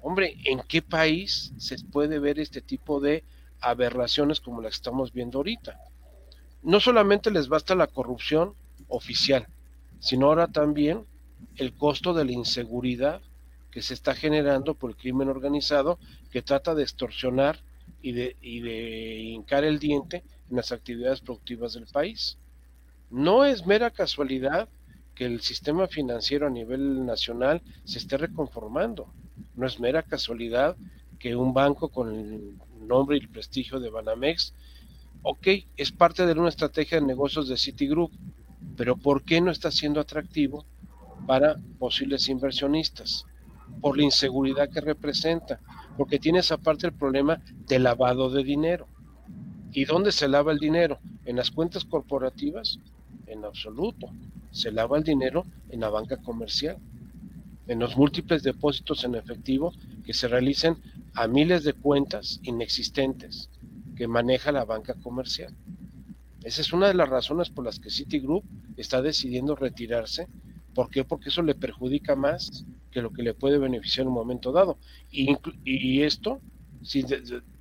Hombre, 0.00 0.36
¿en 0.44 0.60
qué 0.60 0.82
país 0.82 1.52
se 1.56 1.76
puede 1.84 2.18
ver 2.18 2.40
este 2.40 2.60
tipo 2.60 3.00
de 3.00 3.22
aberraciones 3.60 4.40
como 4.40 4.60
las 4.60 4.72
que 4.72 4.76
estamos 4.76 5.12
viendo 5.12 5.38
ahorita? 5.38 5.78
No 6.62 6.80
solamente 6.80 7.30
les 7.30 7.48
basta 7.48 7.76
la 7.76 7.86
corrupción 7.86 8.54
oficial, 8.88 9.46
sino 10.00 10.26
ahora 10.26 10.48
también 10.48 11.06
el 11.54 11.72
costo 11.74 12.12
de 12.12 12.24
la 12.24 12.32
inseguridad 12.32 13.20
que 13.70 13.80
se 13.80 13.94
está 13.94 14.14
generando 14.14 14.74
por 14.74 14.90
el 14.90 14.96
crimen 14.96 15.28
organizado 15.28 15.98
que 16.32 16.42
trata 16.42 16.74
de 16.74 16.82
extorsionar 16.82 17.60
y 18.02 18.12
de, 18.12 18.36
y 18.42 18.60
de 18.60 19.18
hincar 19.20 19.62
el 19.62 19.78
diente 19.78 20.24
en 20.50 20.56
las 20.56 20.72
actividades 20.72 21.20
productivas 21.20 21.74
del 21.74 21.86
país. 21.86 22.36
No 23.10 23.44
es 23.44 23.64
mera 23.64 23.92
casualidad 23.92 24.68
que 25.16 25.24
el 25.24 25.40
sistema 25.40 25.88
financiero 25.88 26.46
a 26.46 26.50
nivel 26.50 27.04
nacional 27.04 27.62
se 27.84 27.98
esté 27.98 28.18
reconformando. 28.18 29.08
No 29.56 29.66
es 29.66 29.80
mera 29.80 30.02
casualidad 30.02 30.76
que 31.18 31.34
un 31.34 31.54
banco 31.54 31.88
con 31.88 32.14
el 32.14 32.58
nombre 32.86 33.16
y 33.16 33.20
el 33.20 33.28
prestigio 33.30 33.80
de 33.80 33.88
Banamex, 33.88 34.52
ok, 35.22 35.48
es 35.76 35.90
parte 35.90 36.26
de 36.26 36.38
una 36.38 36.50
estrategia 36.50 37.00
de 37.00 37.06
negocios 37.06 37.48
de 37.48 37.56
Citigroup, 37.56 38.12
pero 38.76 38.96
¿por 38.96 39.22
qué 39.22 39.40
no 39.40 39.50
está 39.50 39.70
siendo 39.70 40.00
atractivo 40.00 40.66
para 41.26 41.56
posibles 41.78 42.28
inversionistas? 42.28 43.24
Por 43.80 43.96
la 43.96 44.04
inseguridad 44.04 44.68
que 44.68 44.82
representa, 44.82 45.60
porque 45.96 46.18
tienes 46.18 46.52
aparte 46.52 46.86
el 46.86 46.92
problema 46.92 47.40
de 47.66 47.78
lavado 47.78 48.28
de 48.28 48.44
dinero. 48.44 48.86
¿Y 49.72 49.86
dónde 49.86 50.12
se 50.12 50.28
lava 50.28 50.52
el 50.52 50.58
dinero? 50.58 50.98
¿En 51.24 51.36
las 51.36 51.50
cuentas 51.50 51.86
corporativas? 51.86 52.78
En 53.26 53.44
absoluto 53.44 54.10
se 54.56 54.72
lava 54.72 54.96
el 54.96 55.04
dinero 55.04 55.44
en 55.68 55.80
la 55.80 55.90
banca 55.90 56.16
comercial, 56.16 56.78
en 57.66 57.78
los 57.78 57.96
múltiples 57.96 58.42
depósitos 58.42 59.04
en 59.04 59.14
efectivo 59.14 59.72
que 60.04 60.14
se 60.14 60.28
realicen 60.28 60.78
a 61.14 61.28
miles 61.28 61.62
de 61.62 61.74
cuentas 61.74 62.40
inexistentes 62.42 63.50
que 63.96 64.08
maneja 64.08 64.52
la 64.52 64.64
banca 64.64 64.94
comercial. 64.94 65.54
Esa 66.42 66.62
es 66.62 66.72
una 66.72 66.88
de 66.88 66.94
las 66.94 67.08
razones 67.08 67.50
por 67.50 67.66
las 67.66 67.78
que 67.78 67.90
Citigroup 67.90 68.44
está 68.78 69.02
decidiendo 69.02 69.56
retirarse. 69.56 70.26
¿Por 70.74 70.88
qué? 70.88 71.04
Porque 71.04 71.28
eso 71.28 71.42
le 71.42 71.54
perjudica 71.54 72.16
más 72.16 72.64
que 72.90 73.02
lo 73.02 73.12
que 73.12 73.22
le 73.22 73.34
puede 73.34 73.58
beneficiar 73.58 74.04
en 74.04 74.08
un 74.08 74.14
momento 74.14 74.52
dado. 74.52 74.78
Y, 75.10 75.36
y 75.64 76.02
esto, 76.02 76.40
si 76.82 77.04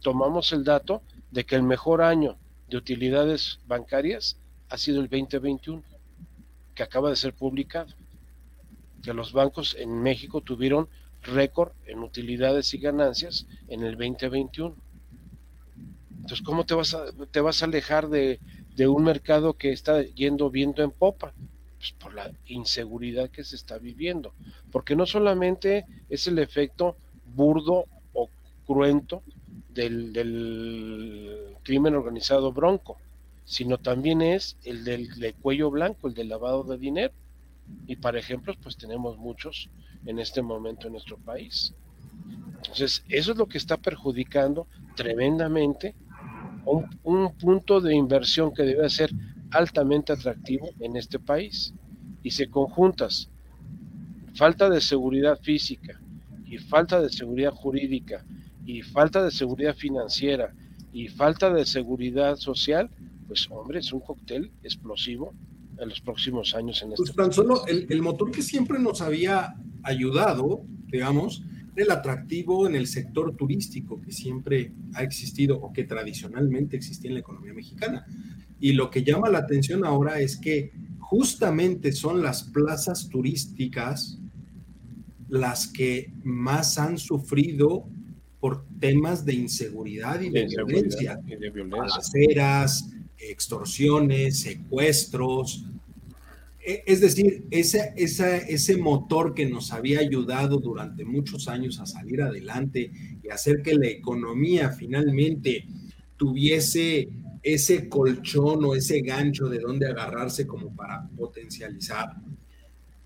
tomamos 0.02 0.54
el 0.54 0.64
dato 0.64 1.02
de 1.32 1.46
que 1.46 1.56
el 1.56 1.64
mejor 1.64 2.02
año 2.02 2.38
de 2.70 2.78
utilidades 2.78 3.60
bancarias 3.68 4.38
ha 4.70 4.78
sido 4.78 5.02
el 5.02 5.10
2021 5.10 5.95
que 6.76 6.84
acaba 6.84 7.10
de 7.10 7.16
ser 7.16 7.34
publicado, 7.34 7.94
que 9.02 9.14
los 9.14 9.32
bancos 9.34 9.76
en 9.80 10.02
México 10.04 10.42
tuvieron 10.42 10.90
récord 11.24 11.72
en 11.86 12.00
utilidades 12.00 12.74
y 12.74 12.78
ganancias 12.78 13.48
en 13.68 13.84
el 13.84 13.98
2021. 13.98 14.76
Entonces, 16.18 16.42
¿cómo 16.46 16.66
te 16.66 16.74
vas 16.74 16.94
a, 16.94 17.06
te 17.32 17.40
vas 17.40 17.62
a 17.62 17.66
alejar 17.66 18.10
de, 18.10 18.40
de 18.76 18.88
un 18.88 19.04
mercado 19.04 19.54
que 19.54 19.72
está 19.72 20.04
yendo 20.04 20.50
viento 20.50 20.84
en 20.84 20.92
popa? 20.92 21.34
Pues 21.78 21.92
por 21.94 22.14
la 22.14 22.32
inseguridad 22.48 23.30
que 23.30 23.44
se 23.44 23.56
está 23.56 23.78
viviendo. 23.78 24.34
Porque 24.72 24.96
no 24.96 25.06
solamente 25.06 25.86
es 26.10 26.28
el 26.28 26.40
efecto 26.40 26.98
burdo 27.26 27.86
o 28.14 28.30
cruento 28.66 29.24
del, 29.70 30.14
del 30.14 31.56
crimen 31.64 31.96
organizado 31.96 32.52
bronco, 32.52 32.98
sino 33.46 33.78
también 33.78 34.22
es 34.22 34.58
el 34.64 34.84
del 34.84 35.36
cuello 35.42 35.72
blanco, 35.72 36.08
el 36.08 36.14
del 36.14 36.30
lavado 36.30 36.64
de 36.64 36.78
dinero. 36.78 37.14
Y 37.88 37.96
para 37.96 38.20
ejemplos, 38.20 38.58
pues 38.62 38.78
tenemos 38.78 39.18
muchos 39.18 39.70
en 40.06 40.20
este 40.20 40.42
momento 40.42 40.88
en 40.88 40.94
nuestro 40.94 41.18
país. 41.18 41.74
Entonces, 42.58 43.04
eso 43.10 43.32
es 43.32 43.38
lo 43.38 43.48
que 43.48 43.58
está 43.58 43.78
perjudicando 43.78 44.68
tremendamente 44.96 45.96
un, 46.66 46.88
un 47.04 47.34
punto 47.36 47.82
de 47.82 47.96
inversión 47.96 48.54
que 48.54 48.64
debe 48.64 48.90
ser 48.90 49.12
altamente 49.52 50.14
atractivo 50.14 50.70
en 50.80 50.96
este 50.96 51.20
país. 51.20 51.74
Y 52.24 52.32
se 52.32 52.50
conjuntas 52.50 53.30
falta 54.34 54.70
de 54.70 54.82
seguridad 54.82 55.40
física 55.40 56.00
y 56.46 56.58
falta 56.58 57.02
de 57.02 57.10
seguridad 57.10 57.52
jurídica 57.52 58.26
y 58.66 58.82
falta 58.82 59.24
de 59.24 59.32
seguridad 59.32 59.76
financiera 59.76 60.54
y 60.92 61.08
falta 61.08 61.54
de 61.54 61.66
seguridad 61.66 62.36
social, 62.38 62.90
pues 63.28 63.48
hombre, 63.50 63.80
es 63.80 63.92
un 63.92 64.02
cóctel 64.02 64.52
explosivo 64.64 65.34
en 65.80 65.90
los 65.90 66.02
próximos 66.02 66.56
años 66.56 66.82
en 66.82 66.90
pues 66.90 67.10
este 67.10 67.22
tan 67.22 67.34
solo 67.34 67.66
el, 67.68 67.88
el, 67.90 68.02
motor 68.02 68.32
que 68.32 68.42
siempre 68.42 68.80
nos 68.80 69.02
había 69.02 69.56
ayudado, 69.84 70.64
digamos, 70.88 71.44
el 71.76 71.92
atractivo 71.92 72.68
en 72.68 72.76
el 72.76 72.88
sector 72.88 73.36
turístico 73.36 74.02
que 74.02 74.12
siempre 74.12 74.72
ha 74.94 75.04
existido 75.04 75.58
o 75.58 75.74
que 75.74 75.84
tradicionalmente 75.84 76.78
existía 76.78 77.10
en 77.10 77.16
la 77.16 77.20
economía 77.20 77.54
mexicana. 77.54 78.06
Y 78.60 78.74
lo 78.74 78.90
que 78.90 79.04
llama 79.04 79.30
la 79.30 79.40
atención 79.40 79.86
ahora 79.86 80.20
es 80.22 80.38
que 80.38 80.72
justamente 81.00 81.92
son 81.92 82.22
las 82.24 82.44
plazas 82.44 83.10
turísticas 83.10 84.20
las 85.28 85.68
que 85.68 86.14
más 86.24 86.78
han 86.78 86.98
sufrido 86.98 87.88
por 88.40 88.66
temas 88.80 89.26
de 89.26 89.34
inseguridad 89.34 90.22
y 90.22 90.30
de, 90.30 90.46
violencia. 90.46 91.20
Y 91.26 91.36
de 91.36 91.50
violencia. 91.50 92.66
Extorsiones, 93.18 94.40
secuestros. 94.40 95.66
E, 96.66 96.84
es 96.86 97.02
decir, 97.02 97.46
ese, 97.52 97.94
ese 97.96 98.78
motor 98.78 99.34
que 99.34 99.46
nos 99.46 99.72
había 99.72 100.00
ayudado 100.00 100.58
durante 100.58 101.06
muchos 101.06 101.48
años 101.48 101.80
a 101.80 101.86
salir 101.86 102.22
adelante 102.22 102.92
y 103.24 103.30
hacer 103.30 103.62
que 103.62 103.76
la 103.76 103.88
economía 103.88 104.72
finalmente 104.72 105.66
tuviese 106.18 107.10
ese 107.44 107.88
colchón 107.88 108.66
o 108.66 108.74
ese 108.76 109.02
gancho 109.02 109.48
de 109.48 109.60
donde 109.60 109.88
agarrarse 109.88 110.48
como 110.48 110.76
para 110.76 111.08
potencializar 111.16 112.16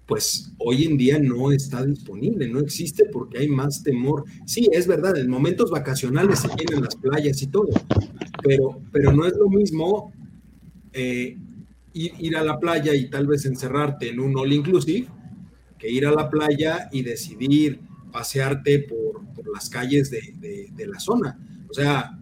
pues 0.09 0.51
hoy 0.57 0.85
en 0.85 0.97
día 0.97 1.19
no 1.19 1.51
está 1.51 1.85
disponible, 1.85 2.49
no 2.49 2.59
existe 2.59 3.05
porque 3.05 3.37
hay 3.37 3.47
más 3.47 3.83
temor. 3.83 4.25
Sí, 4.43 4.67
es 4.71 4.87
verdad, 4.87 5.15
en 5.15 5.29
momentos 5.29 5.69
vacacionales 5.69 6.39
se 6.39 6.49
tienen 6.49 6.83
las 6.83 6.95
playas 6.95 7.39
y 7.43 7.47
todo, 7.47 7.69
pero, 8.41 8.81
pero 8.91 9.13
no 9.13 9.27
es 9.27 9.37
lo 9.37 9.47
mismo 9.49 10.11
eh, 10.93 11.37
ir, 11.93 12.35
a 12.35 12.43
la 12.43 12.59
playa 12.59 12.95
y 12.95 13.07
tal 13.11 13.27
vez 13.27 13.45
encerrarte 13.45 14.09
en 14.09 14.19
un 14.19 14.35
all 14.35 14.51
inclusive 14.51 15.07
que 15.77 15.91
ir 15.91 16.07
a 16.07 16.11
la 16.11 16.27
playa 16.27 16.89
y 16.91 17.03
decidir 17.03 17.79
pasearte 18.11 18.79
por, 18.79 19.21
las 19.53 19.69
calles 19.69 20.09
de, 20.09 20.69
de 20.75 20.87
la 20.87 20.99
zona. 20.99 21.39
O 21.69 21.73
sea, 21.73 22.19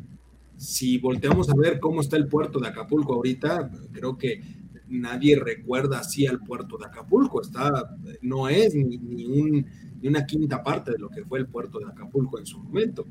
si 0.57 0.97
volteamos 0.97 1.49
a 1.49 1.55
ver 1.55 1.79
cómo 1.79 2.01
está 2.01 2.17
el 2.17 2.27
puerto 2.27 2.59
de 2.59 2.67
Acapulco 2.67 3.13
ahorita, 3.13 3.71
creo 3.93 4.17
que 4.17 4.41
nadie 4.89 5.37
recuerda 5.39 5.99
así 5.99 6.27
al 6.27 6.39
puerto 6.39 6.77
de 6.77 6.85
Acapulco. 6.85 7.41
Está, 7.41 7.95
no 8.21 8.49
es 8.49 8.73
ni, 8.73 8.97
ni, 8.97 9.65
una 10.03 10.25
quinta 10.25 10.63
parte 10.63 10.91
de 10.91 10.99
lo 10.99 11.09
que 11.09 11.23
fue 11.25 11.39
el 11.39 11.47
puerto 11.47 11.79
de 11.79 11.85
Acapulco 11.85 12.39
en 12.39 12.45
su 12.45 12.59
momento. 12.59 13.05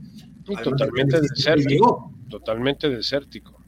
totalmente 0.62 1.20
desértico. 1.20 2.12
Totalmente 2.28 2.88
desértico. 2.88 3.60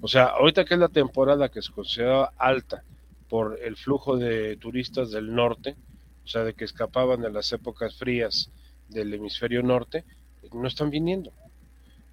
O 0.00 0.08
sea, 0.08 0.26
ahorita 0.26 0.64
que 0.64 0.74
es 0.74 0.80
la 0.80 0.88
temporada 0.88 1.48
que 1.48 1.62
se 1.62 1.72
considera 1.72 2.32
alta 2.36 2.84
por 3.28 3.58
el 3.62 3.76
flujo 3.76 4.16
de 4.16 4.56
turistas 4.56 5.10
del 5.10 5.34
norte, 5.34 5.76
o 6.24 6.28
sea, 6.28 6.44
de 6.44 6.54
que 6.54 6.64
escapaban 6.64 7.20
de 7.20 7.30
las 7.30 7.52
épocas 7.52 7.96
frías 7.96 8.50
del 8.88 9.14
hemisferio 9.14 9.62
norte, 9.62 10.04
no 10.52 10.66
están 10.66 10.90
viniendo. 10.90 11.32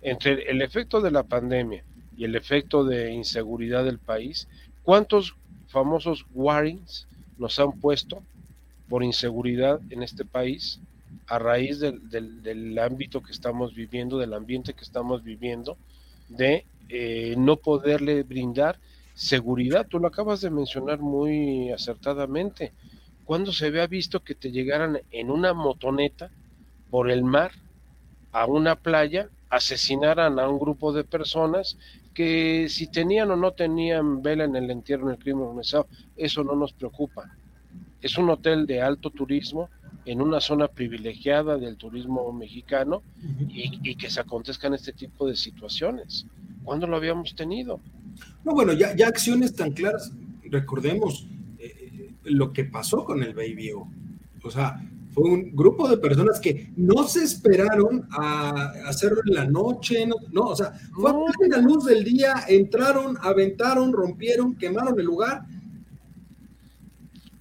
Entre 0.02 0.50
el 0.50 0.62
efecto 0.62 1.02
de 1.02 1.12
la 1.12 1.24
pandemia 1.24 1.84
y 2.18 2.26
el 2.26 2.36
efecto 2.36 2.84
de 2.84 3.12
inseguridad 3.12 3.84
del 3.86 4.00
país, 4.00 4.48
¿Cuántos 4.84 5.36
famosos 5.68 6.26
warrings 6.34 7.08
nos 7.38 7.58
han 7.58 7.72
puesto 7.80 8.22
por 8.90 9.02
inseguridad 9.04 9.80
en 9.90 10.04
este 10.04 10.26
país 10.26 10.80
a 11.28 11.40
raíz 11.40 11.80
del, 11.80 12.78
ámbito 12.78 13.24
que 13.24 13.32
estamos 13.32 13.74
viviendo, 13.74 14.18
del 14.18 14.34
ambiente 14.34 14.74
que 14.74 14.84
estamos 14.84 15.24
viviendo, 15.24 15.78
de 16.28 16.66
eh, 16.90 17.36
no 17.38 17.56
poderle 17.56 18.24
brindar 18.24 18.78
seguridad? 19.14 19.88
Tú 19.88 20.00
lo 20.00 20.08
acabas 20.08 20.42
de 20.42 20.50
mencionar 20.50 21.00
muy 21.00 21.72
acertadamente. 21.72 22.74
¿Cuándo 23.24 23.54
se 23.54 23.68
había 23.68 23.88
visto 23.88 24.20
que 24.20 24.36
te 24.36 24.52
llegaran 24.52 25.00
en 25.12 25.32
una 25.32 25.54
motoneta 25.54 26.30
por 26.90 27.10
el 27.10 27.24
mar 27.24 27.52
a 28.34 28.48
una 28.48 28.76
playa, 28.76 29.30
asesinaran 29.50 30.40
a 30.40 30.50
un 30.50 30.60
grupo 30.60 30.92
de 30.92 31.06
personas 31.06 31.78
que 32.14 32.68
si 32.70 32.88
tenían 32.88 33.32
o 33.32 33.36
no 33.36 33.52
tenían 33.52 34.22
vela 34.22 34.44
en 34.44 34.56
el 34.56 34.70
entierro 34.70 35.08
en 35.08 35.16
el 35.16 35.20
crimen 35.20 35.44
organizado, 35.44 35.88
eso 36.16 36.44
no 36.44 36.56
nos 36.56 36.74
preocupa. 36.74 37.36
Es 38.02 38.18
un 38.18 38.30
hotel 38.30 38.66
de 38.66 38.82
alto 38.82 39.10
turismo 39.10 39.70
en 40.06 40.22
una 40.22 40.42
zona 40.42 40.68
privilegiada 40.68 41.58
del 41.58 41.78
turismo 41.78 42.32
mexicano 42.34 43.02
y, 43.48 43.96
que 43.96 44.10
se 44.10 44.20
acontezcan 44.20 44.74
este 44.74 44.92
tipo 44.92 45.28
de 45.28 45.36
situaciones. 45.36 46.26
¿Cuándo 46.64 46.88
lo 46.88 46.98
habíamos 46.98 47.36
tenido? 47.36 47.80
No, 48.44 48.54
bueno, 48.54 48.74
ya, 48.74 48.96
ya 48.96 49.08
acciones 49.08 49.56
tan 49.56 49.72
claras, 49.72 50.12
recordemos 50.44 51.26
eh, 51.58 52.12
lo 52.24 52.52
que 52.54 52.66
pasó 52.66 53.06
con 53.06 53.24
el 53.24 53.34
Baby 53.34 53.72
O. 53.72 53.88
O 54.44 54.52
sea, 54.52 54.82
fue 55.14 55.30
un 55.30 55.56
grupo 55.56 55.88
de 55.88 55.98
personas 55.98 56.40
que 56.40 56.72
no 56.76 57.08
se 57.08 57.24
esperaron 57.24 58.08
a 58.12 58.72
hacerlo 58.88 59.22
en 59.28 59.36
la 59.36 59.46
noche, 59.46 60.08
no, 60.08 60.42
o 60.42 60.56
sea, 60.56 60.74
fue 60.94 61.12
a 61.12 61.48
la 61.50 61.58
luz 61.58 61.86
del 61.86 62.04
día, 62.04 62.46
entraron, 62.48 63.18
aventaron, 63.22 63.94
rompieron, 63.94 64.56
quemaron 64.56 65.00
el 65.00 65.06
lugar. 65.06 65.44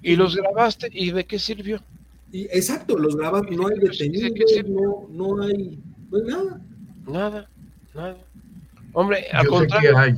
Y 0.02 0.16
los 0.16 0.36
grabaste, 0.36 0.90
¿y 0.92 1.12
de 1.12 1.24
qué 1.24 1.38
sirvió? 1.38 1.80
Y, 2.30 2.42
exacto, 2.44 2.98
los 2.98 3.16
grabaste, 3.16 3.56
no 3.56 3.68
hay 3.68 3.78
detenidos, 3.78 4.68
no, 4.68 5.06
no, 5.10 5.42
hay, 5.42 5.78
no 6.10 6.18
hay 6.18 6.24
nada. 6.24 6.60
Nada, 7.06 7.48
nada. 7.94 8.16
Hombre, 8.92 9.24
a 9.32 9.44
Yo 9.44 9.60
sé 9.60 9.66
que 9.80 9.88
hay. 9.96 10.14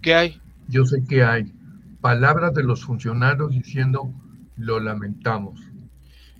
¿Qué 0.00 0.14
hay? 0.14 0.40
Yo 0.68 0.84
sé 0.86 1.04
que 1.06 1.22
hay 1.22 1.52
palabras 2.00 2.54
de 2.54 2.62
los 2.62 2.84
funcionarios 2.84 3.50
diciendo 3.50 4.10
lo 4.56 4.80
lamentamos 4.80 5.60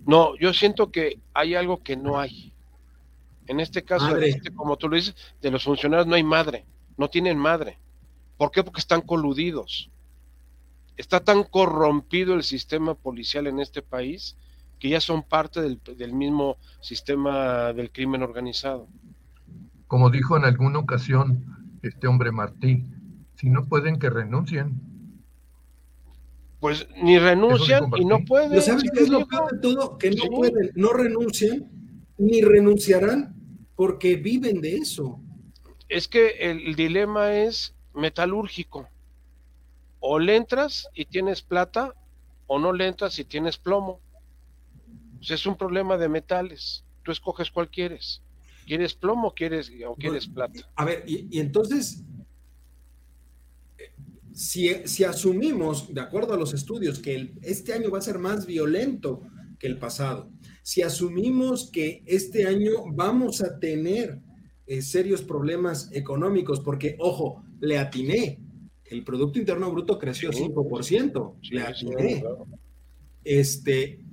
no, 0.07 0.37
yo 0.39 0.53
siento 0.53 0.93
que 0.93 1.21
hay 1.35 1.57
algo 1.57 1.83
que 1.83 1.97
no 1.97 2.19
hay. 2.19 2.53
En 3.49 3.61
este 3.61 3.83
caso, 3.83 4.17
este, 4.17 4.53
como 4.53 4.77
tú 4.77 4.89
lo 4.89 4.97
dices, 4.97 5.17
de 5.43 5.51
los 5.51 5.65
funcionarios 5.65 6.07
no 6.07 6.15
hay 6.15 6.23
madre, 6.23 6.65
no 6.97 7.11
tienen 7.11 7.39
madre. 7.39 7.79
¿Por 8.37 8.51
qué? 8.51 8.63
Porque 8.63 8.81
están 8.81 9.01
coludidos. 9.01 9.91
Está 10.97 11.21
tan 11.21 11.43
corrompido 11.43 12.35
el 12.35 12.45
sistema 12.45 12.95
policial 12.95 13.47
en 13.49 13.61
este 13.61 13.83
país 13.83 14.37
que 14.79 14.91
ya 14.91 15.01
son 15.01 15.23
parte 15.23 15.61
del, 15.61 15.81
del 15.97 16.13
mismo 16.13 16.57
sistema 16.81 17.73
del 17.73 17.91
crimen 17.91 18.23
organizado. 18.23 18.87
Como 19.89 20.11
dijo 20.11 20.37
en 20.37 20.45
alguna 20.45 20.79
ocasión 20.79 21.79
este 21.83 22.07
hombre 22.07 22.31
Martí, 22.31 22.85
si 23.35 23.51
no 23.51 23.65
pueden 23.65 23.99
que 23.99 24.11
renuncien 24.11 24.81
pues 26.61 26.87
ni 27.03 27.19
renuncian 27.19 27.91
y 27.97 28.05
no 28.05 28.25
pueden. 28.25 28.61
¿Sabes 28.63 28.91
qué 28.93 29.03
es 29.03 29.09
lo 29.09 29.27
peor 29.27 29.53
de 29.53 29.59
todo? 29.61 29.99
Que 29.99 30.11
no 30.11 30.25
pueden, 30.25 30.73
no 30.75 30.93
renuncian 30.93 31.71
ni 32.19 32.41
renunciarán 32.41 33.35
porque 33.75 34.17
viven 34.17 34.61
de 34.61 34.77
eso. 34.77 35.21
Es 35.89 36.09
que 36.09 36.51
el, 36.51 36.75
dilema 36.75 37.35
es 37.35 37.75
metalúrgico. 37.95 38.89
O 40.01 40.19
le 40.19 40.37
entras 40.37 40.89
y 40.95 41.05
tienes 41.05 41.43
plata, 41.43 41.95
o 42.47 42.59
no 42.59 42.73
le 42.73 42.87
entras 42.87 43.19
y 43.19 43.25
tienes 43.25 43.59
plomo. 43.59 44.01
es 45.21 45.47
un 45.47 45.57
problema 45.57 45.97
de 45.97 46.09
metales. 46.09 46.85
Tú 47.03 47.13
escoges 47.13 47.51
cuál 47.51 47.69
quieres. 47.69 48.23
¿Quieres 48.67 48.95
plomo 48.95 49.33
quieres, 49.33 49.71
o 49.87 49.95
quieres 49.95 50.27
plata? 50.27 50.69
A 50.75 50.85
ver, 50.85 51.05
y 51.07 51.39
entonces 51.39 52.03
si, 54.37 55.03
asumimos, 55.03 55.95
de 55.95 56.03
acuerdo 56.03 56.35
a 56.35 56.37
los 56.37 56.53
estudios, 56.53 56.99
que 56.99 57.33
este 57.41 57.73
año 57.73 57.91
va 57.91 57.99
a 57.99 58.03
ser 58.03 58.19
más 58.19 58.45
violento 58.45 59.23
que 59.59 59.67
el 59.67 59.79
pasado, 59.79 60.31
si 60.63 60.83
asumimos 60.83 61.71
que 61.71 62.03
este 62.05 62.47
año 62.47 62.85
vamos 62.93 63.41
a 63.41 63.59
tener 63.59 64.21
eh, 64.67 64.83
serios 64.83 65.23
problemas 65.23 65.89
económicos, 65.93 66.61
porque, 66.61 66.97
ojo, 66.99 67.43
le 67.61 67.79
atiné, 67.79 68.39
el 68.85 69.05
Producto 69.05 69.39
Interno 69.39 69.71
Bruto 69.71 69.99
creció 69.99 70.31
5%, 70.31 71.35
le 71.51 71.63
atiné. 71.63 72.23
Este, 73.25 74.05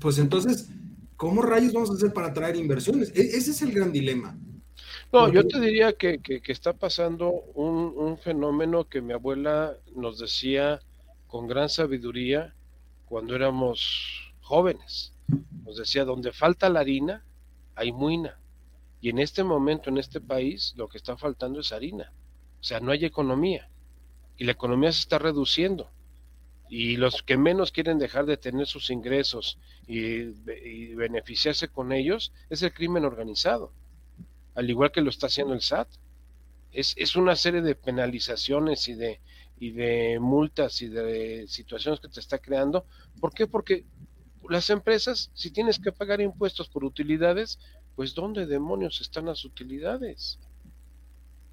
pues 0.00 0.18
entonces, 0.18 0.68
¿cómo 1.14 1.42
rayos 1.42 1.72
vamos 1.72 1.90
a 1.90 1.94
hacer 1.94 2.12
para 2.12 2.28
atraer 2.28 2.56
inversiones? 2.56 3.12
E, 3.14 3.20
ese 3.36 3.52
es 3.52 3.62
el 3.62 3.70
gran 3.70 3.92
dilema. 3.92 4.36
No, 5.12 5.30
yo 5.30 5.46
te 5.46 5.60
diría 5.60 5.92
que, 5.92 6.20
está 6.46 6.72
pasando 6.72 7.30
un, 7.30 8.16
fenómeno 8.18 8.88
que 8.88 9.02
mi 9.02 9.12
abuela 9.12 9.76
nos 9.94 10.18
decía 10.18 10.80
con 11.26 11.46
gran 11.46 11.68
sabiduría 11.68 12.54
cuando 13.04 13.34
éramos 13.34 14.32
jóvenes. 14.40 15.14
Nos 15.64 15.76
decía, 15.76 16.04
donde 16.04 16.32
falta 16.32 16.68
la 16.70 16.80
harina, 16.80 17.24
hay 17.74 17.92
muina. 17.92 18.38
Y 19.02 19.10
en 19.10 19.18
este 19.18 19.44
momento, 19.44 19.90
en 19.90 19.98
este 19.98 20.20
país, 20.20 20.74
lo 20.76 20.88
que 20.88 20.96
está 20.96 21.16
faltando 21.16 21.60
es 21.60 21.72
harina. 21.72 22.12
O 22.60 22.64
sea, 22.64 22.80
no 22.80 22.92
hay 22.92 23.04
economía. 23.04 23.68
Y 24.38 24.44
la 24.44 24.52
economía 24.52 24.92
se 24.92 25.00
está 25.00 25.18
reduciendo. 25.18 25.90
Y 26.68 26.96
los 26.96 27.22
que 27.22 27.36
menos 27.36 27.70
quieren 27.70 27.98
dejar 27.98 28.24
de 28.24 28.38
tener 28.38 28.66
sus 28.66 28.88
ingresos 28.88 29.58
y, 29.86 30.22
beneficiarse 30.94 31.68
con 31.68 31.92
ellos 31.92 32.32
es 32.48 32.62
el 32.62 32.72
crimen 32.72 33.04
organizado, 33.04 33.72
al 34.54 34.68
igual 34.68 34.92
que 34.92 35.00
lo 35.00 35.10
está 35.10 35.26
haciendo 35.26 35.54
el 35.54 35.60
SAT. 35.60 35.88
Es, 36.72 36.94
es 36.96 37.16
una 37.16 37.36
serie 37.36 37.60
de 37.60 37.74
penalizaciones 37.74 38.88
y 38.88 38.94
de, 38.94 39.20
y 39.58 39.70
de 39.72 40.18
multas 40.20 40.80
y 40.82 40.88
de 40.88 41.46
situaciones 41.46 42.00
que 42.00 42.08
te 42.08 42.20
está 42.20 42.38
creando. 42.38 42.86
¿Por 43.20 43.32
qué? 43.32 43.46
Porque 43.46 43.84
las 44.48 44.70
empresas, 44.70 45.30
si 45.34 45.50
tienes 45.50 45.78
que 45.78 45.92
pagar 45.92 46.20
impuestos 46.20 46.68
por 46.68 46.84
utilidades, 46.84 47.58
pues 47.94 48.14
¿dónde 48.14 48.46
demonios 48.46 49.00
están 49.00 49.26
las 49.26 49.44
utilidades? 49.44 50.38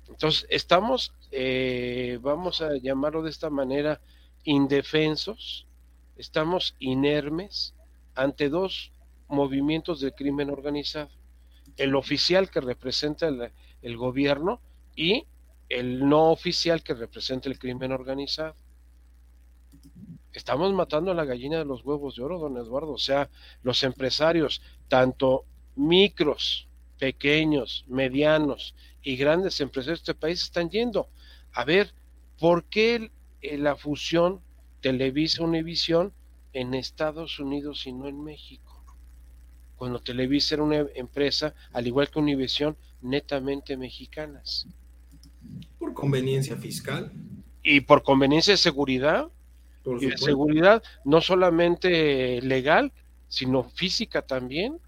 Entonces, 0.07 0.47
estamos, 0.49 1.13
eh, 1.31 2.17
vamos 2.21 2.61
a 2.61 2.75
llamarlo 2.77 3.21
de 3.21 3.29
esta 3.29 3.49
manera, 3.49 4.01
indefensos, 4.43 5.67
estamos 6.17 6.75
inermes 6.79 7.75
ante 8.15 8.49
dos 8.49 8.91
movimientos 9.27 10.01
de 10.01 10.11
crimen 10.13 10.49
organizado. 10.49 11.09
El 11.79 11.95
oficial 11.95 12.49
que 12.49 12.59
representa 12.59 13.27
el, 13.27 13.97
gobierno 13.97 14.59
y 14.95 15.25
el 15.69 16.07
no 16.07 16.29
oficial 16.31 16.83
que 16.83 16.93
representa 16.93 17.47
el 17.47 17.57
crimen 17.57 17.93
organizado. 17.93 18.55
Estamos 20.33 20.73
matando 20.73 21.11
a 21.11 21.15
la 21.15 21.23
gallina 21.23 21.57
de 21.57 21.63
los 21.63 21.85
huevos 21.85 22.17
de 22.17 22.23
oro, 22.23 22.37
don 22.37 22.57
Eduardo. 22.57 22.91
O 22.91 22.97
sea, 22.97 23.29
los 23.63 23.81
empresarios, 23.83 24.61
tanto 24.89 25.45
micros, 25.77 26.67
pequeños, 26.99 27.85
medianos 27.87 28.75
y 29.01 29.15
grandes 29.15 29.61
empresarios 29.61 29.99
de 29.99 30.11
este 30.11 30.19
país 30.19 30.43
están 30.43 30.69
yendo 30.69 31.07
a 31.53 31.63
ver 31.63 31.93
por 32.37 32.65
qué 32.65 33.09
la 33.41 33.77
fusión 33.77 34.41
Televisa 34.81 35.43
Univisión 35.43 36.13
en 36.51 36.73
Estados 36.73 37.39
Unidos 37.39 37.87
y 37.87 37.93
no 37.93 38.07
en 38.07 38.21
México. 38.21 38.68
Cuando 39.79 40.01
Televisa 40.01 40.55
era 40.55 40.63
una 40.63 40.85
empresa, 40.93 41.55
al 41.71 41.87
igual 41.87 42.09
que 42.09 42.19
Univisión, 42.19 42.75
netamente 43.01 43.77
mexicanas. 43.77 44.67
Por 45.79 45.93
conveniencia 45.93 46.57
fiscal. 46.57 47.13
Y 47.63 47.79
por 47.79 48.03
conveniencia 48.03 48.51
de 48.53 48.57
seguridad. 48.57 49.29
y 50.01 50.07
de 50.07 50.17
seguridad 50.17 50.83
no 51.05 51.21
solamente 51.21 52.41
legal, 52.41 52.91
sino 53.29 53.63
física 53.63 54.21
también. 54.21 54.81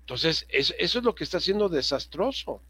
Entonces, 0.00 0.44
eso 0.48 0.74
es 0.76 1.04
lo 1.04 1.14
que 1.14 1.22
está 1.22 1.38
siendo 1.38 1.68
desastroso. 1.68 2.60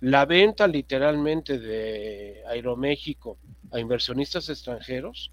La 0.00 0.26
venta 0.26 0.66
literalmente 0.66 1.60
de 1.60 2.42
Aeroméxico 2.48 3.38
a 3.70 3.78
inversionistas 3.78 4.48
extranjeros, 4.48 5.30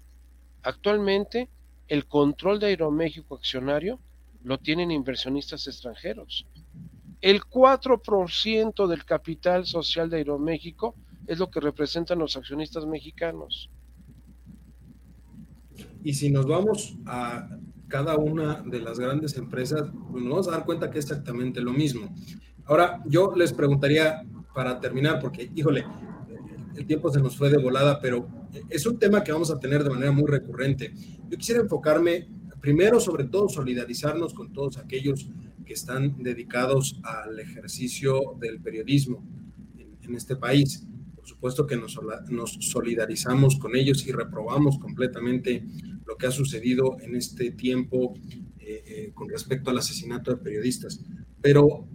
actualmente 0.62 1.48
el 1.88 2.06
control 2.06 2.60
de 2.60 2.66
Aeroméxico 2.68 3.34
accionario 3.34 3.98
lo 4.44 4.58
tienen 4.58 4.90
inversionistas 4.90 5.66
extranjeros. 5.66 6.46
El 7.20 7.42
4% 7.42 8.86
del 8.86 9.04
capital 9.04 9.66
social 9.66 10.10
de 10.10 10.18
Aeroméxico 10.18 10.96
es 11.26 11.38
lo 11.38 11.50
que 11.50 11.60
representan 11.60 12.18
los 12.18 12.36
accionistas 12.36 12.84
mexicanos. 12.84 13.70
Y 16.02 16.14
si 16.14 16.30
nos 16.30 16.46
vamos 16.46 16.96
a 17.06 17.48
cada 17.86 18.16
una 18.16 18.62
de 18.62 18.80
las 18.80 18.98
grandes 18.98 19.36
empresas, 19.36 19.92
nos 19.94 20.28
vamos 20.28 20.48
a 20.48 20.52
dar 20.52 20.64
cuenta 20.64 20.90
que 20.90 20.98
es 20.98 21.04
exactamente 21.04 21.60
lo 21.60 21.72
mismo. 21.72 22.12
Ahora, 22.64 23.02
yo 23.06 23.32
les 23.36 23.52
preguntaría 23.52 24.22
para 24.54 24.80
terminar, 24.80 25.20
porque, 25.20 25.50
híjole, 25.54 25.84
el 26.74 26.86
tiempo 26.86 27.10
se 27.12 27.20
nos 27.20 27.36
fue 27.36 27.50
de 27.50 27.58
volada, 27.58 28.00
pero 28.00 28.26
es 28.68 28.86
un 28.86 28.98
tema 28.98 29.22
que 29.22 29.32
vamos 29.32 29.50
a 29.50 29.60
tener 29.60 29.84
de 29.84 29.90
manera 29.90 30.10
muy 30.10 30.26
recurrente. 30.26 30.92
Yo 31.28 31.36
quisiera 31.36 31.60
enfocarme 31.60 32.28
primero, 32.62 33.00
sobre 33.00 33.24
todo, 33.24 33.48
solidarizarnos 33.48 34.32
con 34.32 34.52
todos 34.52 34.78
aquellos 34.78 35.28
que 35.66 35.74
están 35.74 36.22
dedicados 36.22 36.98
al 37.02 37.38
ejercicio 37.38 38.36
del 38.40 38.60
periodismo 38.60 39.22
en, 39.76 40.14
este 40.14 40.36
país. 40.36 40.86
Por 41.16 41.26
supuesto 41.26 41.66
que 41.66 41.76
nos, 41.76 41.98
solidarizamos 42.60 43.56
con 43.56 43.74
ellos 43.74 44.06
y 44.06 44.12
reprobamos 44.12 44.78
completamente 44.78 45.64
lo 46.06 46.16
que 46.16 46.26
ha 46.26 46.30
sucedido 46.30 46.96
en 47.00 47.16
este 47.16 47.50
tiempo 47.50 48.14
eh, 48.58 48.84
eh, 48.86 49.10
con 49.14 49.28
respecto 49.28 49.70
al 49.70 49.78
asesinato 49.78 50.30
de 50.30 50.36
periodistas. 50.36 51.00
Pero 51.40 51.88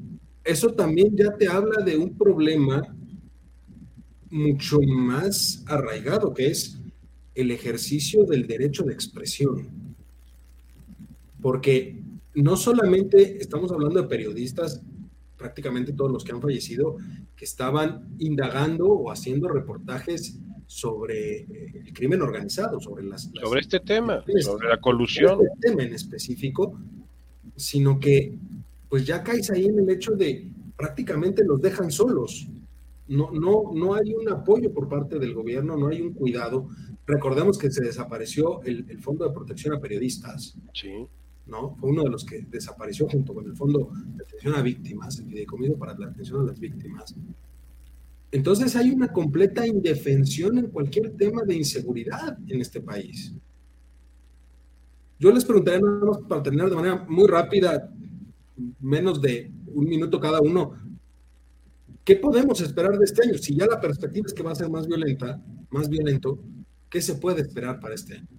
eso 0.43 0.73
también 0.73 1.15
ya 1.15 1.35
te 1.37 1.47
habla 1.47 1.83
de 1.83 1.97
un 1.97 2.17
problema 2.17 2.81
mucho 4.29 4.79
más 4.81 5.63
arraigado, 5.67 6.33
que 6.33 6.47
es 6.47 6.77
el 7.35 7.51
ejercicio 7.51 8.25
del 8.25 8.47
derecho 8.47 8.83
de 8.83 8.93
expresión. 8.93 9.76
Porque 11.47 12.03
no 12.35 12.57
solamente 12.57 13.37
estamos 13.41 13.71
hablando 13.71 14.01
de 14.01 14.09
periodistas, 14.09 14.81
prácticamente 15.37 15.93
todos 15.93 16.11
los 16.11 16.25
que 16.25 16.33
han 16.33 16.41
fallecido, 16.41 16.97
que 17.37 17.45
estaban 17.45 18.09
indagando 18.19 18.85
o 18.89 19.09
haciendo 19.09 19.47
reportajes 19.47 20.37
sobre 20.65 21.43
eh, 21.43 21.83
el 21.85 21.93
crimen 21.93 22.21
organizado, 22.21 22.81
sobre 22.81 23.05
las... 23.05 23.31
sobre 23.33 23.61
este 23.61 23.79
tema, 23.79 24.25
sobre 24.41 24.67
la 24.67 24.81
colusión. 24.81 25.37
Sobre 25.37 25.47
este 25.47 25.69
tema 25.69 25.83
en 25.83 25.93
específico, 25.93 26.77
sino 27.55 27.97
que 27.97 28.33
pues 28.89 29.05
ya 29.05 29.23
caes 29.23 29.49
ahí 29.49 29.67
en 29.67 29.79
el 29.79 29.89
hecho 29.89 30.17
de 30.17 30.49
prácticamente 30.75 31.45
los 31.45 31.61
dejan 31.61 31.91
solos. 31.91 32.45
No, 33.07 33.31
no, 33.31 33.71
no 33.73 33.93
hay 33.93 34.13
un 34.13 34.27
apoyo 34.27 34.73
por 34.73 34.89
parte 34.89 35.17
del 35.17 35.33
gobierno, 35.33 35.77
no 35.77 35.87
hay 35.87 36.01
un 36.01 36.13
cuidado. 36.13 36.67
Recordemos 37.05 37.57
que 37.57 37.71
se 37.71 37.85
desapareció 37.85 38.61
el, 38.63 38.99
Fondo 38.99 39.25
de 39.25 39.33
Protección 39.33 39.73
a 39.73 39.79
Periodistas. 39.79 40.57
Sí. 40.73 41.07
¿No? 41.47 41.75
Fue 41.75 41.89
uno 41.89 42.03
de 42.03 42.09
los 42.09 42.25
que 42.25 42.41
desapareció 42.49 43.07
junto 43.07 43.33
con 43.33 43.45
el 43.45 43.55
Fondo 43.55 43.89
de 44.15 44.23
Atención 44.23 44.55
a 44.55 44.61
Víctimas, 44.61 45.19
el 45.19 45.25
Fideicomiso 45.27 45.77
para 45.77 45.97
la 45.97 46.07
Atención 46.07 46.41
a 46.41 46.45
las 46.45 46.59
Víctimas. 46.59 47.15
Entonces 48.31 48.75
hay 48.75 48.91
una 48.91 49.11
completa 49.11 49.65
indefensión 49.65 50.57
en 50.57 50.67
cualquier 50.67 51.15
tema 51.15 51.43
de 51.43 51.55
inseguridad 51.55 52.37
en 52.47 52.61
este 52.61 52.81
país. 52.81 53.33
Yo 55.19 55.31
les 55.31 55.45
preguntaría 55.45 55.79
nada 55.79 56.05
más 56.05 56.19
para 56.27 56.43
terminar 56.43 56.69
de 56.69 56.75
manera 56.75 57.05
muy 57.07 57.27
rápida, 57.27 57.91
menos 58.79 59.21
de 59.21 59.51
un 59.73 59.85
minuto 59.85 60.19
cada 60.19 60.41
uno, 60.41 60.73
¿qué 62.03 62.15
podemos 62.15 62.59
esperar 62.61 62.97
de 62.97 63.05
este 63.05 63.23
año? 63.23 63.37
Si 63.37 63.55
ya 63.55 63.65
la 63.65 63.79
perspectiva 63.79 64.27
es 64.27 64.33
que 64.33 64.43
va 64.43 64.51
a 64.51 64.55
ser 64.55 64.69
más 64.69 64.87
violenta, 64.87 65.41
más 65.69 65.89
violento, 65.89 66.39
¿qué 66.89 67.01
se 67.01 67.15
puede 67.15 67.41
esperar 67.41 67.79
para 67.79 67.95
este 67.95 68.15
año? 68.15 68.36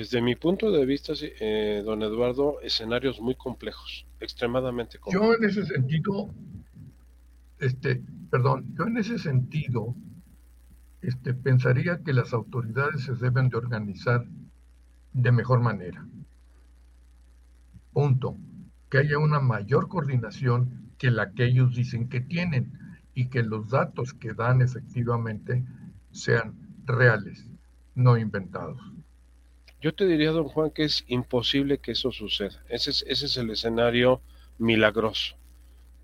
Desde 0.00 0.22
mi 0.22 0.34
punto 0.34 0.72
de 0.72 0.86
vista, 0.86 1.12
eh, 1.20 1.82
don 1.84 2.02
Eduardo, 2.02 2.58
escenarios 2.62 3.20
muy 3.20 3.34
complejos, 3.34 4.06
extremadamente 4.18 4.98
complejos. 4.98 5.28
Yo 5.28 5.34
en 5.34 5.44
ese 5.44 5.66
sentido 5.66 6.30
este, 7.58 8.02
perdón, 8.30 8.74
yo 8.78 8.84
en 8.84 8.96
ese 8.96 9.18
sentido 9.18 9.94
este, 11.02 11.34
pensaría 11.34 12.02
que 12.02 12.14
las 12.14 12.32
autoridades 12.32 13.02
se 13.02 13.14
deben 13.14 13.50
de 13.50 13.58
organizar 13.58 14.24
de 15.12 15.32
mejor 15.32 15.60
manera. 15.60 16.06
Punto. 17.92 18.38
Que 18.88 18.98
haya 18.98 19.18
una 19.18 19.40
mayor 19.40 19.88
coordinación 19.88 20.92
que 20.96 21.10
la 21.10 21.32
que 21.32 21.44
ellos 21.44 21.74
dicen 21.74 22.08
que 22.08 22.22
tienen 22.22 22.72
y 23.12 23.28
que 23.28 23.42
los 23.42 23.68
datos 23.68 24.14
que 24.14 24.32
dan 24.32 24.62
efectivamente 24.62 25.62
sean 26.10 26.54
reales, 26.86 27.46
no 27.94 28.16
inventados. 28.16 28.80
Yo 29.80 29.94
te 29.94 30.06
diría, 30.06 30.30
don 30.30 30.48
Juan, 30.48 30.70
que 30.70 30.84
es 30.84 31.04
imposible 31.08 31.78
que 31.78 31.92
eso 31.92 32.12
suceda. 32.12 32.62
Ese 32.68 32.90
es, 32.90 33.04
ese 33.08 33.26
es 33.26 33.36
el 33.38 33.50
escenario 33.50 34.20
milagroso. 34.58 35.36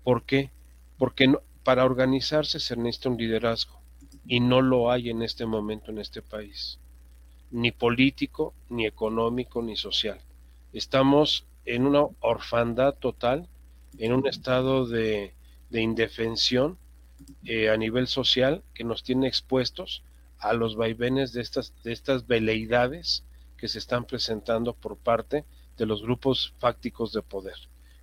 ¿Por 0.03 0.23
qué? 0.23 0.51
Porque 0.97 1.31
para 1.63 1.85
organizarse 1.85 2.59
se 2.59 2.75
necesita 2.75 3.09
un 3.09 3.17
liderazgo 3.17 3.79
y 4.25 4.39
no 4.39 4.61
lo 4.61 4.91
hay 4.91 5.09
en 5.09 5.21
este 5.21 5.45
momento 5.45 5.91
en 5.91 5.99
este 5.99 6.23
país, 6.23 6.79
ni 7.51 7.71
político, 7.71 8.55
ni 8.69 8.87
económico, 8.87 9.61
ni 9.61 9.75
social. 9.75 10.19
Estamos 10.73 11.45
en 11.65 11.85
una 11.85 12.07
orfandad 12.19 12.95
total, 12.95 13.47
en 13.99 14.11
un 14.13 14.27
estado 14.27 14.87
de, 14.87 15.33
indefensión 15.71 16.79
eh, 17.45 17.69
a 17.69 17.77
nivel 17.77 18.07
social 18.07 18.63
que 18.73 18.83
nos 18.83 19.03
tiene 19.03 19.27
expuestos 19.27 20.03
a 20.39 20.53
los 20.53 20.75
vaivenes 20.75 21.31
de 21.33 21.41
estas, 21.41 21.73
de 21.83 21.91
estas 21.91 22.25
veleidades 22.25 23.23
que 23.57 23.67
se 23.67 23.79
están 23.79 24.05
presentando 24.05 24.73
por 24.73 24.97
parte 24.97 25.45
de 25.77 25.85
los 25.85 26.01
grupos 26.01 26.53
fácticos 26.59 27.11
de 27.11 27.21
poder. 27.21 27.55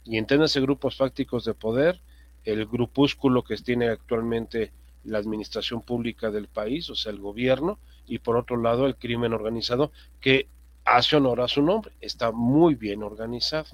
Y 0.05 0.19
entiéndase 0.19 0.61
grupos 0.61 0.97
fácticos 0.97 1.45
de 1.45 1.55
poder, 1.55 2.01
el 2.45 2.67
grupúsculo 2.67 3.43
que 3.43 3.57
tiene 3.57 3.89
actualmente 3.89 4.73
la 5.05 5.19
administración 5.19 5.83
pública 5.83 6.31
del 6.31 6.49
país, 6.49 6.91
o 6.91 6.95
sea, 6.95 7.13
el 7.13 7.19
gobierno, 7.19 7.79
y 8.07 8.19
por 8.19 8.37
otro 8.37 8.57
lado 8.57 8.87
el 8.87 8.97
crimen 8.97 9.33
organizado, 9.33 9.93
que 10.21 10.49
hace 10.85 11.17
honor 11.17 11.41
a 11.41 11.49
su 11.49 11.63
nombre, 11.63 11.93
está 12.01 12.33
muy 12.33 12.75
bien 12.75 13.03
organizado. 13.03 13.69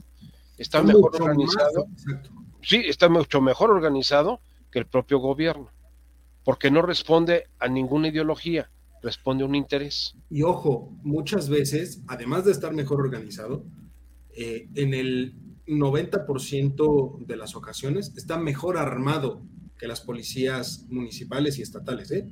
Está, 0.57 0.83
mejor 0.83 1.21
organizado. 1.21 1.87
sí, 2.63 2.83
está 2.87 3.09
mucho 3.09 3.41
mejor 3.41 3.71
organizado 3.71 4.41
que 4.71 4.79
el 4.79 4.87
propio 4.87 5.19
gobierno, 5.19 5.71
porque 6.45 6.71
no 6.71 6.83
responde 6.83 7.49
a 7.59 7.69
ninguna 7.69 8.09
ideología, 8.09 8.71
responde 9.03 9.45
a 9.45 9.47
un 9.47 9.55
interés. 9.55 10.15
Y 10.29 10.43
ojo, 10.43 10.93
muchas 11.03 11.49
veces, 11.49 12.03
además 12.07 12.45
de 12.45 12.53
estar 12.53 12.73
mejor 12.73 13.01
organizado, 13.01 13.65
eh, 14.37 14.69
en 14.75 14.95
el 14.95 15.35
90% 15.67 17.27
de 17.27 17.37
las 17.37 17.55
ocasiones 17.55 18.13
está 18.17 18.37
mejor 18.39 18.77
armado 18.77 19.43
que 19.79 19.87
las 19.87 20.01
policías 20.01 20.87
municipales 20.89 21.59
y 21.59 21.63
estatales. 21.63 22.11
¿eh? 22.11 22.29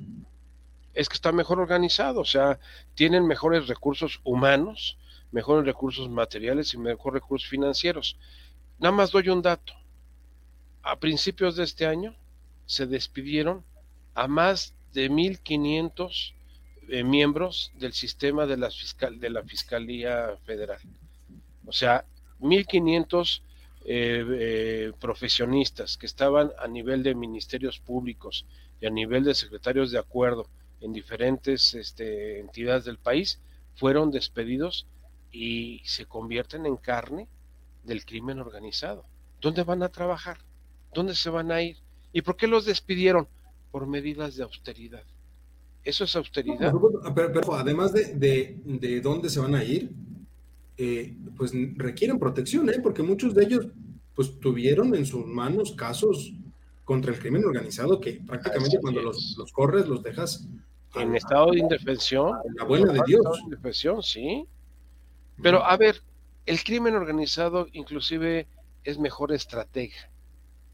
Es 0.93 1.09
que 1.09 1.15
está 1.15 1.31
mejor 1.31 1.59
organizado, 1.59 2.21
o 2.21 2.25
sea, 2.25 2.59
tienen 2.95 3.25
mejores 3.25 3.67
recursos 3.67 4.19
humanos, 4.23 4.97
mejores 5.31 5.65
recursos 5.65 6.09
materiales 6.09 6.73
y 6.73 6.77
mejores 6.77 7.21
recursos 7.21 7.49
financieros. 7.49 8.17
Nada 8.79 8.95
más 8.95 9.11
doy 9.11 9.29
un 9.29 9.41
dato. 9.41 9.73
A 10.83 10.99
principios 10.99 11.55
de 11.55 11.63
este 11.63 11.85
año 11.85 12.15
se 12.65 12.85
despidieron 12.85 13.63
a 14.13 14.27
más 14.27 14.73
de 14.93 15.09
1.500 15.09 16.33
eh, 16.89 17.03
miembros 17.03 17.71
del 17.75 17.93
sistema 17.93 18.45
de 18.45 18.57
la, 18.57 18.69
de 19.17 19.29
la 19.29 19.43
Fiscalía 19.43 20.35
Federal. 20.45 20.79
O 21.65 21.71
sea, 21.71 22.05
1.500 22.39 23.41
eh, 23.85 24.25
eh, 24.29 24.91
profesionistas 24.99 25.97
que 25.97 26.05
estaban 26.05 26.51
a 26.59 26.67
nivel 26.67 27.01
de 27.03 27.15
ministerios 27.15 27.79
públicos 27.79 28.45
y 28.81 28.85
a 28.85 28.89
nivel 28.89 29.23
de 29.23 29.33
secretarios 29.33 29.91
de 29.91 29.99
acuerdo 29.99 30.47
en 30.81 30.93
diferentes 30.93 31.73
este, 31.73 32.39
entidades 32.39 32.85
del 32.85 32.97
país 32.97 33.39
fueron 33.75 34.11
despedidos 34.11 34.85
y 35.31 35.81
se 35.85 36.05
convierten 36.05 36.65
en 36.65 36.77
carne 36.77 37.27
del 37.83 38.05
crimen 38.05 38.39
organizado. 38.39 39.05
¿Dónde 39.41 39.63
van 39.63 39.83
a 39.83 39.89
trabajar? 39.89 40.37
¿Dónde 40.93 41.15
se 41.15 41.29
van 41.29 41.51
a 41.51 41.61
ir? 41.61 41.77
¿Y 42.11 42.21
por 42.21 42.35
qué 42.35 42.47
los 42.47 42.65
despidieron? 42.65 43.27
Por 43.71 43.87
medidas 43.87 44.35
de 44.35 44.43
austeridad. 44.43 45.03
¿Eso 45.83 46.03
es 46.03 46.15
austeridad? 46.15 46.73
pero, 47.15 47.53
además 47.55 47.93
de, 47.93 48.59
de, 48.65 49.01
dónde 49.01 49.29
se 49.29 49.39
van 49.39 49.55
a 49.55 49.63
ir, 49.63 49.91
eh, 50.77 51.15
pues 51.37 51.51
requieren 51.75 52.19
protección, 52.19 52.69
¿eh? 52.69 52.79
porque 52.81 53.01
muchos 53.01 53.33
de 53.33 53.43
ellos 53.43 53.67
pues 54.15 54.39
tuvieron 54.39 54.93
en 54.95 55.05
sus 55.05 55.25
manos 55.25 55.71
casos 55.73 56.33
contra 56.83 57.13
el 57.13 57.19
crimen 57.19 57.45
organizado 57.45 57.99
que 57.99 58.21
prácticamente 58.25 58.79
cuando 58.79 59.01
los, 59.01 59.35
los, 59.37 59.51
corres 59.51 59.87
los 59.87 60.03
dejas 60.03 60.47
en 60.95 61.15
estado 61.15 61.51
de 61.51 61.59
indefensión. 61.59 62.37
la 62.55 62.63
buena 62.63 62.91
de 62.91 63.01
Dios. 63.05 63.23
De 63.37 63.43
indefensión, 63.43 64.01
sí. 64.01 64.45
Pero 65.41 65.63
a 65.63 65.77
ver, 65.77 66.01
el 66.45 66.63
crimen 66.63 66.95
organizado 66.95 67.67
inclusive 67.73 68.47
es 68.83 68.97
mejor 68.97 69.31
estratega. 69.31 70.09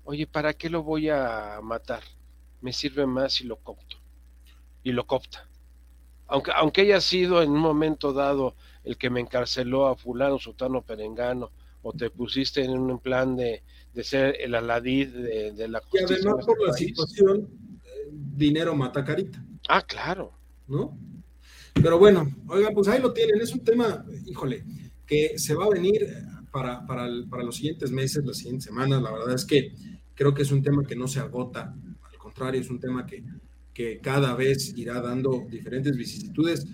Oye, 0.04 0.28
¿para 0.28 0.54
qué 0.54 0.70
lo 0.70 0.84
voy 0.84 1.10
a 1.10 1.60
matar? 1.62 2.04
Me 2.62 2.72
sirve 2.72 3.06
más 3.06 3.34
si 3.34 3.44
lo 3.44 3.58
copto. 3.58 3.95
Y 4.86 4.94
lo 4.94 5.06
copta. 5.06 5.50
Aunque, 6.28 6.52
aunque 6.56 6.82
haya 6.82 7.02
sido 7.02 7.44
en 7.44 7.52
un 7.52 7.60
momento 7.60 8.14
dado 8.14 8.56
el 8.86 8.98
que 8.98 9.10
me 9.10 9.20
encarceló 9.20 9.88
a 9.88 9.98
fulano, 9.98 10.40
sutano, 10.40 10.82
perengano, 10.82 11.52
o 11.82 11.92
te 11.92 12.10
pusiste 12.10 12.64
en 12.64 12.72
un 12.72 13.00
plan 13.00 13.36
de, 13.36 13.62
ser 14.02 14.38
el 14.40 14.56
aladí 14.56 15.06
de, 15.06 15.68
la 15.68 15.82
justicia. 15.82 16.16
Y 16.16 16.20
además 16.22 16.40
este 16.40 16.46
por 16.46 16.68
la 16.68 16.74
situación, 16.74 17.50
eh, 17.84 18.10
dinero 18.12 18.74
mata 18.76 19.04
carita. 19.04 19.44
Ah, 19.68 19.82
claro. 19.82 20.32
¿No? 20.68 20.98
Pero 21.76 22.00
bueno, 22.00 22.32
oigan, 22.48 22.74
pues 22.74 22.88
ahí 22.88 23.02
lo 23.02 23.14
tienen. 23.14 23.42
Es 23.42 23.54
un 23.54 23.64
tema, 23.64 24.06
híjole, 24.26 24.64
que 25.06 25.38
se 25.38 25.54
va 25.54 25.66
a 25.66 25.70
venir 25.70 26.08
para, 26.52 26.86
para, 26.88 27.08
los 27.08 27.56
siguientes 27.56 27.92
meses, 27.92 28.26
las 28.26 28.38
siguientes 28.38 28.66
semanas. 28.66 29.02
La 29.02 29.12
verdad 29.12 29.36
es 29.36 29.46
que 29.46 29.74
creo 30.16 30.34
que 30.34 30.44
es 30.44 30.52
un 30.52 30.64
tema 30.64 30.84
que 30.86 30.96
no 30.96 31.08
se 31.08 31.20
agota. 31.20 31.76
Al 32.02 32.18
contrario, 32.18 32.62
es 32.62 32.70
un 32.70 32.80
tema 32.80 33.06
que, 33.06 33.24
que 33.76 34.00
cada 34.00 34.34
vez 34.34 34.76
irá 34.76 35.02
dando 35.02 35.46
diferentes 35.52 35.96
vicisitudes. 35.96 36.66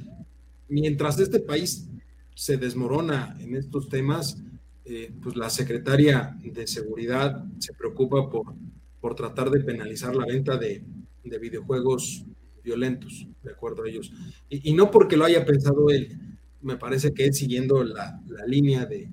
Mientras 0.70 1.20
este 1.20 1.42
país 1.42 1.90
se 2.36 2.56
desmorona 2.56 3.36
en 3.42 3.56
estos 3.56 3.90
temas, 3.90 4.38
eh, 4.86 5.12
pues 5.22 5.36
la 5.36 5.50
secretaria 5.50 6.38
de 6.42 6.66
Seguridad 6.68 7.44
se 7.58 7.74
preocupa 7.74 8.30
por, 8.30 8.54
por 9.02 9.16
tratar 9.16 9.50
de 9.50 9.60
penalizar 9.62 10.16
la 10.16 10.26
venta 10.26 10.58
de, 10.58 10.84
de 11.24 11.40
videojuegos 11.40 12.24
violentos, 12.64 13.28
de 13.44 13.52
acuerdo 13.52 13.84
a 13.84 13.90
ellos. 13.90 14.14
Y, 14.50 14.74
no 14.74 14.92
porque 14.92 15.18
lo 15.18 15.26
haya 15.26 15.46
pensado 15.46 15.90
él, 15.90 16.18
me 16.62 16.78
parece 16.78 17.14
que 17.14 17.26
es 17.26 17.38
siguiendo 17.38 17.84
la, 17.84 18.22
línea 18.46 18.86
de, 18.86 19.10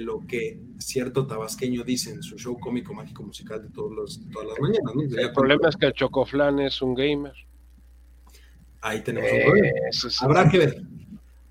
lo 0.00 0.20
que 0.26 0.60
cierto 0.78 1.26
tabasqueño 1.26 1.84
dice 1.84 2.10
en 2.10 2.22
su 2.22 2.36
show 2.38 2.58
cómico 2.58 2.94
mágico 2.94 3.22
musical 3.22 3.62
de 3.62 3.68
todos 3.70 3.92
los, 3.92 4.20
todas 4.30 4.48
las 4.48 4.60
mañanas. 4.60 5.18
El 5.18 5.32
problema 5.32 5.68
es 5.68 5.76
que 5.76 5.86
el 5.86 5.92
Chocoflan 5.92 6.60
es 6.60 6.80
un 6.82 6.94
gamer. 6.94 7.34
Ahí 8.80 9.02
tenemos 9.02 9.30
un 9.30 9.42
problema. 9.44 9.70
Habrá 10.20 10.48
que 10.48 10.58
ver. 10.58 10.82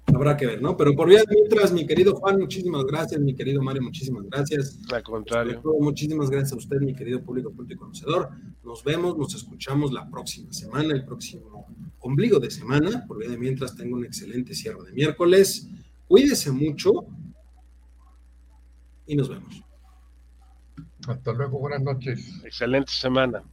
Habrá 0.08 0.36
que 0.36 0.46
ver, 0.46 0.62
¿no? 0.62 0.76
Pero 0.76 0.94
por 0.94 1.08
vía 1.08 1.24
mientras, 1.30 1.72
mi 1.72 1.86
querido 1.86 2.16
Juan, 2.16 2.40
muchísimas 2.40 2.84
gracias, 2.86 3.22
mi 3.22 3.34
querido 3.34 3.62
Mario, 3.62 3.84
muchísimas 3.84 4.24
gracias. 4.30 4.78
Al 4.92 5.04
contrario. 5.04 5.62
muchísimas 5.80 6.30
gracias 6.30 6.52
a 6.52 6.56
usted, 6.58 6.82
mi 6.82 6.94
querido 6.94 7.22
público, 7.22 7.52
público 7.52 7.74
y 7.74 7.78
conocedor. 7.78 8.30
Nos 8.64 8.84
vemos, 8.84 9.18
nos 9.18 9.34
escuchamos 9.36 9.94
la 9.94 10.10
próxima 10.10 10.52
semana, 10.52 10.94
el 10.94 11.06
próximo 11.06 11.66
ombligo 12.00 12.40
de 12.40 12.52
semana. 12.52 13.06
Por 13.08 13.20
vía 13.20 13.30
de 13.30 13.38
mientras, 13.38 13.76
tengo 13.76 13.96
un 13.96 14.04
excelente 14.04 14.54
cierre 14.54 14.84
de 14.84 14.92
miércoles. 14.92 15.70
Cuídese 16.08 16.52
mucho 16.52 17.06
y 19.12 19.16
nos 19.18 19.28
vemos. 19.28 19.62
Hasta 21.06 21.34
luego, 21.34 21.60
buenas 21.60 21.82
noches. 21.82 22.42
Excelente 22.46 22.94
semana. 22.94 23.44